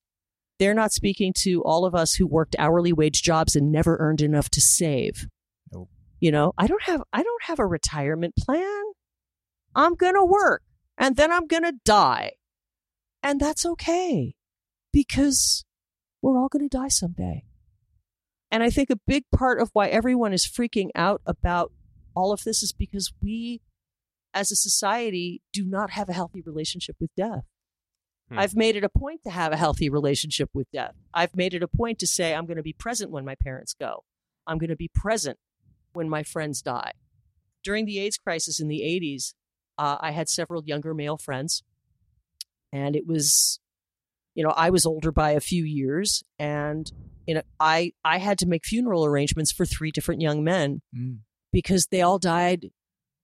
[0.59, 4.21] They're not speaking to all of us who worked hourly wage jobs and never earned
[4.21, 5.27] enough to save.
[5.73, 5.89] Nope.
[6.19, 8.83] You know, I don't have I don't have a retirement plan.
[9.73, 10.63] I'm going to work
[10.97, 12.33] and then I'm going to die.
[13.23, 14.34] And that's okay
[14.95, 15.65] because
[16.21, 17.43] we're all going to die someday.
[18.49, 21.73] And I think a big part of why everyone is freaking out about
[22.15, 23.59] all of this is because we,
[24.33, 27.43] as a society, do not have a healthy relationship with death.
[28.29, 28.39] Hmm.
[28.39, 30.93] I've made it a point to have a healthy relationship with death.
[31.13, 33.75] I've made it a point to say, I'm going to be present when my parents
[33.77, 34.05] go.
[34.47, 35.37] I'm going to be present
[35.91, 36.93] when my friends die.
[37.65, 39.33] During the AIDS crisis in the 80s,
[39.77, 41.63] uh, I had several younger male friends,
[42.71, 43.59] and it was
[44.35, 46.91] you know, I was older by a few years, and
[47.25, 51.19] you know, I I had to make funeral arrangements for three different young men Mm.
[51.51, 52.69] because they all died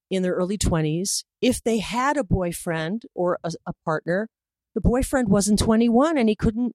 [0.09, 1.23] in their early twenties.
[1.41, 4.29] If they had a boyfriend or a, a partner,
[4.73, 6.73] the boyfriend wasn't twenty one and he couldn't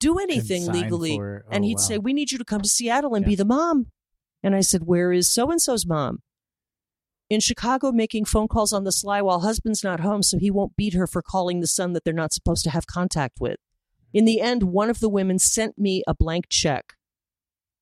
[0.00, 1.16] do anything legally.
[1.16, 1.82] for- and oh, he'd wow.
[1.82, 3.86] say, "We need you to come to Seattle and be the mom."
[4.42, 6.20] And I said, "Where is so and so's mom?"
[7.28, 10.76] In Chicago, making phone calls on the sly while husband's not home, so he won't
[10.76, 13.56] beat her for calling the son that they're not supposed to have contact with.
[14.14, 16.94] In the end, one of the women sent me a blank check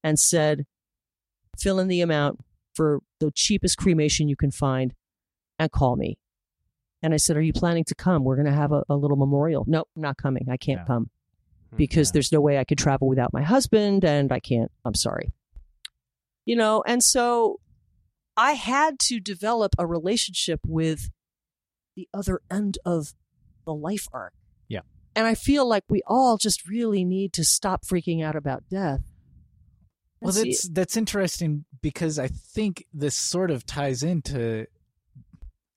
[0.03, 0.65] and said,
[1.59, 2.41] "Fill in the amount
[2.75, 4.95] for the cheapest cremation you can find,
[5.59, 6.17] and call me."
[7.03, 8.25] And I said, "Are you planning to come?
[8.25, 10.49] We're going to have a, a little memorial." No, I'm not coming.
[10.51, 10.87] I can't Yeah.
[10.87, 11.11] come
[11.71, 11.77] Hmm.
[11.77, 12.13] because Yeah.
[12.15, 14.73] there's no way I could travel without my husband and I can't.
[14.87, 15.33] I'm sorry.
[16.47, 17.61] You know, and so
[18.37, 21.11] I had to develop a relationship with
[21.97, 23.15] the other end of
[23.65, 24.33] the life arc.
[24.69, 24.81] Yeah.
[25.15, 29.03] And I feel like we all just really need to stop freaking out about death.
[30.21, 34.67] Well, That's- that's interesting because I think this sort of ties into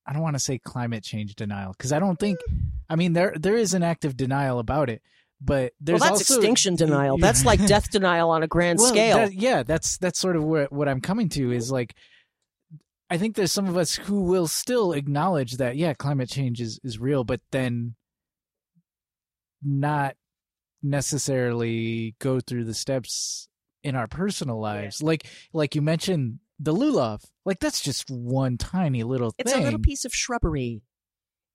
[0.05, 2.39] I don't want to say climate change denial because I don't think
[2.89, 5.01] I mean there there is an active denial about it,
[5.41, 7.17] but there's well, that's also extinction denial.
[7.17, 9.17] That's like death denial on a grand Well, scale.
[9.17, 11.93] that- yeah, that's that's sort of where, what I'm coming to is like
[13.09, 16.79] I think there's some of us who will still acknowledge that yeah, climate change is
[16.83, 17.95] is real, but then
[19.63, 20.15] not
[20.83, 23.47] necessarily go through the steps
[23.83, 25.01] in our personal lives.
[25.01, 27.23] Like like you mentioned the lulav.
[27.45, 29.61] Like that's just one tiny little it's thing.
[29.61, 30.81] a little piece of shrubbery,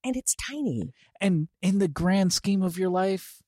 [0.04, 0.92] and it's tiny.
[1.20, 3.42] and in the grand scheme of your life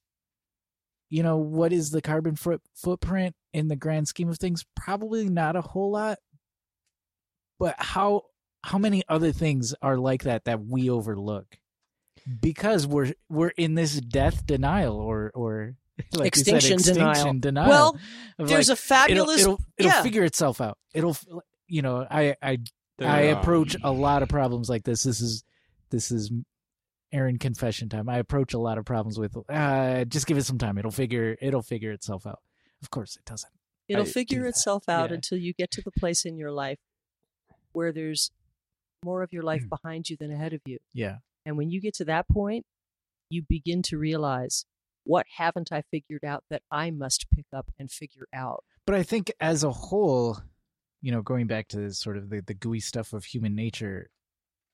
[1.10, 5.28] you know what is the carbon foot, footprint in the grand scheme of things probably
[5.28, 6.18] not a whole lot
[7.58, 8.22] but how
[8.62, 11.58] how many other things are like that that we overlook
[12.40, 15.74] because we're we're in this death denial or or
[16.14, 17.34] like you said, Extinction denial.
[17.38, 17.98] denial Well,
[18.38, 19.40] There's like, a fabulous.
[19.42, 20.02] it'll it'll, it'll yeah.
[20.02, 21.16] figure itself out it'll
[21.68, 22.58] you know i i
[22.98, 25.02] There, I um, approach a lot of problems like this.
[25.02, 25.44] This is
[25.90, 26.32] this is
[27.12, 28.08] Aaron confession time.
[28.08, 30.78] I approach a lot of problems with uh just give it some time.
[30.78, 32.40] It'll figure it'll figure itself out.
[32.82, 33.52] Of course it doesn't.
[33.88, 35.16] It'll I figure itself out Yeah.
[35.16, 36.78] until you get to the place in your life
[37.74, 38.30] where there's
[39.04, 39.68] more of your life Mm.
[39.70, 40.78] behind you than ahead of you.
[40.94, 41.18] Yeah.
[41.44, 42.64] And when you get to that point,
[43.28, 44.64] you begin to realize
[45.04, 48.64] what haven't I figured out that I must pick up and figure out.
[48.86, 50.38] But I think as a whole,
[51.02, 54.08] you know, going back to sort of the, the gooey stuff of human nature,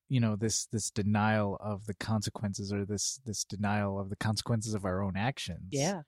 [0.08, 4.74] you know, this this denial of the consequences or this this denial of the consequences
[4.74, 5.68] of our own actions.
[5.72, 6.02] Yeah.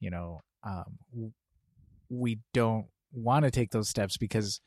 [0.00, 0.98] you know um
[2.08, 4.60] we don't want to take those steps because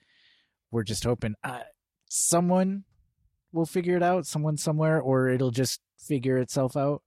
[0.72, 1.60] we're just hoping uh,
[2.10, 2.84] someone
[3.52, 7.02] will figure it out someone somewhere or it'll just figure itself out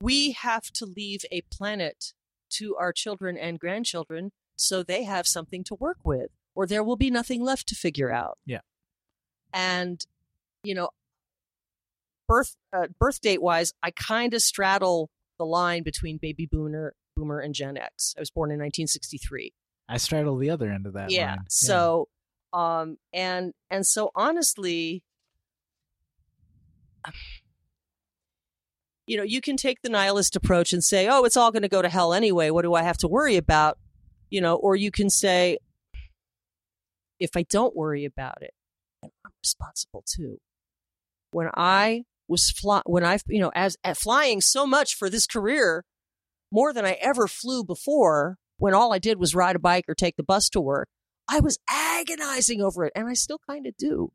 [0.00, 2.12] We have to leave a planet
[2.54, 6.96] to our children and grandchildren so they have something to work with, or there will
[6.96, 8.38] be nothing left to figure out.
[8.46, 8.60] Yeah.
[9.52, 10.04] And,
[10.62, 10.90] you know,
[12.28, 17.40] birth uh, birth date wise, I kind of straddle the line between baby boomer boomer
[17.40, 18.14] and Gen X.
[18.16, 19.52] I was born in 1963.
[19.88, 21.10] I straddle the other end of that.
[21.10, 21.30] yeah.
[21.30, 21.44] line.
[21.48, 22.08] So,
[22.54, 25.02] um, and and so honestly,
[29.08, 31.68] you know, you can take the nihilist approach and say, "Oh, it's all going to
[31.68, 32.50] go to hell anyway.
[32.50, 33.76] What do I have to worry about?"
[34.30, 35.58] You know, or you can say,
[37.18, 38.54] "If I don't worry about it,
[39.02, 39.10] I'm
[39.42, 40.38] responsible too."
[41.32, 45.84] When I was fly, when I, you know, as flying so much for this career,
[46.52, 49.96] more than I ever flew before, when all I did was ride a bike or
[49.96, 50.88] take the bus to work,
[51.28, 54.12] I was agonizing over it, and I still kind of do.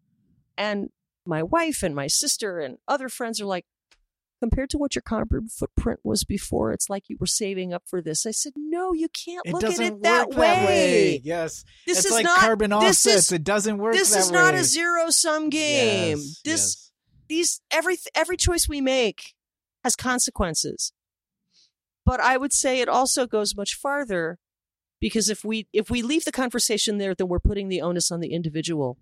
[0.58, 0.90] And
[1.26, 3.66] my wife and my sister and other friends are like,
[4.42, 8.02] compared to what your carbon footprint was before, it's like you were saving up for
[8.02, 8.26] this.
[8.26, 10.48] I said, no, you can't it look at it that work way.
[10.48, 11.22] that way.
[11.26, 13.06] Yes, This it's is like not carbon offsets.
[13.06, 13.94] is- it doesn't work.
[13.96, 16.18] this that is not a zero sum game.
[16.20, 16.92] Yes, this yes.
[17.28, 19.34] these every every choice we make
[19.84, 20.94] has consequences.
[22.06, 24.40] But I would say it also goes much farther
[25.00, 28.20] because if we if we leave the conversation there, then we're putting the onus on
[28.20, 28.98] the individual,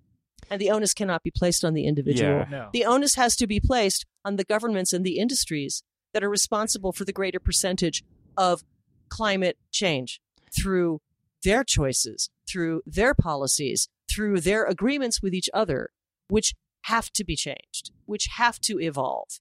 [0.49, 2.39] and the onus cannot be placed on the individual.
[2.39, 2.47] Yeah.
[2.49, 2.69] no.
[2.71, 5.83] The onus has to be placed on the governments and the industries
[6.13, 8.03] that are responsible for the greater percentage
[8.35, 8.63] of
[9.09, 10.21] climate change
[10.55, 11.01] through
[11.43, 15.89] their choices, through their policies, through their agreements with each other,
[16.29, 16.53] which
[16.83, 19.39] have to be changed, which have to evolve.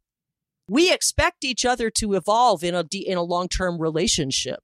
[0.68, 4.60] We expect each other to evolve in a in a long-term relationship.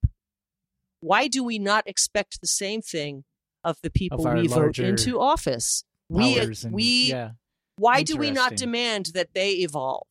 [1.02, 3.24] Why do we not expect the same thing
[3.64, 5.84] of the people our we vote into office?
[6.08, 7.30] We and- we yeah.
[7.76, 10.06] why do we not demand that they evolve?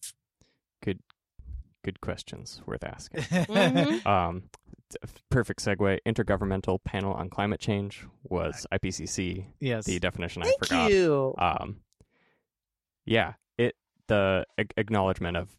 [0.84, 0.99] Good
[1.84, 3.22] good questions worth asking.
[3.22, 4.05] Mhm.
[4.15, 4.43] um,
[5.30, 5.99] perfect segue.
[6.05, 9.45] Intergovernmental Panel on Climate Change was IPCC.
[9.61, 9.85] yes.
[9.85, 10.91] The definition I Thank forgot.
[10.91, 11.34] you.
[11.38, 11.77] um
[13.05, 13.76] yeah it
[14.07, 15.49] the a- acknowledgement of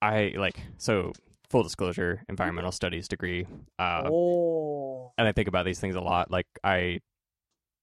[0.00, 1.12] i like so
[1.50, 3.46] full disclosure environmental studies degree
[3.78, 7.00] uh oh, and i think about these things a lot like i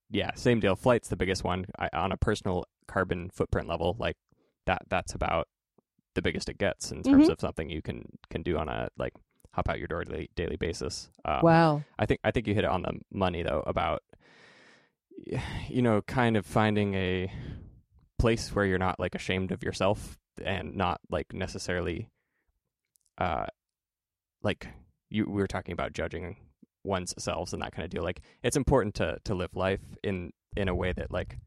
[0.10, 4.15] yeah same deal flight's the biggest one I, on a personal carbon footprint level like
[4.65, 5.48] that that's about
[6.15, 9.14] the biggest it gets in terms of something you can can do on a like
[9.57, 11.10] hop out your door daily, daily basis.
[11.26, 11.84] Um, wow.
[11.98, 14.03] I think I think you hit it on the money though about
[15.68, 17.31] you know kind of finding a
[18.19, 22.10] place where you're not like ashamed of yourself and not like necessarily
[23.19, 23.45] uh
[24.47, 24.67] like
[25.09, 26.37] you we were talking about judging
[26.83, 30.31] one's selves and that kind of deal like it's important to to live life in
[30.55, 31.37] in a way that like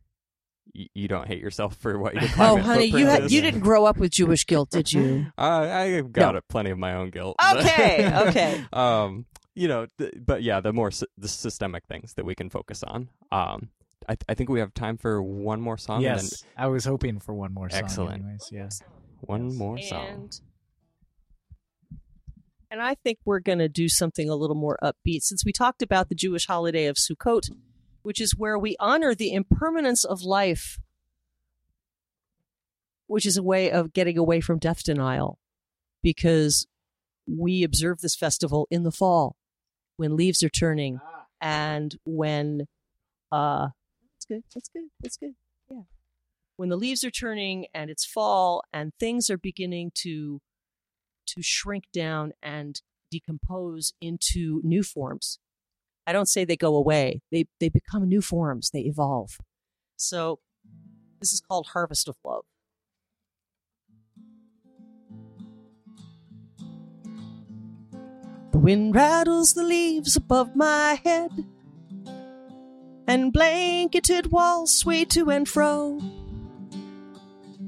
[0.75, 3.33] y- you don't hate yourself for what your Oh, honey, you footprint had, is.
[3.33, 5.27] you didn't grow up with Jewish guilt, did you?
[5.39, 7.37] Uh, I've got a plenty of my own guilt.
[7.57, 8.65] Okay, okay.
[8.73, 9.25] um,
[9.55, 12.83] you know, th- but yeah, the more sy- the systemic things that we can focus
[12.85, 13.09] on.
[13.33, 13.71] Um,
[14.09, 16.05] I, I think we have time for one more song.
[16.05, 16.45] And then yes.
[16.57, 17.81] I was hoping for one more song.
[17.83, 18.23] Excellent.
[18.23, 18.81] Anyways, yes.
[19.21, 19.59] one Yes.
[19.59, 20.07] more song.
[20.09, 20.41] And
[22.71, 25.83] and I think we're going to do something a little more upbeat since we talked
[25.83, 27.51] about the Jewish holiday of Sukkot,
[28.03, 30.79] which is where we honor the impermanence of life,
[33.07, 35.39] which is a way of getting away from death denial
[36.03, 36.67] because
[37.27, 39.37] we observe this festival in the fall
[39.97, 40.99] when leaves are turning
[41.41, 42.67] and when
[43.31, 43.69] uh
[44.15, 45.35] that's good that's good that's good
[45.71, 45.83] yeah.
[46.57, 50.41] When the leaves are turning and it's fall and things are beginning to
[51.35, 52.81] to shrink down and
[53.11, 55.39] decompose into new forms.
[56.07, 57.21] I don't say they go away.
[57.31, 58.71] They they become new forms.
[58.71, 59.39] They evolve.
[59.97, 60.41] So
[61.21, 62.45] this is called harvest of love.
[68.53, 71.31] The wind rattles the leaves above my head,
[73.07, 76.01] and blanketed walls sway to and fro.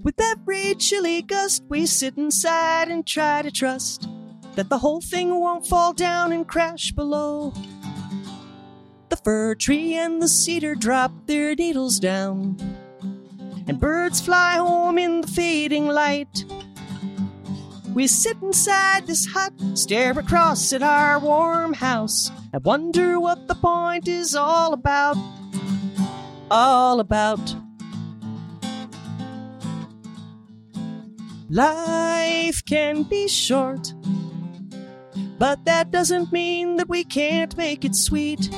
[0.03, 4.09] With every chilly gust, we sit inside and try to trust
[4.57, 7.53] that the whole thing won't fall down and crash below.
[9.11, 12.57] The fir tree and the cedar drop their needles down,
[13.69, 16.47] and birds fly home in the fading light.
[17.95, 23.55] We sit inside this hut, stare across at our warm house, and wonder what the
[23.55, 25.17] point is all about.
[26.51, 27.62] All about.
[31.55, 33.93] Life can be short,
[35.39, 38.49] but that doesn't mean that we can't make it sweet.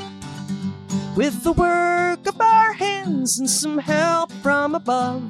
[1.16, 5.28] With the work of our hands and some help from above,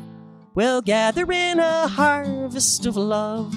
[0.54, 3.54] we'll gather in a harvest of love.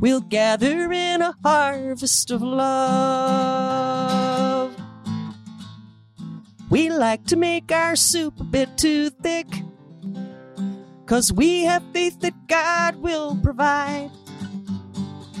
[0.00, 3.94] We'll gather in a harvest of love.
[6.70, 9.48] We like to make our soup a bit too thick.
[11.06, 14.10] Cause we have faith that God will provide.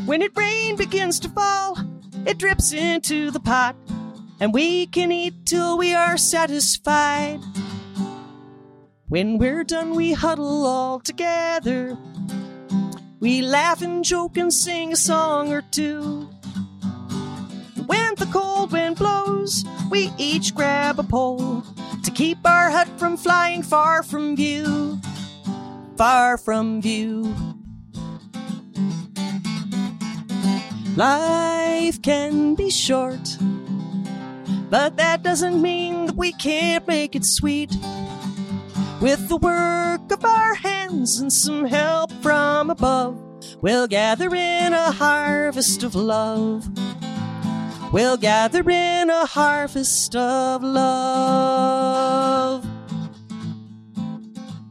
[0.04, 1.78] When it rain begins to fall,
[2.26, 3.74] it drips into the pot,
[4.40, 7.40] and we can eat till we are satisfied.
[9.08, 11.96] When we're done, we huddle all together.
[13.20, 16.28] We laugh and joke and sing a song or two.
[17.86, 21.62] When the cold wind blows, we each grab a pole
[22.02, 25.00] to keep our hut from flying far from view.
[25.96, 27.32] Far from view.
[30.96, 33.36] Life can be short,
[34.70, 37.70] but that doesn't mean that we can't make it sweet.
[39.00, 43.20] With the work of our hands and some help from above,
[43.60, 46.68] we'll gather in a harvest of love.
[47.92, 51.94] We'll gather in a harvest of love.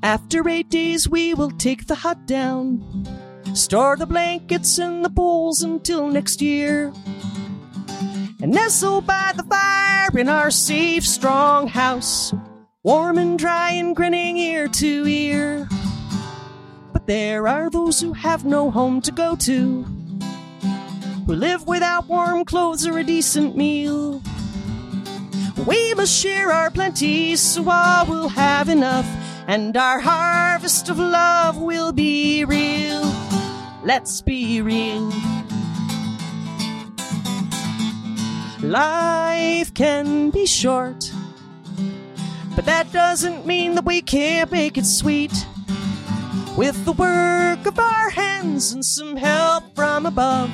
[0.03, 2.83] After eight days, we will take the hut down,
[3.53, 6.91] store the blankets and the poles until next year,
[8.41, 12.33] and nestle by the fire in our safe, strong house,
[12.83, 15.69] warm and dry and grinning ear to ear.
[16.91, 19.83] But there are those who have no home to go to
[21.25, 24.21] who live without warm clothes or a decent meal.
[25.65, 29.07] We must share our plenty so all will have enough,
[29.47, 33.03] and our harvest of love will be real.
[33.83, 35.11] Let's be real.
[38.61, 41.11] Life can be short,
[42.55, 45.33] but that doesn't mean that we can't make it sweet.
[46.55, 50.51] With the work of our hands and some help from above,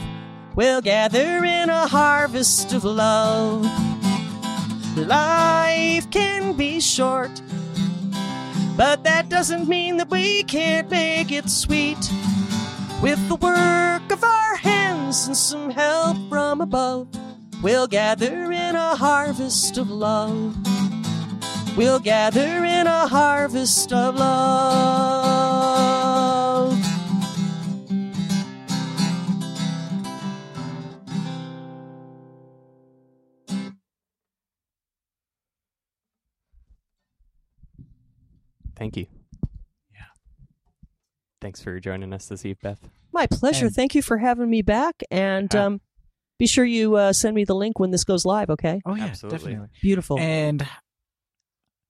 [0.56, 3.68] we'll gather in a harvest of love.
[4.98, 7.42] Life can be short,
[8.80, 11.98] but that doesn't mean that we can't make it sweet.
[13.02, 17.10] With the work of our hands and some help from above,
[17.62, 20.56] we'll gather in a harvest of love.
[21.76, 25.60] We'll gather in a harvest of love.
[38.80, 39.06] Thank you.
[39.94, 40.00] Yeah.
[41.42, 42.80] Thanks for joining us this eve, Beth.
[43.12, 43.68] My pleasure.
[43.68, 45.04] And- Thank you for having me back.
[45.12, 45.66] And Ah.
[45.66, 45.82] um,
[46.38, 48.82] be sure you uh, send me the link when this goes live, okay?
[48.86, 49.38] Oh yeah, Absolutely.
[49.38, 49.68] definitely.
[49.82, 50.18] Beautiful.
[50.20, 50.66] And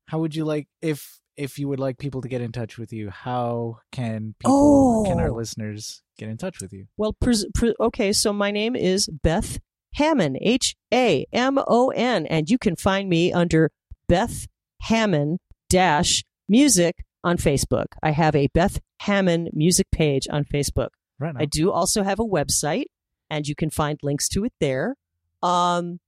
[0.07, 2.91] how would you like if if you would like people to get in touch with
[2.91, 3.09] you?
[3.11, 5.35] How can people can our Oh.
[5.35, 6.87] listeners get in touch with you?
[6.97, 9.59] Well, pres- pre- okay, so my name is Beth
[9.95, 13.71] Hamon, H A M O N, and you can find me under
[14.07, 14.47] Beth
[14.83, 15.37] Hamon
[15.69, 17.85] dash music on Facebook.
[18.03, 20.89] I have a Beth Hamon music page on Facebook.
[21.19, 21.41] Right now.
[21.41, 22.85] I do also have a website,
[23.29, 24.95] and you can find links to it there.
[25.43, 25.99] Um,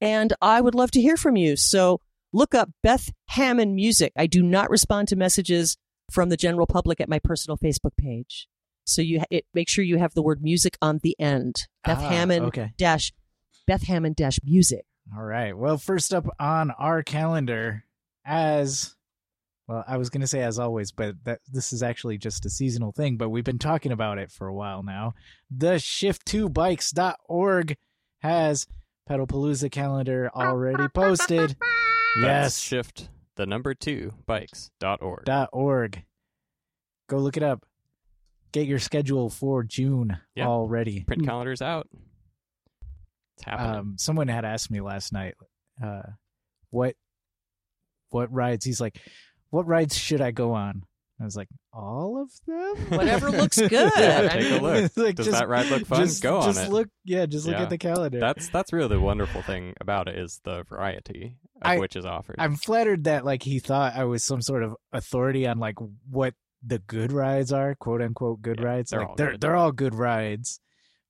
[0.00, 1.56] and I would love to hear from you.
[1.56, 2.00] So
[2.32, 4.12] look up Beth Hamon Music.
[4.16, 5.76] I do not respond to messages
[6.10, 8.46] from the general public at my personal Facebook page.
[8.84, 11.68] So you it, make sure you have the word music on the end.
[11.84, 12.72] Beth Ah, Hamon Okay.
[12.76, 13.12] dash
[13.66, 14.84] Beth Hamon dash music.
[15.16, 15.56] All right.
[15.56, 17.84] Well, first up on our calendar,
[18.24, 18.96] as
[19.70, 22.50] well, I was going to say as always, but that this is actually just a
[22.50, 23.16] seasonal thing.
[23.16, 25.14] But we've been talking about it for a while now.
[25.48, 27.76] The shift2bikes.org
[28.22, 28.66] has
[29.08, 31.56] Pedalpalooza calendar already posted.
[32.20, 35.24] That's yes, shift the number two bikes.org.
[35.24, 36.02] dot org.
[37.08, 37.64] Go look it up.
[38.52, 40.48] Get your schedule for June Yeah.
[40.48, 41.04] already.
[41.04, 41.88] Print calendars out.
[43.36, 43.76] It's happening.
[43.76, 45.34] um, someone had asked me last night,
[45.82, 46.02] uh,
[46.70, 46.96] what
[48.10, 48.64] what rides?
[48.64, 49.00] He's like,
[49.50, 50.84] what rides should I go on?
[51.20, 52.76] I was like, all of them.
[52.98, 53.70] Whatever looks good.
[53.98, 54.90] Yeah, take a look.
[54.96, 56.00] Like, Does just- that ride look fun?
[56.00, 56.70] Just, Go on just it.
[56.72, 57.62] look, yeah, just look Yeah.
[57.64, 58.18] at the calendar.
[58.18, 62.06] That's that's really the wonderful thing about it is the variety of I- which is
[62.06, 62.36] offered.
[62.38, 65.76] I'm flattered that like he thought I was some sort of authority on like
[66.08, 66.32] what
[66.66, 68.90] the good rides are, quote unquote good Yeah, rides.
[68.90, 69.40] they're like all they're good.
[69.42, 70.60] they're all good rides,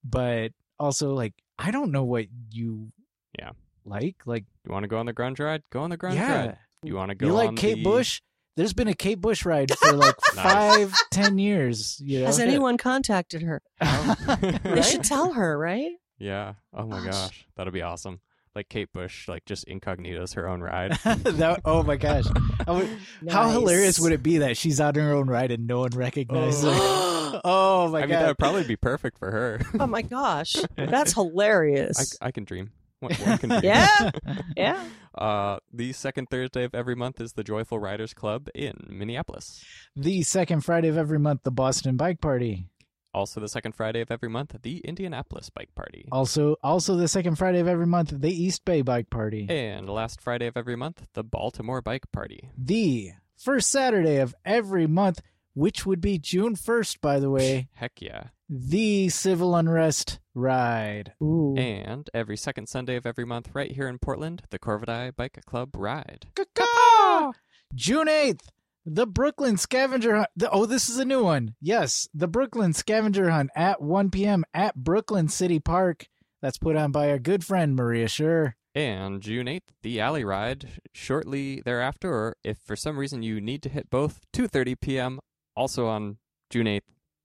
[0.03, 2.91] but also like I don't know what you
[3.39, 3.51] Yeah.
[3.85, 5.62] like like you want to go on the grunge ride?
[5.71, 6.47] Go on the grunge yeah.
[6.47, 6.59] ride.
[6.83, 8.23] You want to go you like on Kate the- Bush?
[8.61, 10.45] There's been a Kate Bush ride for like Nice.
[10.53, 11.99] five, ten years.
[12.05, 12.27] You know?
[12.27, 13.62] Has anyone contacted her?
[13.81, 14.85] They Right?
[14.85, 15.93] should tell her, right?
[16.19, 16.55] Yeah.
[16.74, 17.11] Oh my Gosh.
[17.15, 17.47] gosh.
[17.57, 18.20] That'd be awesome.
[18.55, 20.93] Like Kate Bush, like just incognitos her own ride.
[21.05, 22.24] that, oh my gosh!
[22.66, 22.99] I would-
[23.31, 26.65] How hilarious would it be that she's on her own ride and no one recognizes
[26.65, 26.70] her?
[27.45, 28.23] Oh my I mean, god!
[28.23, 29.61] that would probably be perfect for her.
[29.78, 32.19] Oh my gosh, that's hilarious.
[32.20, 32.73] I, I can dream.
[33.01, 33.67] One, one can be.
[33.67, 34.11] Yeah.
[34.57, 34.85] Yeah.
[35.15, 39.65] Uh, the second Thursday of every month is the Joyful Riders Club in Minneapolis.
[39.97, 42.67] The second Friday of every month, the Boston Bike Party.
[43.13, 46.07] Also, the second Friday of every month, the Indianapolis Bike Party.
[46.13, 49.47] Also, also the second Friday of every month, the East Bay Bike Party.
[49.49, 52.51] And last Friday of every month, the Baltimore Bike Party.
[52.57, 55.23] The first Saturday of every month,
[55.55, 58.29] which would be June 1st, by the way, Heck yeah.
[58.49, 61.13] the Civil Unrest Ride.
[61.23, 61.55] Ooh.
[61.57, 65.71] And every second Sunday of every month, right here in Portland, the Corvidae Bike Club
[65.77, 66.27] Ride.
[66.35, 67.33] Caw-caw!
[67.75, 68.49] June 8th,
[68.87, 70.29] the Brooklyn Scavenger Hunt.
[70.37, 71.55] The, oh, this is a new one.
[71.61, 74.45] Yes, the Brooklyn Scavenger Hunt at 1 p.m.
[74.55, 76.07] at Brooklyn City Park.
[76.43, 78.55] That's put on by our good friend Maria Schur.
[78.75, 80.81] And June 8th, the Alley Ride.
[80.95, 85.21] Shortly thereafter, or if for some reason you need to hit both, 2.30 p.m.
[85.57, 86.19] Also on
[86.51, 86.81] June 8th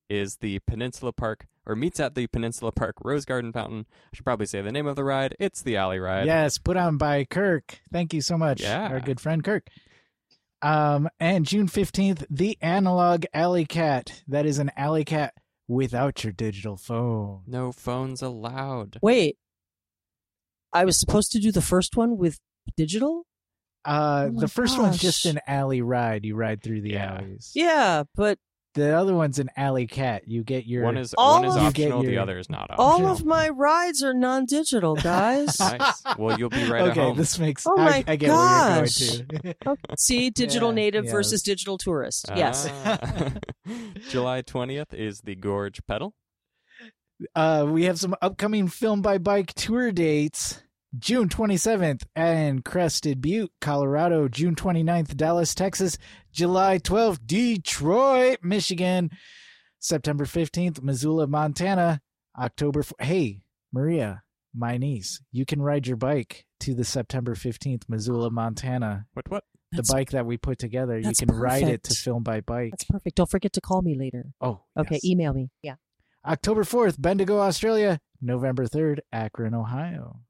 [0.10, 3.86] is the Peninsula Park, or meets at the Peninsula Park Rose Garden Fountain.
[3.90, 5.36] I should probably say the name of the ride.
[5.40, 6.26] It's the Alley Ride.
[6.28, 7.80] Yes, put on by Kirk.
[7.92, 8.88] Thank you so much, Yeah.
[8.90, 9.68] our good friend Kirk.
[10.62, 14.24] Um, and June 15th, the Analog Alley Cat.
[14.28, 15.34] That is an alley cat
[15.68, 17.42] without your digital phone.
[17.48, 19.00] No phones allowed.
[19.02, 19.38] Wait.
[20.74, 22.40] I was supposed to do the first one with
[22.76, 23.26] digital?
[23.86, 26.26] Uh, Oh the first one's just an alley ride.
[26.26, 27.16] You ride through the Yeah.
[27.22, 27.52] alleys.
[27.53, 28.40] Yeah, but
[28.74, 30.24] The other one's an alley cat.
[30.28, 32.49] You get your One is All one is of- You get optional, the other is
[32.49, 35.57] not all of my rides are non-digital, guys.
[35.62, 36.03] nice.
[36.18, 37.16] Well, you'll be right at okay, home.
[37.16, 37.66] this makes.
[37.66, 38.99] Oh I, my I get gosh.
[38.99, 39.56] where you're going to.
[39.68, 41.14] Oh, See, digital Yeah, native yes.
[41.14, 42.26] versus digital tourist.
[42.36, 42.68] Yes.
[42.84, 43.32] Ah.
[44.10, 46.14] July 20th is the Gorge Pedal.
[47.34, 50.62] Uh, we have some upcoming Filmed By Bike tour dates.
[50.98, 54.28] June 27th in Crested Butte, Colorado.
[54.28, 55.98] June 29th, Dallas, Texas.
[56.32, 59.10] July 12th, Detroit, Michigan.
[59.80, 62.02] September 15th, Missoula, Montana.
[62.38, 62.82] October.
[62.82, 63.42] F- hey,
[63.74, 64.24] Maria,
[64.54, 69.06] my niece, you can ride your bike to the September 15th, Missoula, Montana.
[69.14, 69.30] What?
[69.30, 69.44] What?
[69.72, 70.98] That's, the bike that we put together.
[70.98, 71.94] You that's can ride it to.
[71.96, 72.72] Filmed By Bike.
[72.72, 73.16] that's perfect.
[73.18, 74.26] Don't forget to call me later.
[74.40, 75.06] Oh, Okay, yes.
[75.06, 75.50] email me.
[75.62, 75.76] Yeah.
[76.26, 78.00] October 4th, Bendigo, Australia.
[78.22, 80.22] November 3rd, Akron, Ohio.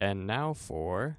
[0.00, 1.16] And now for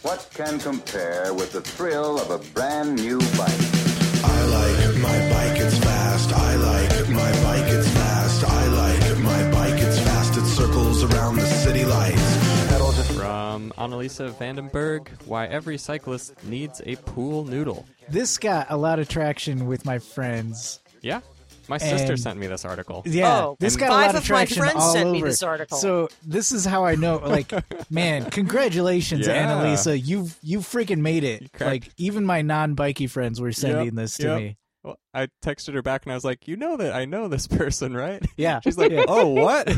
[0.00, 3.50] What can compare with the thrill of a brand new bike?
[4.24, 6.32] I like my bike, it's fast.
[6.32, 8.44] I like my bike, it's fast.
[8.44, 10.38] I like my bike, it's fast.
[10.38, 12.46] It circles around the city lights.
[13.14, 15.08] From Annalisa Van Den Bergh.
[15.26, 17.84] Why every cyclist needs a pool noodle.
[18.08, 20.80] This got a lot of traction with my friends.
[21.02, 21.20] Yeah,
[21.68, 23.02] my sister And- sent me this article.
[23.06, 25.12] Yeah, Oh, this and got a five lot of of my friends all sent over.
[25.12, 25.78] me this article.
[25.78, 27.16] So this is how I know.
[27.18, 27.52] Like,
[27.90, 29.50] man, congratulations, Yeah.
[29.50, 30.00] Annalisa.
[30.02, 31.50] You you freaking made it.
[31.60, 34.38] Like even my non-bikey friends were sending Yep, this to yep.
[34.40, 34.56] me.
[34.84, 37.46] Well, I texted her back and I was like, "You know that I know this
[37.48, 39.04] person, right?" Yeah, She's like, yeah.
[39.08, 39.68] "Oh, what?"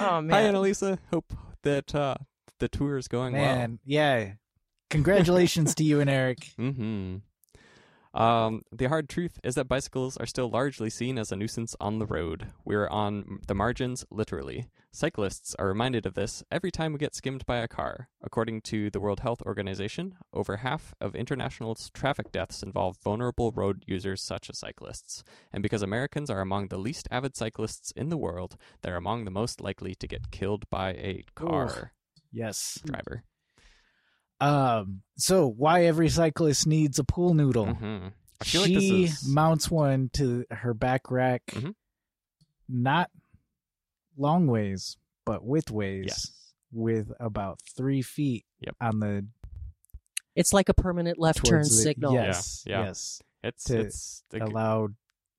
[0.00, 0.30] Oh, man.
[0.30, 0.98] Hi, Annalisa.
[1.10, 1.34] Hope
[1.64, 2.14] that uh,
[2.60, 3.42] the tour is going well.
[3.42, 4.32] man, yeah.
[4.90, 6.50] Congratulations to you and Eric.
[6.58, 7.16] Mm-hmm.
[8.14, 11.98] Um, the hard truth is that bicycles are still largely seen as a nuisance on
[11.98, 12.46] the road.
[12.64, 14.68] We're on the margins, literally.
[14.92, 18.08] Cyclists are reminded of this every time we get skimmed by a car.
[18.22, 23.82] According to the World Health Organization, over half of international traffic deaths involve vulnerable road
[23.88, 25.24] users such as cyclists.
[25.52, 29.32] And because Americans are among the least avid cyclists in the world, they're among the
[29.32, 31.92] most likely to get killed by a car
[32.30, 32.78] Yes.
[32.84, 33.24] driver.
[34.44, 35.02] Um.
[35.16, 37.74] So why every cyclist needs a pool noodle?
[37.74, 38.08] hmm
[38.42, 38.84] she like this
[39.22, 41.74] is mounts one to her back rack, Mhm.
[42.68, 43.10] not
[44.16, 46.52] long ways, but width ways, Yes.
[46.72, 48.76] with about three feet Yep.
[48.80, 49.26] on the
[50.34, 52.12] It's like a permanent left turn the- signal.
[52.14, 52.84] Yes, Yeah, yeah.
[52.86, 54.88] yes, it's to it's like, allow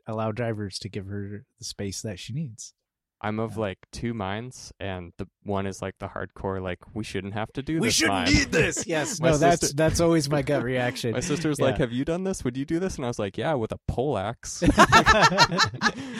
[0.07, 2.73] allow drivers to give her the space that she needs.
[3.21, 7.33] I'm of like two minds, and the one is like the hardcore, like we shouldn't
[7.33, 7.95] have to do this We this.
[7.95, 8.33] shouldn't mind.
[8.33, 8.85] need this.
[8.95, 11.11] Yes, no, that's sister- that's always my gut reaction.
[11.15, 11.65] My sister's Yeah.
[11.65, 12.43] like, "Have you done this?
[12.43, 14.61] Would you do this?" And I was like, "Yeah, with a pole axe."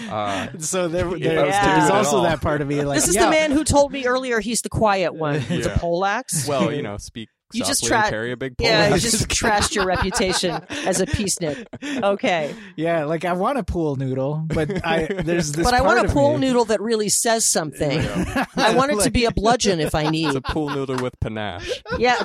[0.09, 3.07] uh, so there, if there- I was there's also that part of me like this
[3.07, 5.75] is yeah, the man who told me earlier he's the quiet one with Yeah.
[5.75, 6.47] a poleaxe.
[6.47, 9.27] well, you know, speak You just softly tra- carry a big pole yeah, you just
[9.29, 11.65] trashed your reputation as a peacenik.
[12.03, 15.63] Okay, Yeah, like I want a pool noodle, but I there's this.
[15.65, 17.91] but I want a pool me- noodle that really says something.
[18.01, 18.45] Yeah.
[18.55, 20.35] I want it to be a bludgeon if I It's need.
[20.35, 21.81] a pool noodle with panache.
[21.97, 22.23] Yeah,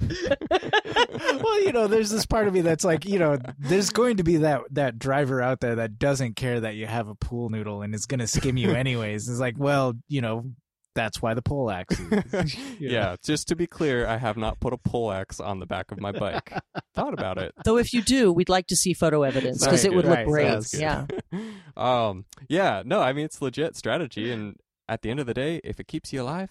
[0.00, 4.22] well, you know, there's this part of me that's like, you know, there's going to
[4.24, 7.82] be that that driver out there that doesn't care that you have a pool noodle
[7.82, 9.28] and is going to skim you anyways.
[9.28, 10.46] It's like, well, you know,
[10.94, 11.98] That's why the pole axe.
[12.00, 13.14] is- yeah.
[13.24, 16.00] just to be clear, I have not put a pole axe on the back of
[16.00, 16.52] my bike.
[16.94, 17.52] Thought about it.
[17.64, 20.16] Though if you do, we'd like to see photo evidence because Sounds it would look
[20.16, 20.74] Right, great.
[20.74, 21.06] Yeah.
[21.76, 22.24] um.
[22.48, 22.82] Yeah.
[22.84, 23.00] No.
[23.00, 24.56] I mean, it's legit strategy, and
[24.88, 26.50] at the end of the day, if it keeps you alive,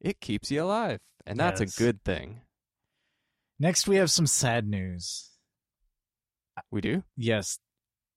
[0.00, 1.76] it keeps you alive, and that's Yes.
[1.76, 2.40] a good thing.
[3.60, 5.30] Next, we have some sad news.
[6.70, 7.02] We do.
[7.16, 7.58] Yes,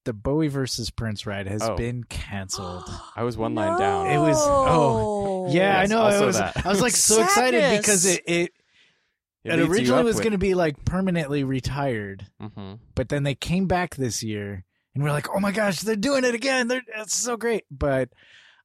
[0.08, 1.76] the Bowie versus Prince ride has Oh.
[1.76, 2.86] been canceled.
[3.16, 4.08] I was one line down.
[4.08, 6.02] It was- oh, Yeah, Yes, I know.
[6.02, 6.66] I was, that.
[6.66, 8.54] I was like so excited because it it,
[9.44, 12.76] it, leads you originally was with- going to be like permanently retired, mm-hmm.
[12.96, 14.64] but then they came back this year,
[14.96, 16.68] and we're like, oh my gosh, they're doing it again.
[16.70, 17.66] They're it's so great.
[17.70, 18.10] But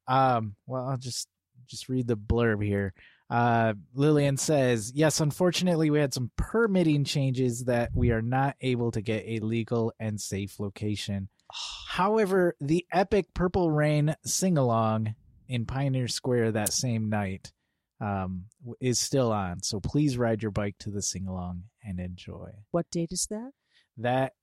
[0.07, 1.29] um, well, I'll just
[1.67, 2.95] just read the blurb here.
[3.33, 8.91] Uh, Lillian says, yes, unfortunately, we had some permitting changes that we are not able
[8.91, 11.31] to get a legal and safe location.
[11.89, 15.15] However, the epic Purple Rain sing along
[15.49, 17.53] in Pioneer Square that same night
[18.03, 18.45] um,
[18.83, 19.63] is still on.
[19.63, 22.51] So please ride your bike to the sing along and enjoy.
[22.71, 23.53] What date is that?
[23.97, 24.35] That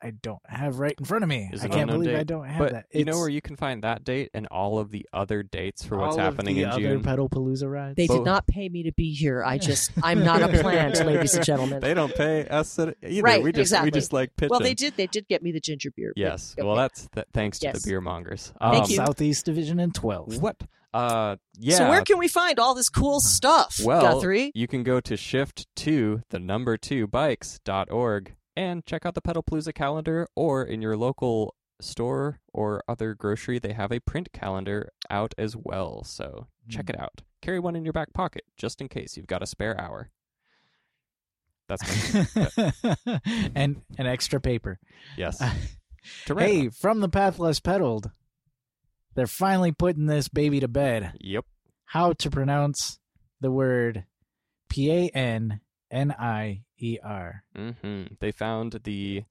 [0.00, 1.50] I don't have right in front of me.
[1.52, 2.26] Is I can't unknown believe I date.
[2.28, 2.86] don't have But that.
[2.92, 5.96] you know where you can find that date and all of the other dates for
[5.98, 7.02] what's all of happening the in other June.
[7.02, 7.96] Pedalpalooza rides.
[7.96, 9.42] They Bo- did not pay me to be here.
[9.44, 11.80] I just, I'm not a plant, ladies and gentlemen.
[11.80, 13.22] They don't pay us at- either.
[13.22, 13.88] Right, we just exactly.
[13.88, 14.50] we just like pitching.
[14.50, 14.94] well, they did.
[14.96, 16.12] They did get me the ginger beer.
[16.14, 16.54] but- Yes.
[16.58, 16.66] okay.
[16.66, 17.82] Well, that's th- thanks to Yes.
[17.82, 18.52] the beer mongers.
[18.60, 18.96] Thank Um, you.
[18.96, 20.40] Southeast Division and 12.
[20.40, 20.56] What?
[20.94, 21.76] Uh, yeah.
[21.76, 24.52] So where can we find all this cool stuff, well, Guthrie?
[24.54, 29.72] you can go to shift to the number two bikes.org and check out the Pedalpalooza
[29.74, 35.32] calendar, or in your local store or other grocery, they have a print calendar out
[35.38, 36.02] as well.
[36.04, 36.94] So check Hmm.
[36.96, 37.22] it out.
[37.40, 40.10] Carry one in your back pocket just in case you've got a spare hour.
[41.68, 41.82] That's
[43.54, 44.78] and an extra paper.
[45.16, 45.40] yes.
[46.28, 46.70] Write Hey, on.
[46.70, 48.10] from the Path Less Pedaled,
[49.14, 51.12] they're finally putting this baby to bed.
[51.20, 51.44] Yep.
[51.84, 52.98] How to pronounce
[53.40, 54.04] the word
[54.70, 55.60] P A N
[55.90, 57.42] N I E R.
[57.56, 59.24] hmm They found the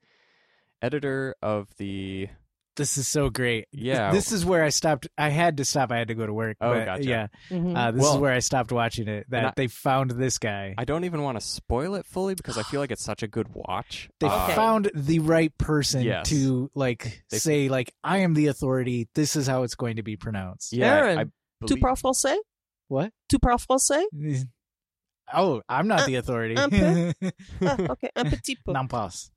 [0.82, 2.30] editor of the
[2.76, 3.66] This is so great.
[3.72, 4.12] Yeah.
[4.12, 5.08] This is where I stopped.
[5.18, 5.92] I had to stop.
[5.92, 6.58] I had to go to work.
[6.62, 7.04] Oh, but gotcha.
[7.04, 7.28] Yeah.
[7.50, 7.76] Mhm.
[7.76, 9.26] Uh, this is where I stopped watching it.
[9.30, 10.76] That I- they found this guy.
[10.78, 13.28] I don't even want to spoil it fully because I feel like it's such a
[13.28, 14.10] good watch.
[14.20, 16.30] they Uh, found the right person Yes.
[16.30, 19.08] to like They- say like I am the authority.
[19.16, 20.72] This is how it's going to be pronounced.
[20.74, 21.32] yeah, Aaron, I Tout
[21.70, 22.38] believe- par français?
[22.90, 23.12] What?
[23.28, 24.06] Tout par français?
[25.34, 26.56] Oh, I'm not Uh, the authority.
[26.58, 27.14] un peu.
[27.62, 28.74] Ah, okay, un petit peu.
[28.74, 29.30] Non pas.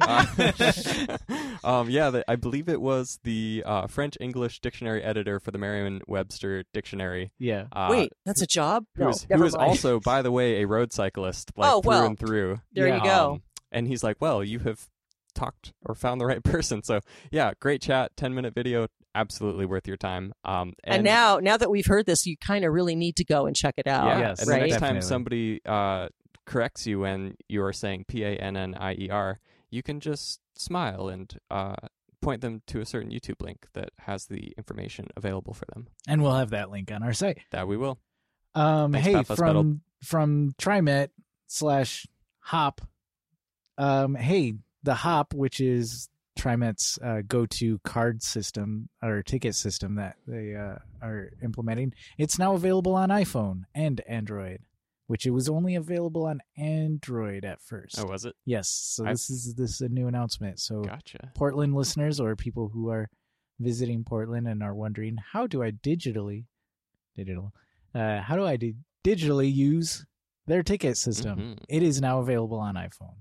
[0.00, 0.24] Uh,
[1.64, 5.58] um, yeah, the, I believe it was the uh, French English dictionary editor for the
[5.58, 7.32] Merriam-Webster dictionary.
[7.38, 7.64] Yeah.
[7.72, 8.84] Uh, Wait, that's a job?
[8.96, 11.80] who No, is, never who is also, by the way, a road cyclist, like Oh,
[11.82, 12.06] through well.
[12.06, 12.60] and through.
[12.72, 12.96] There Yeah.
[12.98, 13.32] you go.
[13.32, 13.42] Um,
[13.72, 14.88] and he's like, "Well, you have
[15.34, 17.00] talked or found the right person." So,
[17.30, 20.32] yeah, great chat, ten minute video, absolutely worth your time.
[20.44, 23.46] Um, and, now, now that we've heard this, you kind of really need to go
[23.46, 24.06] and check it out.
[24.06, 24.62] yeah, Yes, and right?
[24.62, 26.08] the next time somebody uh,
[26.46, 29.38] corrects you when you are saying P A N N I E R,
[29.70, 31.74] you can just smile and uh,
[32.20, 35.88] point them to a certain YouTube link that has the information available for them.
[36.06, 37.38] And we'll have that link on our site.
[37.50, 37.98] That we will.
[38.54, 39.54] Um, Thanks, hey, Path Less Pedaled.
[39.54, 41.08] from from TriMet
[41.46, 42.06] slash
[42.40, 42.80] Hop.
[43.78, 50.16] Um, hey, the Hop, which is TriMet's uh, go-to card system or ticket system that
[50.26, 54.60] they uh, are implementing, it's now available on iPhone and Android.
[55.08, 57.98] Which it was only available on Android at first.
[57.98, 58.34] Oh, was it?
[58.46, 60.58] Yes, so I- this is this is a new announcement.
[60.58, 61.32] So Gotcha.
[61.34, 63.10] Portland listeners or people who are
[63.60, 66.46] visiting Portland and are wondering how do I digitally
[67.14, 67.52] digital
[67.94, 70.06] uh, how do I di- digitally use
[70.46, 71.38] their ticket system?
[71.38, 71.58] Mhm.
[71.68, 73.16] It is now available on iPhone.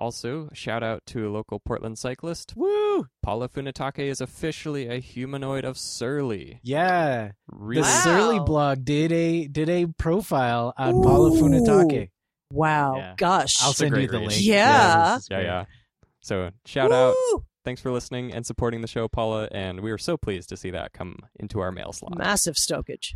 [0.00, 2.54] Also, shout out to a local Portland cyclist.
[2.56, 3.06] Woo!
[3.22, 6.60] Paula Funatake is officially a humanoid of Surly.
[6.62, 7.82] Yeah, Really?
[7.82, 8.00] the Wow.
[8.04, 12.10] Surly blog did a did a profile on Paula Funatake.
[12.52, 12.96] Wow.
[12.96, 13.14] Yeah.
[13.16, 13.56] Gosh.
[13.62, 14.28] I'll send you the read.
[14.28, 14.40] link.
[14.42, 15.14] Yeah.
[15.16, 15.64] this is Yeah, yeah.
[16.20, 17.14] So, shout out.
[17.64, 19.48] Thanks for listening and supporting the show, Paula.
[19.52, 22.16] And we are so pleased to see that come into our mail slot.
[22.16, 23.14] Massive stokage.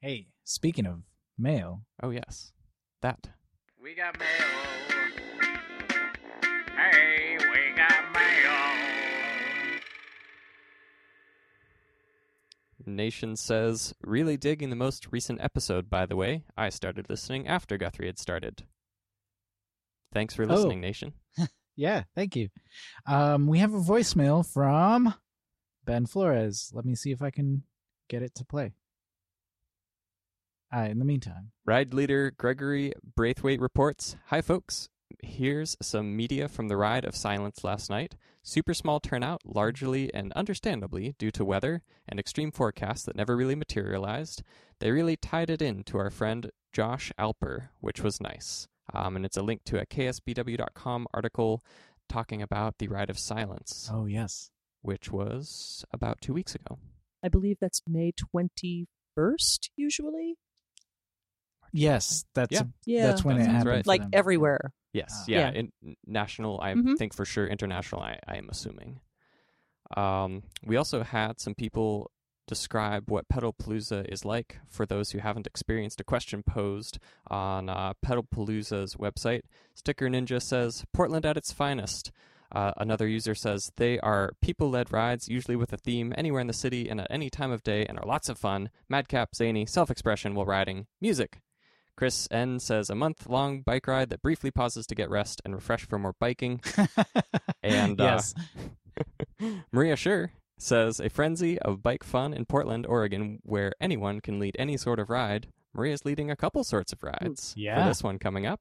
[0.00, 1.02] Hey, speaking of
[1.36, 2.52] mail, oh, yes.
[3.02, 3.28] That.
[3.82, 5.55] We got mail.
[6.76, 8.52] Hey, we got mail.
[12.84, 16.44] Nation says, really digging the most recent episode, by the way.
[16.56, 18.64] I started listening after Guthrie had started.
[20.12, 20.46] Thanks for Oh.
[20.46, 21.14] listening, Nation.
[21.76, 22.48] yeah, thank you.
[23.06, 25.14] Um, we have a voicemail from
[25.84, 26.70] Ben Flores.
[26.72, 27.64] Let me see if I can
[28.08, 28.74] get it to play.
[30.74, 34.88] Uh, in the meantime, Ride leader Gregory Braithwaite reports Hi, folks.
[35.22, 38.16] Here's some media from the ride of silence last night.
[38.42, 43.54] Super small turnout, largely and understandably due to weather and extreme forecasts that never really
[43.56, 44.42] materialized.
[44.80, 48.68] They really tied it in to our friend Josh Alper, which was nice.
[48.94, 51.64] Um, and it's a link to a KSBW.com article
[52.08, 54.50] talking about the ride of silence, Oh yes.
[54.82, 56.78] which was about two weeks ago.
[57.24, 60.36] I believe that's May 21st, usually.
[61.76, 62.62] Yes, that's Yeah.
[62.84, 63.06] Yeah.
[63.06, 63.70] that's when That it sounds happened.
[63.76, 63.86] right.
[63.86, 64.10] like them.
[64.12, 64.72] everywhere.
[64.92, 65.24] Yes, Ah.
[65.28, 65.60] yeah, Yeah.
[65.60, 66.60] In, national.
[66.60, 66.96] I Mhm.
[66.98, 68.00] think for sure international.
[68.02, 69.00] I, I am assuming.
[69.96, 72.10] Um, we also had some people
[72.48, 76.00] describe what Pedalpalooza is like for those who haven't experienced.
[76.00, 76.98] A question posed
[77.28, 79.42] on uh, Pedalpalooza's website.
[79.74, 82.12] Sticker Ninja says Portland at its finest.
[82.52, 86.52] Uh, another user says they are people-led rides, usually with a theme, anywhere in the
[86.52, 88.70] city and at any time of day, and are lots of fun.
[88.88, 91.40] Madcap, zany, self-expression while riding, music.
[91.96, 95.86] Chris N says a month-long bike ride that briefly pauses to get rest and refresh
[95.86, 96.60] for more biking.
[97.62, 98.34] And, uh, yes,
[99.72, 104.54] Maria Schur says a frenzy of bike fun in Portland, Oregon, where anyone can lead
[104.58, 105.48] any sort of ride.
[105.74, 107.82] Maria's leading a couple sorts of rides Yeah.
[107.82, 108.60] for this one coming up.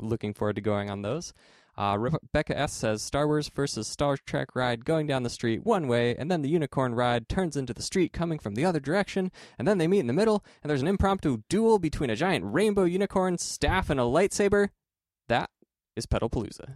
[0.00, 1.32] Looking forward to going on those.
[1.80, 5.88] Uh, Rebecca S says Star Wars versus Star Trek ride going down the street one
[5.88, 9.32] way, and then the unicorn ride turns into the street coming from the other direction,
[9.58, 12.44] and then they meet in the middle, and there's an impromptu duel between a giant
[12.44, 14.68] rainbow unicorn, staff, and a lightsaber.
[15.28, 15.48] That
[15.96, 16.74] is Pedalpalooza.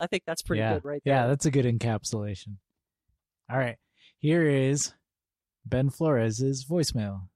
[0.00, 0.74] I think that's pretty yeah.
[0.74, 1.14] good right there.
[1.14, 2.56] Yeah, that's a good encapsulation.
[3.48, 3.76] All right,
[4.18, 4.92] here is
[5.64, 7.28] Ben Flores' voicemail.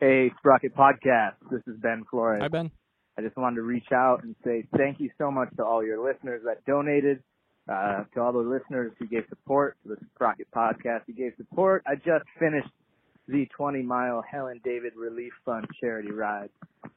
[0.00, 1.34] Hey, Sprocket Podcast.
[1.52, 2.42] This is Ben Flores.
[2.42, 2.72] Hi, Ben.
[3.18, 6.02] I just wanted to reach out and say thank you so much to all your
[6.04, 7.22] listeners that donated,
[7.68, 11.82] uh, to all the listeners who gave support to the Sprocket Podcast who gave support.
[11.86, 12.68] I just finished
[13.28, 16.50] the 20 mile Helen David Relief Fund charity ride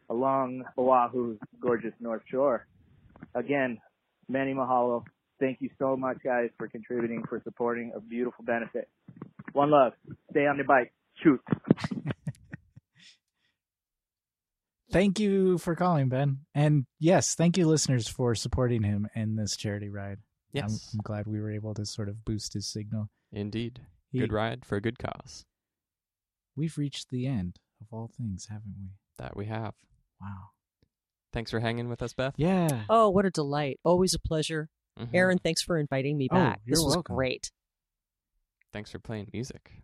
[0.09, 2.67] along Oahu's gorgeous North Shore.
[3.33, 3.79] Again,
[4.27, 5.03] many mahalo.
[5.39, 8.89] Thank you so much guys for contributing, for supporting a beautiful benefit.
[9.53, 9.93] One love.
[10.31, 10.91] Stay on your bike.
[11.23, 11.41] Shoot.
[14.91, 16.39] Thank you for calling, Ben.
[16.55, 20.17] And yes, thank you, listeners, for supporting him in this charity ride.
[20.55, 23.09] I'm, Yes, I'm glad we were able to sort of boost his signal.
[23.31, 23.81] indeed.
[24.11, 25.45] He- Good ride for a good cause.
[26.55, 28.89] We've reached the end of all things, haven't we?
[29.19, 29.75] That we have.
[30.19, 30.49] Wow.
[31.31, 32.33] Thanks for hanging with us, Beth.
[32.37, 32.85] Yeah.
[32.89, 33.79] Oh, what a delight.
[33.83, 34.69] Always a pleasure.
[34.97, 35.09] Mhm.
[35.13, 36.61] Aaron, thanks for inviting me Oh, back.
[36.65, 37.15] you're this was welcome.
[37.15, 37.51] great.
[38.73, 39.83] Thanks for playing music.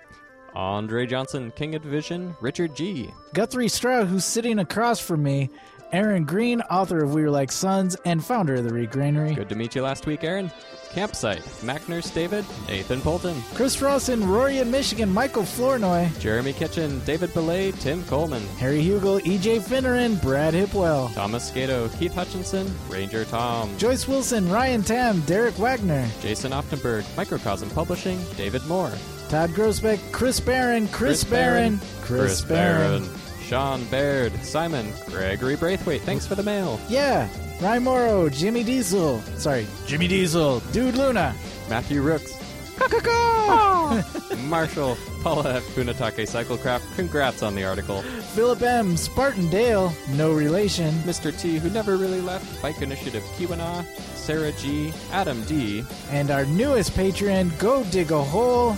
[0.55, 3.11] Andre Johnson, King of Division, Richard G.
[3.35, 5.51] Guthrie Stroud, who's sitting across from me,
[5.93, 9.55] Aaron Green, author of We Were Like Sons and founder of the Regranary, Good to
[9.55, 10.51] meet you last week, Aaron.
[10.91, 16.53] Campsite, Mac Nurse David, Nathan Polton, Chris Ross in Rory in Michigan, Michael Flournoy, Jeremy
[16.53, 22.73] Kitchen, David Belay, Tim Coleman, Harry Hugel, EJ Finneran, Brad Hipwell, Thomas Skato, Keith Hutchinson,
[22.89, 28.93] Ranger Tom, Joyce Wilson, Ryan Tam, Derek Wagner, Jason Oftenberg, Microcosm Publishing, David Moore,
[29.29, 33.05] Todd Grosbeck, Chris Barron, Chris, Barron, Chris, Barron.
[33.47, 36.03] Sean Baird, Simon, Gregory Braithwaite.
[36.03, 36.81] Thanks for the mail.
[36.89, 37.29] Yeah,
[37.61, 41.35] Ryan Morrow, Jimmy Diesel, sorry, Jimmy Diesel, Dude Luna,
[41.71, 42.35] Matthew Rooks,
[44.49, 45.65] Marshall, Paula F.
[45.75, 48.03] Punatake Cyclecraft, congrats on the article.
[48.35, 48.97] Philip M.
[48.97, 50.93] Spartan Dale, no relation.
[51.05, 51.37] Mr.
[51.37, 53.85] T, who never really left, Bike Initiative Kiwana,
[54.15, 58.77] Sarah G, Adam D, And our newest patron, Go Dig a Hole.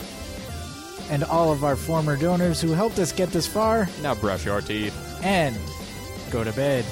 [1.11, 3.89] And all of our former donors who helped us get this far.
[4.03, 4.95] now brush your teeth.
[5.25, 5.57] And
[6.31, 6.85] go to bed.